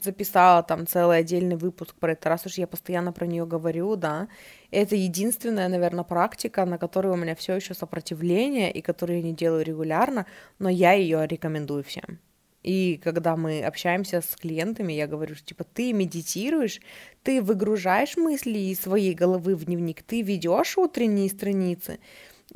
записала 0.00 0.62
там 0.62 0.86
целый 0.86 1.18
отдельный 1.18 1.56
выпуск 1.56 1.94
про 1.94 2.12
это, 2.12 2.28
раз 2.28 2.46
уж 2.46 2.54
я 2.54 2.66
постоянно 2.66 3.12
про 3.12 3.26
нее 3.26 3.46
говорю, 3.46 3.96
да, 3.96 4.28
это 4.70 4.96
единственная, 4.96 5.68
наверное, 5.68 6.04
практика, 6.04 6.64
на 6.64 6.78
которой 6.78 7.12
у 7.12 7.16
меня 7.16 7.34
все 7.34 7.54
еще 7.54 7.74
сопротивление 7.74 8.72
и 8.72 8.80
которую 8.80 9.18
я 9.18 9.22
не 9.22 9.34
делаю 9.34 9.64
регулярно, 9.64 10.26
но 10.58 10.68
я 10.68 10.92
ее 10.92 11.26
рекомендую 11.26 11.84
всем. 11.84 12.18
И 12.62 13.00
когда 13.02 13.36
мы 13.36 13.62
общаемся 13.62 14.20
с 14.20 14.36
клиентами, 14.36 14.92
я 14.92 15.08
говорю, 15.08 15.34
что 15.34 15.44
типа 15.44 15.64
ты 15.64 15.92
медитируешь, 15.92 16.80
ты 17.24 17.42
выгружаешь 17.42 18.16
мысли 18.16 18.58
из 18.58 18.80
своей 18.80 19.14
головы 19.14 19.56
в 19.56 19.64
дневник, 19.64 20.02
ты 20.02 20.22
ведешь 20.22 20.78
утренние 20.78 21.28
страницы, 21.28 21.98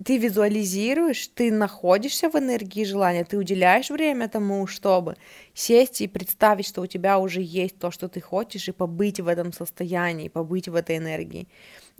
ты 0.04 0.18
визуализируешь, 0.18 1.28
ты 1.28 1.50
находишься 1.50 2.28
в 2.28 2.36
энергии 2.36 2.84
желания, 2.84 3.24
ты 3.24 3.38
уделяешь 3.38 3.90
время 3.90 4.28
тому, 4.28 4.66
чтобы 4.66 5.16
сесть 5.54 6.00
и 6.00 6.08
представить, 6.08 6.66
что 6.66 6.82
у 6.82 6.86
тебя 6.86 7.18
уже 7.18 7.40
есть 7.40 7.78
то, 7.78 7.90
что 7.90 8.08
ты 8.08 8.20
хочешь, 8.20 8.68
и 8.68 8.72
побыть 8.72 9.20
в 9.20 9.28
этом 9.28 9.52
состоянии, 9.52 10.28
побыть 10.28 10.68
в 10.68 10.74
этой 10.74 10.98
энергии. 10.98 11.48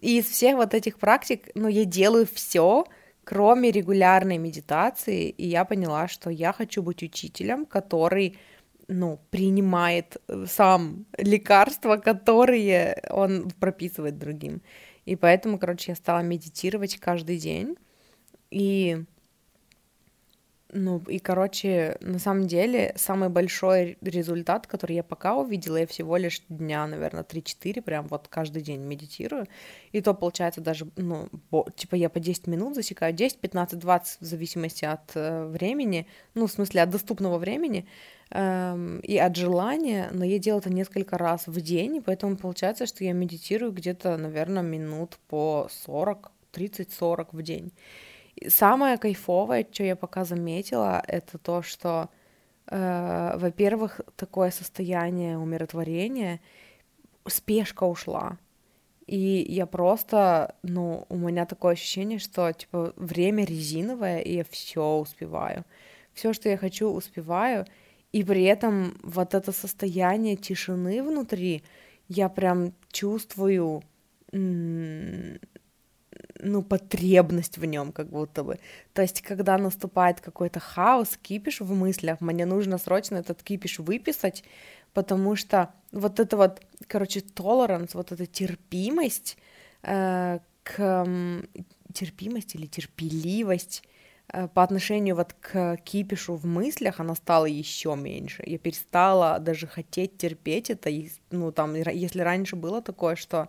И 0.01 0.19
из 0.19 0.27
всех 0.27 0.57
вот 0.57 0.75
этих 0.75 0.99
практик, 0.99 1.49
ну, 1.55 1.69
я 1.69 1.85
делаю 1.85 2.27
все, 2.31 2.85
кроме 3.25 3.71
регулярной 3.71 4.39
медитации, 4.39 5.31
и 5.31 5.49
я 5.49 5.65
поняла, 5.65 6.07
что 6.07 6.31
я 6.31 6.53
хочу 6.53 6.83
быть 6.83 7.03
учителем, 7.03 7.65
который 7.65 8.39
ну, 8.89 9.19
принимает 9.31 10.19
э, 10.29 10.45
сам 10.47 11.07
лекарства, 11.19 11.97
которые 11.97 13.03
он 13.11 13.51
прописывает 13.59 14.19
другим. 14.19 14.61
И 15.07 15.17
поэтому, 15.17 15.59
короче, 15.59 15.93
я 15.93 15.97
стала 15.97 16.21
медитировать 16.21 16.99
каждый 16.99 17.39
день. 17.39 17.77
И, 18.51 19.05
ну, 20.73 20.99
и, 21.09 21.19
короче, 21.19 21.97
на 22.01 22.19
самом 22.19 22.47
деле, 22.47 22.93
самый 22.97 23.29
большой 23.29 23.99
результат, 24.01 24.67
который 24.67 24.97
я 24.97 25.03
пока 25.03 25.37
увидела, 25.37 25.77
я 25.77 25.87
всего 25.87 26.17
лишь 26.17 26.43
дня, 26.49 26.87
наверное, 26.87 27.25
3-4, 27.25 27.83
прям 27.83 28.09
вот 28.09 28.29
каждый 28.29 28.63
день 28.63 28.81
медитирую. 28.81 29.47
И 29.93 30.01
то, 30.01 30.13
получается, 30.13 30.61
даже, 30.61 30.89
ну, 30.97 31.29
типа 31.77 31.95
я 31.95 32.09
по 32.09 32.21
10 32.21 32.47
минут 32.47 32.75
засекаю, 32.75 33.13
10, 33.13 33.39
15, 33.39 33.79
20, 33.79 34.21
в 34.21 34.25
зависимости 34.25 34.85
от 34.85 35.13
э, 35.15 35.47
времени, 35.47 36.07
ну, 36.35 36.47
в 36.47 36.53
смысле, 36.53 36.83
от 36.83 36.91
доступного 36.91 37.39
времени 37.39 37.87
эм, 38.31 38.99
и 39.01 39.17
от 39.17 39.37
желания, 39.37 40.09
но 40.13 40.25
я 40.25 40.39
делаю 40.39 40.61
это 40.61 40.71
несколько 40.73 41.17
раз 41.17 41.47
в 41.47 41.61
день, 41.61 41.97
и 41.97 42.01
поэтому 42.01 42.37
получается, 42.37 42.87
что 42.87 43.05
я 43.05 43.13
медитирую 43.13 43.73
где-то, 43.73 44.17
наверное, 44.17 44.63
минут 44.63 45.19
по 45.29 45.69
40, 45.71 46.31
30-40 46.53 47.29
в 47.33 47.43
день. 47.43 47.73
Самое 48.49 48.99
кайфовое, 48.99 49.67
что 49.71 49.85
я 49.85 49.97
пока 49.97 50.25
заметила, 50.25 51.03
это 51.07 51.39
то, 51.39 51.63
что, 51.63 52.11
э, 52.67 53.37
во-первых, 53.39 54.01
такое 54.17 54.51
состояние 54.51 55.39
умиротворения, 55.39 56.41
спешка 57.27 57.85
ушла. 57.85 58.39
И 59.07 59.47
я 59.49 59.67
просто, 59.67 60.55
ну, 60.63 61.07
у 61.09 61.17
меня 61.17 61.47
такое 61.47 61.73
ощущение, 61.73 62.19
что, 62.19 62.53
типа, 62.53 62.93
время 62.97 63.45
резиновое, 63.45 64.19
и 64.19 64.35
я 64.37 64.45
все 64.45 64.97
успеваю. 64.97 65.65
Все, 66.13 66.33
что 66.33 66.49
я 66.49 66.57
хочу, 66.57 66.89
успеваю. 66.91 67.67
И 68.13 68.25
при 68.25 68.45
этом 68.45 68.99
вот 69.03 69.35
это 69.35 69.53
состояние 69.53 70.37
тишины 70.37 71.03
внутри, 71.03 71.63
я 72.09 72.29
прям 72.29 72.73
чувствую 72.91 73.83
ну, 76.41 76.63
потребность 76.63 77.59
в 77.59 77.65
нем, 77.65 77.93
как 77.93 78.09
будто 78.09 78.45
бы. 78.45 78.59
То 78.93 79.03
есть, 79.03 79.23
когда 79.23 79.59
наступает 79.59 80.21
какой-то 80.21 80.61
хаос, 80.61 81.19
кипиш 81.21 81.61
в 81.61 81.73
мыслях, 81.75 82.21
мне 82.21 82.47
нужно 82.47 82.79
срочно 82.79 83.17
этот 83.17 83.43
кипиш 83.43 83.79
выписать, 83.79 84.45
потому 84.93 85.37
что 85.37 85.71
вот 85.93 86.21
это 86.21 86.37
вот, 86.37 86.63
короче, 86.87 87.21
толеранс, 87.21 87.95
вот 87.95 88.13
эта 88.13 88.27
терпимость 88.27 89.37
э, 89.83 90.39
к 90.63 91.07
терпимость 91.93 92.55
или 92.55 92.67
терпеливость 92.67 93.83
э, 94.29 94.49
по 94.49 94.63
отношению 94.63 95.17
вот 95.17 95.33
к 95.35 95.77
кипишу 95.79 96.35
в 96.35 96.45
мыслях, 96.45 97.01
она 97.01 97.15
стала 97.15 97.47
еще 97.47 97.95
меньше. 97.97 98.43
Я 98.47 98.59
перестала 98.59 99.39
даже 99.39 99.67
хотеть 99.67 100.19
терпеть 100.19 100.71
это. 100.71 100.91
Ну, 101.31 101.53
там, 101.53 101.75
если 101.75 102.21
раньше 102.21 102.57
было 102.57 102.83
такое, 102.83 103.17
что 103.17 103.49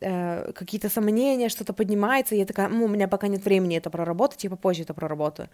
э, 0.00 0.52
какие-то 0.52 0.88
сомнения, 0.88 1.48
что-то 1.48 1.72
поднимается, 1.72 2.34
и 2.34 2.38
я 2.38 2.46
такая, 2.46 2.68
ну, 2.68 2.84
у 2.84 2.88
меня 2.88 3.08
пока 3.08 3.28
нет 3.28 3.44
времени 3.44 3.76
это 3.76 3.90
проработать, 3.90 4.44
я 4.44 4.50
попозже 4.50 4.82
это 4.82 4.94
проработаю, 4.94 5.48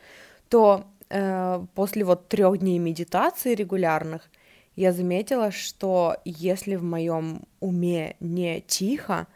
то 0.49 0.85
э, 1.11 1.65
после 1.75 2.05
вот 2.05 2.29
трех 2.29 2.59
дней 2.59 2.79
медитации 2.79 3.55
регулярных 3.55 4.31
я 4.77 4.93
заметила, 4.93 5.51
что 5.51 6.17
если 6.25 6.77
в 6.77 6.83
моем 6.83 7.43
уме 7.61 8.17
не 8.21 8.61
тихо, 8.61 9.27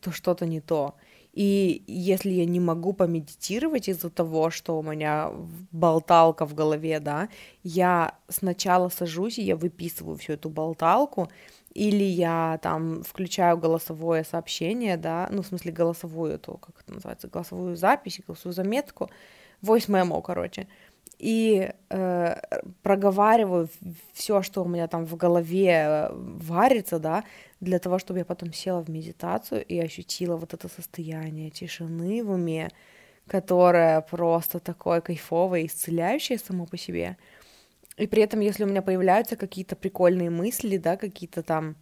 то 0.00 0.12
что-то 0.12 0.46
не 0.46 0.60
то. 0.60 0.94
И 1.32 1.84
если 1.86 2.30
я 2.30 2.44
не 2.46 2.58
могу 2.58 2.92
помедитировать 2.92 3.88
из-за 3.88 4.10
того, 4.10 4.50
что 4.50 4.78
у 4.78 4.82
меня 4.82 5.30
болталка 5.70 6.46
в 6.46 6.54
голове, 6.54 7.00
да, 7.00 7.28
я 7.62 8.14
сначала 8.28 8.88
сажусь 8.88 9.38
и 9.38 9.42
я 9.42 9.54
выписываю 9.54 10.16
всю 10.16 10.32
эту 10.32 10.50
болталку, 10.50 11.28
или 11.78 12.04
я 12.04 12.58
там 12.62 13.02
включаю 13.04 13.56
голосовое 13.56 14.24
сообщение, 14.24 14.96
да, 14.96 15.28
ну, 15.30 15.42
в 15.42 15.46
смысле 15.46 15.70
голосовую 15.70 16.32
эту, 16.32 16.54
как 16.54 16.80
это 16.80 16.94
называется, 16.94 17.28
голосовую 17.28 17.76
запись, 17.76 18.20
голосовую 18.26 18.54
заметку, 18.54 19.10
voice 19.62 19.88
memo, 19.88 20.20
короче, 20.22 20.66
и 21.18 21.70
э, 21.90 22.40
проговариваю 22.82 23.68
все, 24.12 24.42
что 24.42 24.64
у 24.64 24.68
меня 24.68 24.88
там 24.88 25.04
в 25.04 25.16
голове 25.16 25.70
э, 25.70 26.08
варится, 26.12 26.98
да, 26.98 27.22
для 27.60 27.78
того, 27.78 27.98
чтобы 27.98 28.18
я 28.18 28.24
потом 28.24 28.52
села 28.52 28.80
в 28.82 28.90
медитацию 28.90 29.64
и 29.64 29.78
ощутила 29.78 30.36
вот 30.36 30.54
это 30.54 30.68
состояние 30.68 31.50
тишины 31.50 32.24
в 32.24 32.30
уме, 32.30 32.70
которое 33.28 34.00
просто 34.00 34.58
такое 34.58 35.00
кайфовое, 35.00 35.66
исцеляющее 35.66 36.38
само 36.38 36.66
по 36.66 36.76
себе. 36.76 37.16
И 37.98 38.06
при 38.06 38.22
этом, 38.22 38.40
если 38.40 38.64
у 38.64 38.68
меня 38.68 38.82
появляются 38.82 39.36
какие-то 39.36 39.76
прикольные 39.76 40.30
мысли, 40.30 40.76
да, 40.76 40.96
какие-то 40.96 41.42
там 41.42 41.76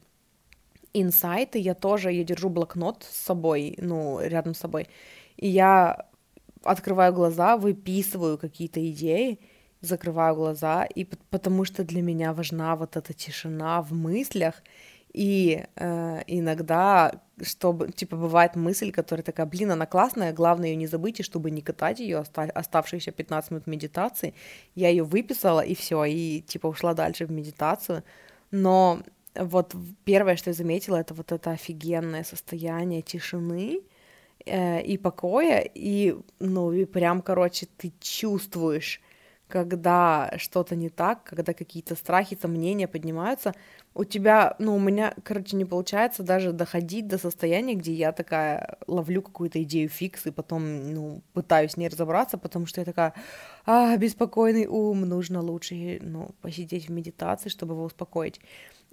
инсайты, 0.95 1.59
я 1.59 1.75
тоже, 1.75 2.13
я 2.13 2.25
держу 2.25 2.49
блокнот 2.49 3.07
с 3.09 3.25
собой, 3.25 3.75
ну, 3.79 4.19
рядом 4.21 4.55
с 4.55 4.59
собой, 4.59 4.89
и 5.37 5.47
я 5.47 6.07
открываю 6.63 7.13
глаза, 7.13 7.57
выписываю 7.57 8.39
какие-то 8.39 8.81
идеи, 8.91 9.39
закрываю 9.83 10.35
глаза, 10.35 10.85
и 10.85 11.05
потому 11.05 11.65
что 11.65 11.85
для 11.85 12.01
меня 12.03 12.33
важна 12.33 12.77
вот 12.77 12.97
эта 12.97 13.13
тишина 13.13 13.83
в 13.83 13.93
мыслях, 13.93 14.63
и 15.17 15.65
э, 15.77 16.23
иногда, 16.27 17.23
чтобы, 17.43 17.91
типа, 17.91 18.17
бывает 18.17 18.55
мысль, 18.55 18.93
которая 18.93 19.25
такая, 19.25 19.47
блин, 19.47 19.71
она 19.71 19.87
классная, 19.87 20.35
главное 20.35 20.69
ее 20.69 20.77
не 20.77 20.87
забыть, 20.87 21.21
и 21.21 21.23
чтобы 21.23 21.51
не 21.51 21.63
катать 21.63 22.01
ее 22.01 22.19
оста- 22.19 22.53
оставшиеся 22.55 23.13
15 23.13 23.51
минут 23.51 23.67
медитации, 23.67 24.35
я 24.75 24.91
ее 24.91 25.05
выписала, 25.05 25.61
и 25.61 25.75
все, 25.75 26.05
и, 26.05 26.43
типа, 26.43 26.67
ушла 26.67 26.93
дальше 26.93 27.25
в 27.25 27.31
медитацию. 27.31 28.03
Но 28.51 29.01
вот 29.35 29.75
первое, 30.05 30.37
что 30.37 30.51
я 30.51 30.55
заметила, 30.55 30.97
это 30.97 31.15
вот 31.15 31.33
это 31.33 31.53
офигенное 31.53 32.23
состояние 32.23 33.01
тишины 33.01 33.81
э, 34.45 34.83
и 34.83 34.99
покоя, 34.99 35.65
и, 35.75 36.15
ну, 36.41 36.73
и 36.73 36.85
прям, 36.85 37.23
короче, 37.23 37.67
ты 37.79 37.91
чувствуешь, 38.01 39.01
когда 39.49 40.33
что-то 40.37 40.75
не 40.77 40.89
так, 40.89 41.25
когда 41.25 41.55
какие-то 41.55 41.95
страхи, 41.95 42.39
сомнения 42.41 42.89
поднимаются, 42.89 43.55
у 43.95 44.05
тебя, 44.05 44.57
ну, 44.59 44.77
у 44.77 44.79
меня, 44.79 45.15
короче, 45.23 45.57
не 45.57 45.65
получается 45.65 46.23
даже 46.23 46.53
доходить 46.53 47.07
до 47.07 47.19
состояния, 47.19 47.75
где 47.75 47.93
я 47.93 48.13
такая 48.13 48.79
ловлю 48.87 49.23
какую-то 49.23 49.63
идею 49.63 49.89
фикс 49.89 50.27
и 50.27 50.31
потом, 50.31 50.93
ну, 50.93 51.23
пытаюсь 51.33 51.73
с 51.73 51.77
ней 51.77 51.89
разобраться, 51.89 52.39
потому 52.39 52.67
что 52.67 52.81
я 52.81 52.85
такая, 52.85 53.15
а, 53.65 53.97
беспокойный 53.97 54.67
ум, 54.67 55.03
нужно 55.03 55.41
лучше, 55.41 55.99
ну, 56.03 56.35
посидеть 56.43 56.89
в 56.89 56.93
медитации, 56.93 57.49
чтобы 57.49 57.75
его 57.75 57.85
успокоить. 57.85 58.41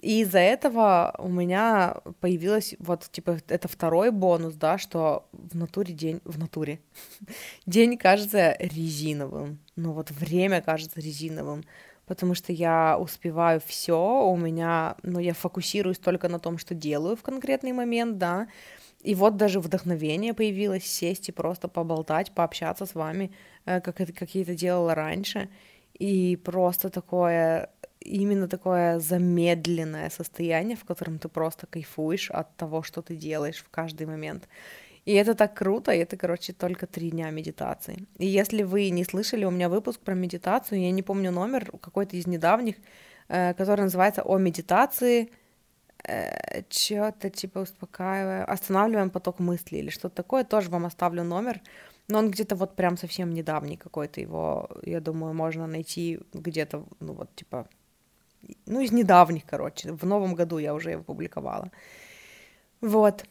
И 0.04 0.20
из-за 0.20 0.38
этого 0.38 1.14
у 1.18 1.28
меня 1.28 1.96
появилось 2.20 2.74
вот, 2.78 3.08
типа, 3.10 3.38
это 3.48 3.68
второй 3.68 4.10
бонус, 4.10 4.54
да, 4.54 4.76
что 4.76 5.26
в 5.32 5.56
натуре 5.56 5.94
день, 5.94 6.20
в 6.24 6.38
натуре, 6.38 6.80
день 7.66 7.96
кажется 7.96 8.54
резиновым, 8.58 9.58
ну 9.76 9.92
вот 9.92 10.10
время 10.10 10.60
кажется 10.60 11.00
резиновым, 11.00 11.64
потому 12.04 12.34
что 12.34 12.52
я 12.52 12.98
успеваю 12.98 13.62
все, 13.64 13.98
у 14.26 14.36
меня, 14.36 14.96
ну, 15.02 15.20
я 15.20 15.32
фокусируюсь 15.32 15.98
только 15.98 16.28
на 16.28 16.38
том, 16.38 16.58
что 16.58 16.74
делаю 16.74 17.16
в 17.16 17.22
конкретный 17.22 17.72
момент, 17.72 18.18
да, 18.18 18.48
и 19.00 19.14
вот 19.14 19.38
даже 19.38 19.58
вдохновение 19.58 20.34
появилось 20.34 20.84
сесть 20.84 21.30
и 21.30 21.32
просто 21.32 21.68
поболтать, 21.68 22.32
пообщаться 22.32 22.84
с 22.84 22.94
вами, 22.94 23.30
э, 23.64 23.80
как 23.80 23.96
как 23.96 24.34
я 24.34 24.42
это 24.42 24.54
делала 24.54 24.94
раньше, 24.94 25.48
и 25.98 26.36
просто 26.36 26.90
такое 26.90 27.70
именно 28.04 28.48
такое 28.48 29.00
замедленное 29.00 30.10
состояние, 30.10 30.76
в 30.76 30.84
котором 30.84 31.18
ты 31.18 31.28
просто 31.28 31.66
кайфуешь 31.66 32.30
от 32.30 32.56
того, 32.56 32.82
что 32.82 33.02
ты 33.02 33.16
делаешь 33.16 33.64
в 33.64 33.70
каждый 33.70 34.06
момент. 34.06 34.48
И 35.06 35.12
это 35.12 35.34
так 35.34 35.54
круто, 35.54 35.92
и 35.92 35.98
это, 35.98 36.16
короче, 36.16 36.52
только 36.52 36.86
три 36.86 37.10
дня 37.10 37.30
медитации. 37.30 38.06
И 38.18 38.26
если 38.26 38.62
вы 38.62 38.90
не 38.90 39.04
слышали, 39.04 39.44
у 39.44 39.50
меня 39.50 39.68
выпуск 39.68 40.00
про 40.00 40.14
медитацию, 40.14 40.80
я 40.80 40.90
не 40.90 41.02
помню 41.02 41.30
номер, 41.30 41.70
какой-то 41.80 42.16
из 42.16 42.26
недавних, 42.26 42.76
э, 43.28 43.54
который 43.54 43.82
называется 43.82 44.22
«О 44.22 44.38
медитации», 44.38 45.30
э, 46.08 46.62
что-то 46.70 47.28
типа 47.28 47.58
успокаивая, 47.60 48.44
останавливаем 48.44 49.10
поток 49.10 49.40
мыслей 49.40 49.80
или 49.80 49.90
что-то 49.90 50.16
такое, 50.16 50.44
тоже 50.44 50.70
вам 50.70 50.86
оставлю 50.86 51.22
номер, 51.22 51.60
но 52.08 52.18
он 52.18 52.30
где-то 52.30 52.56
вот 52.56 52.76
прям 52.76 52.96
совсем 52.96 53.34
недавний 53.34 53.76
какой-то, 53.76 54.20
его, 54.20 54.68
я 54.82 55.00
думаю, 55.00 55.34
можно 55.34 55.66
найти 55.66 56.20
где-то, 56.32 56.86
ну 57.00 57.12
вот 57.12 57.34
типа, 57.34 57.68
ну 58.66 58.80
из 58.80 58.92
недавних, 58.92 59.44
короче, 59.46 59.92
в 59.92 60.04
новом 60.04 60.34
году 60.34 60.58
я 60.58 60.74
уже 60.74 60.92
его 60.92 61.02
публиковала. 61.02 61.70
Вот. 62.80 63.24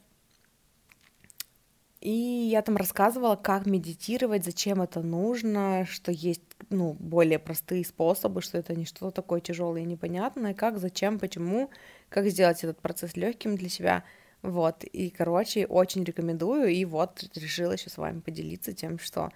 И 2.04 2.50
я 2.52 2.62
там 2.62 2.76
рассказывала, 2.76 3.38
как 3.38 3.66
медитировать, 3.66 4.44
зачем 4.44 4.82
это 4.82 5.02
нужно, 5.02 5.86
что 5.90 6.12
есть 6.12 6.42
ну, 6.70 6.94
более 7.00 7.40
простые 7.40 7.86
способы, 7.86 8.42
что 8.42 8.58
это 8.58 8.76
не 8.76 8.84
что-то 8.84 9.12
такое 9.12 9.40
тяжелое 9.40 9.84
и 9.84 9.86
непонятное, 9.86 10.54
как, 10.54 10.80
зачем, 10.80 11.18
почему, 11.18 11.70
как 12.10 12.28
сделать 12.28 12.62
этот 12.64 12.82
процесс 12.82 13.16
легким 13.16 13.56
для 13.56 13.70
себя. 13.70 14.04
Вот, 14.42 14.84
и, 14.84 15.10
короче, 15.10 15.66
очень 15.66 16.04
рекомендую, 16.04 16.68
и 16.68 16.84
вот 16.84 17.24
решила 17.36 17.72
еще 17.72 17.90
с 17.90 17.96
вами 17.96 18.20
поделиться 18.20 18.74
тем, 18.74 19.00
что, 19.00 19.32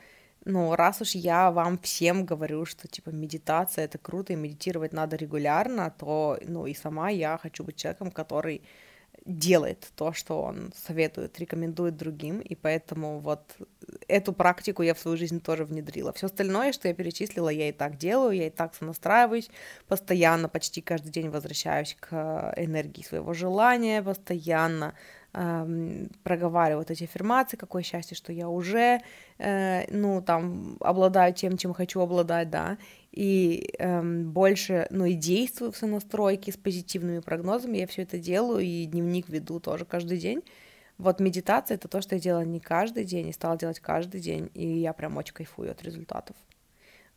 ну, 0.48 0.76
раз 0.76 1.02
уж 1.02 1.16
я 1.16 1.52
вам 1.52 1.78
всем 1.78 2.26
говорю, 2.26 2.66
что, 2.66 2.88
типа, 2.88 3.10
медитация— 3.10 3.86
это 3.86 3.98
круто, 3.98 4.34
и 4.34 4.36
медитировать 4.38 4.93
надо 4.93 5.18
регулярно, 5.18 5.93
то, 6.00 6.39
ну, 6.48 6.66
и 6.66 6.74
сама 6.74 7.10
я 7.10 7.38
хочу 7.38 7.64
быть 7.64 7.76
человеком, 7.76 8.12
который 8.12 8.62
делает 9.26 9.91
то, 9.95 10.14
что 10.14 10.41
он 10.41 10.72
советует, 10.76 11.38
рекомендует 11.39 11.98
другим, 11.98 12.39
и 12.39 12.56
поэтому 12.56 13.20
вот 13.20 13.58
эту 14.08 14.32
практику 14.32 14.84
я 14.84 14.93
в 14.93 15.00
свою 15.00 15.18
жизнь 15.18 15.41
тоже 15.41 15.66
внедрила. 15.66 16.14
Все 16.14 16.28
остальное, 16.28 16.72
что 16.72 16.88
я 16.88 16.93
перечислила, 16.93 17.50
я 17.50 17.68
и 17.68 17.74
так 17.74 17.98
делаю, 17.98 18.38
я 18.38 18.48
и 18.48 18.50
так 18.50 18.74
сонастраиваюсь, 18.74 19.50
постоянно, 19.88 20.48
почти 20.48 20.82
каждый 20.82 21.12
день 21.12 21.30
возвращаюсь 21.30 21.98
к 22.00 22.54
энергии 22.56 23.02
своего 23.02 23.34
желания, 23.34 24.02
постоянно 24.02 24.93
эм, 25.38 26.09
проговариваю 26.23 26.79
вот 26.79 26.91
эти 26.91 27.03
аффирмации, 27.03 27.57
какое 27.57 27.83
счастье, 27.83 28.17
что 28.17 28.33
я 28.33 28.49
уже, 28.49 29.01
э, 29.38 29.85
ну, 29.91 30.21
там, 30.21 30.77
обладаю 30.81 31.33
тем, 31.33 31.57
чем 31.57 31.73
хочу 31.73 32.01
обладать, 32.01 32.49
да, 32.49 32.77
и 33.11 33.73
эм, 33.79 34.31
больше, 34.31 34.88
ну 34.89 35.05
и 35.05 35.13
действую 35.13 35.71
в 35.71 35.77
сонастройке 35.77 36.51
с 36.51 36.57
позитивными 36.57 37.19
прогнозами, 37.19 37.77
я 37.77 37.88
все 37.88 38.03
это 38.03 38.17
делаю 38.19 38.65
и 38.65 38.85
дневник 38.85 39.29
веду 39.29 39.59
тоже 39.59 39.85
каждый 39.85 40.17
день. 40.17 40.41
Вот 40.97 41.19
медитация 41.19 41.75
это 41.75 41.88
то, 41.88 42.01
что 42.01 42.15
я 42.15 42.21
делала 42.21 42.43
не 42.43 42.59
каждый 42.59 43.05
день 43.05 43.27
и 43.29 43.33
стала 43.33 43.57
делать 43.57 43.79
каждый 43.79 44.19
день, 44.19 44.49
и 44.55 44.67
я 44.79 44.93
прям 44.93 45.17
очень 45.17 45.33
кайфую 45.35 45.71
от 45.71 45.83
результатов. 45.83 46.35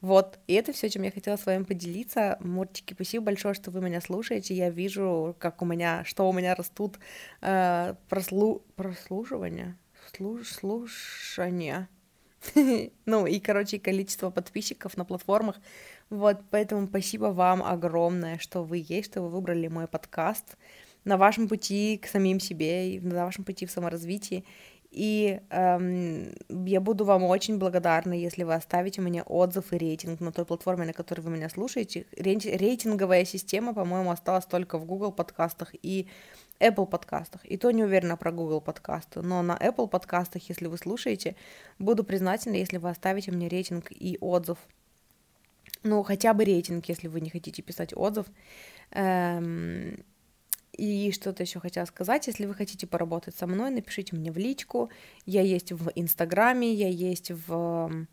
Вот, 0.00 0.38
и 0.46 0.54
это 0.54 0.72
все, 0.72 0.88
чем 0.88 1.02
я 1.02 1.10
хотела 1.10 1.36
с 1.36 1.44
вами 1.44 1.64
поделиться. 1.64 2.38
Муртики, 2.40 2.94
спасибо 2.94 3.26
большое, 3.26 3.54
что 3.54 3.70
вы 3.70 3.80
меня 3.80 4.00
слушаете. 4.00 4.54
Я 4.54 4.70
вижу, 4.70 5.36
как 5.38 5.60
у 5.60 5.66
меня, 5.66 6.04
что 6.04 6.28
у 6.28 6.32
меня 6.32 6.54
растут 6.54 6.98
э, 7.42 7.94
прослу... 8.08 8.62
прослушивания, 8.76 9.76
слуш... 10.12 10.48
слушания 10.48 11.88
ну 13.06 13.26
и, 13.26 13.38
короче, 13.40 13.78
количество 13.78 14.30
подписчиков 14.30 14.96
на 14.96 15.04
платформах. 15.04 15.56
Вот, 16.08 16.40
поэтому 16.50 16.86
спасибо 16.86 17.26
вам 17.26 17.62
огромное, 17.62 18.38
что 18.38 18.62
вы 18.62 18.84
есть, 18.86 19.10
что 19.10 19.22
вы 19.22 19.28
выбрали 19.28 19.68
мой 19.68 19.86
подкаст 19.86 20.56
на 21.04 21.16
вашем 21.16 21.48
пути 21.48 21.98
к 21.98 22.06
самим 22.06 22.40
себе, 22.40 22.94
и 22.94 23.00
на 23.00 23.24
вашем 23.24 23.44
пути 23.44 23.66
в 23.66 23.70
саморазвитии. 23.70 24.44
И 24.90 25.40
эм, 25.50 26.32
я 26.48 26.80
буду 26.80 27.04
вам 27.04 27.22
очень 27.22 27.58
благодарна, 27.58 28.12
если 28.12 28.42
вы 28.42 28.54
оставите 28.54 29.00
мне 29.00 29.22
отзыв 29.22 29.72
и 29.72 29.78
рейтинг 29.78 30.20
на 30.20 30.32
той 30.32 30.44
платформе, 30.44 30.84
на 30.84 30.92
которой 30.92 31.20
вы 31.20 31.30
меня 31.30 31.48
слушаете. 31.48 32.06
Рейтинговая 32.16 33.24
система, 33.24 33.72
по-моему, 33.72 34.10
осталась 34.10 34.46
только 34.46 34.78
в 34.78 34.84
Google 34.86 35.12
подкастах 35.12 35.74
и 35.80 36.08
Apple 36.58 36.86
подкастах. 36.86 37.40
И 37.44 37.56
то 37.56 37.70
не 37.70 37.84
уверена 37.84 38.16
про 38.16 38.32
Google 38.32 38.60
подкасты, 38.60 39.22
но 39.22 39.42
на 39.42 39.56
Apple 39.56 39.86
подкастах, 39.86 40.48
если 40.48 40.66
вы 40.66 40.76
слушаете, 40.76 41.36
буду 41.78 42.02
признательна, 42.02 42.56
если 42.56 42.78
вы 42.78 42.90
оставите 42.90 43.30
мне 43.30 43.48
рейтинг 43.48 43.92
и 43.92 44.18
отзыв. 44.20 44.58
Ну, 45.84 46.02
хотя 46.02 46.34
бы 46.34 46.44
рейтинг, 46.44 46.86
если 46.86 47.06
вы 47.06 47.20
не 47.20 47.30
хотите 47.30 47.62
писать 47.62 47.92
отзыв. 47.94 48.26
Эм... 48.90 50.04
И 50.76 51.10
что-то 51.12 51.42
еще 51.42 51.60
хотела 51.60 51.84
сказать, 51.84 52.26
если 52.26 52.46
вы 52.46 52.54
хотите 52.54 52.86
поработать 52.86 53.36
со 53.36 53.46
мной, 53.46 53.70
напишите 53.70 54.16
мне 54.16 54.30
в 54.30 54.38
личку. 54.38 54.90
Я 55.26 55.42
есть 55.42 55.72
в 55.72 55.90
Инстаграме, 55.94 56.72
я 56.72 56.88
есть 56.88 57.30
в 57.30 58.06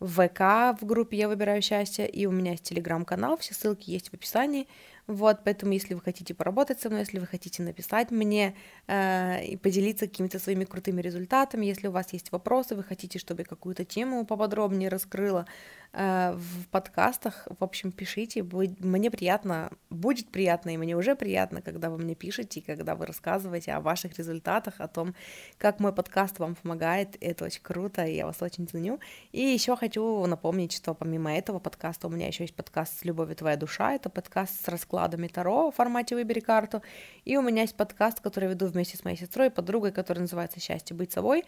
ВК 0.00 0.40
в 0.40 0.78
группе 0.82 1.16
«Я 1.16 1.28
выбираю 1.28 1.62
счастье», 1.62 2.08
и 2.08 2.26
у 2.26 2.32
меня 2.32 2.52
есть 2.52 2.64
телеграм-канал, 2.64 3.36
все 3.36 3.54
ссылки 3.54 3.90
есть 3.90 4.10
в 4.10 4.14
описании. 4.14 4.66
Вот, 5.12 5.40
поэтому, 5.44 5.72
если 5.74 5.92
вы 5.92 6.00
хотите 6.00 6.32
поработать 6.32 6.80
со 6.80 6.88
мной, 6.88 7.00
если 7.00 7.18
вы 7.18 7.26
хотите 7.26 7.62
написать 7.62 8.10
мне 8.10 8.54
э, 8.86 9.44
и 9.44 9.56
поделиться 9.58 10.06
какими-то 10.06 10.38
своими 10.38 10.64
крутыми 10.64 11.02
результатами, 11.02 11.66
если 11.66 11.88
у 11.88 11.90
вас 11.90 12.14
есть 12.14 12.32
вопросы, 12.32 12.74
вы 12.74 12.82
хотите, 12.82 13.18
чтобы 13.18 13.42
я 13.42 13.44
какую-то 13.44 13.84
тему 13.84 14.24
поподробнее 14.24 14.88
раскрыла 14.88 15.44
э, 15.92 16.32
в 16.34 16.66
подкастах, 16.68 17.46
в 17.58 17.62
общем, 17.62 17.92
пишите, 17.92 18.42
будет, 18.42 18.80
мне 18.80 19.10
приятно, 19.10 19.70
будет 19.90 20.28
приятно, 20.28 20.70
и 20.70 20.78
мне 20.78 20.96
уже 20.96 21.14
приятно, 21.14 21.60
когда 21.60 21.90
вы 21.90 21.98
мне 21.98 22.14
пишете, 22.14 22.62
когда 22.62 22.94
вы 22.94 23.04
рассказываете 23.04 23.72
о 23.72 23.80
ваших 23.80 24.16
результатах, 24.16 24.76
о 24.78 24.88
том, 24.88 25.14
как 25.58 25.78
мой 25.78 25.92
подкаст 25.92 26.38
вам 26.38 26.54
помогает, 26.54 27.18
это 27.20 27.44
очень 27.44 27.62
круто, 27.62 28.06
и 28.06 28.14
я 28.14 28.24
вас 28.24 28.40
очень 28.40 28.66
ценю. 28.66 28.98
И 29.32 29.42
еще 29.42 29.76
хочу 29.76 30.24
напомнить, 30.24 30.72
что 30.72 30.94
помимо 30.94 31.36
этого 31.36 31.58
подкаста 31.58 32.06
у 32.06 32.10
меня 32.10 32.28
еще 32.28 32.44
есть 32.44 32.54
подкаст 32.54 33.00
с 33.00 33.04
любовью 33.04 33.36
твоя 33.36 33.58
душа», 33.58 33.92
это 33.92 34.08
подкаст 34.08 34.64
с 34.64 34.68
раскладом 34.68 35.01
раскладами 35.02 35.28
Таро 35.28 35.70
в 35.70 35.74
формате 35.74 36.14
«Выбери 36.14 36.40
карту». 36.40 36.82
И 37.24 37.36
у 37.36 37.42
меня 37.42 37.62
есть 37.62 37.76
подкаст, 37.76 38.20
который 38.20 38.48
веду 38.48 38.66
вместе 38.66 38.96
с 38.96 39.04
моей 39.04 39.16
сестрой 39.16 39.48
и 39.48 39.50
подругой, 39.50 39.92
который 39.92 40.20
называется 40.20 40.60
«Счастье 40.60 40.96
быть 40.96 41.12
собой». 41.12 41.44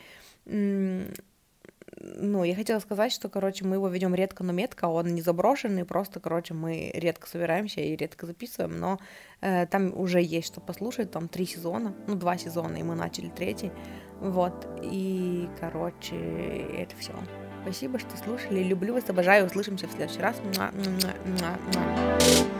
Ну, 1.96 2.42
я 2.42 2.56
хотела 2.56 2.80
сказать, 2.80 3.12
что, 3.12 3.28
короче, 3.28 3.64
мы 3.64 3.76
его 3.76 3.88
ведем 3.88 4.14
редко, 4.16 4.42
но 4.42 4.52
метко, 4.52 4.86
он 4.86 5.14
не 5.14 5.22
заброшенный, 5.22 5.84
просто, 5.84 6.18
короче, 6.18 6.52
мы 6.52 6.90
редко 6.92 7.28
собираемся 7.28 7.80
и 7.80 7.94
редко 7.94 8.26
записываем, 8.26 8.80
но 8.80 8.98
э, 9.40 9.66
там 9.66 9.96
уже 9.96 10.20
есть 10.20 10.48
что 10.48 10.60
послушать, 10.60 11.12
там 11.12 11.28
три 11.28 11.46
сезона, 11.46 11.94
ну, 12.08 12.16
два 12.16 12.36
сезона, 12.36 12.78
и 12.78 12.82
мы 12.82 12.96
начали 12.96 13.28
третий, 13.28 13.70
вот, 14.20 14.66
и, 14.82 15.48
короче, 15.60 16.16
это 16.76 16.96
все. 16.96 17.12
Спасибо, 17.62 17.98
что 18.00 18.16
слушали, 18.16 18.62
люблю 18.64 18.94
вас, 18.94 19.08
обожаю, 19.08 19.46
услышимся 19.46 19.86
в 19.86 19.92
следующий 19.92 20.20
раз. 20.20 20.36
Муа, 20.56 20.70
муа, 20.72 21.14
муа, 21.24 21.58
муа. 21.72 22.53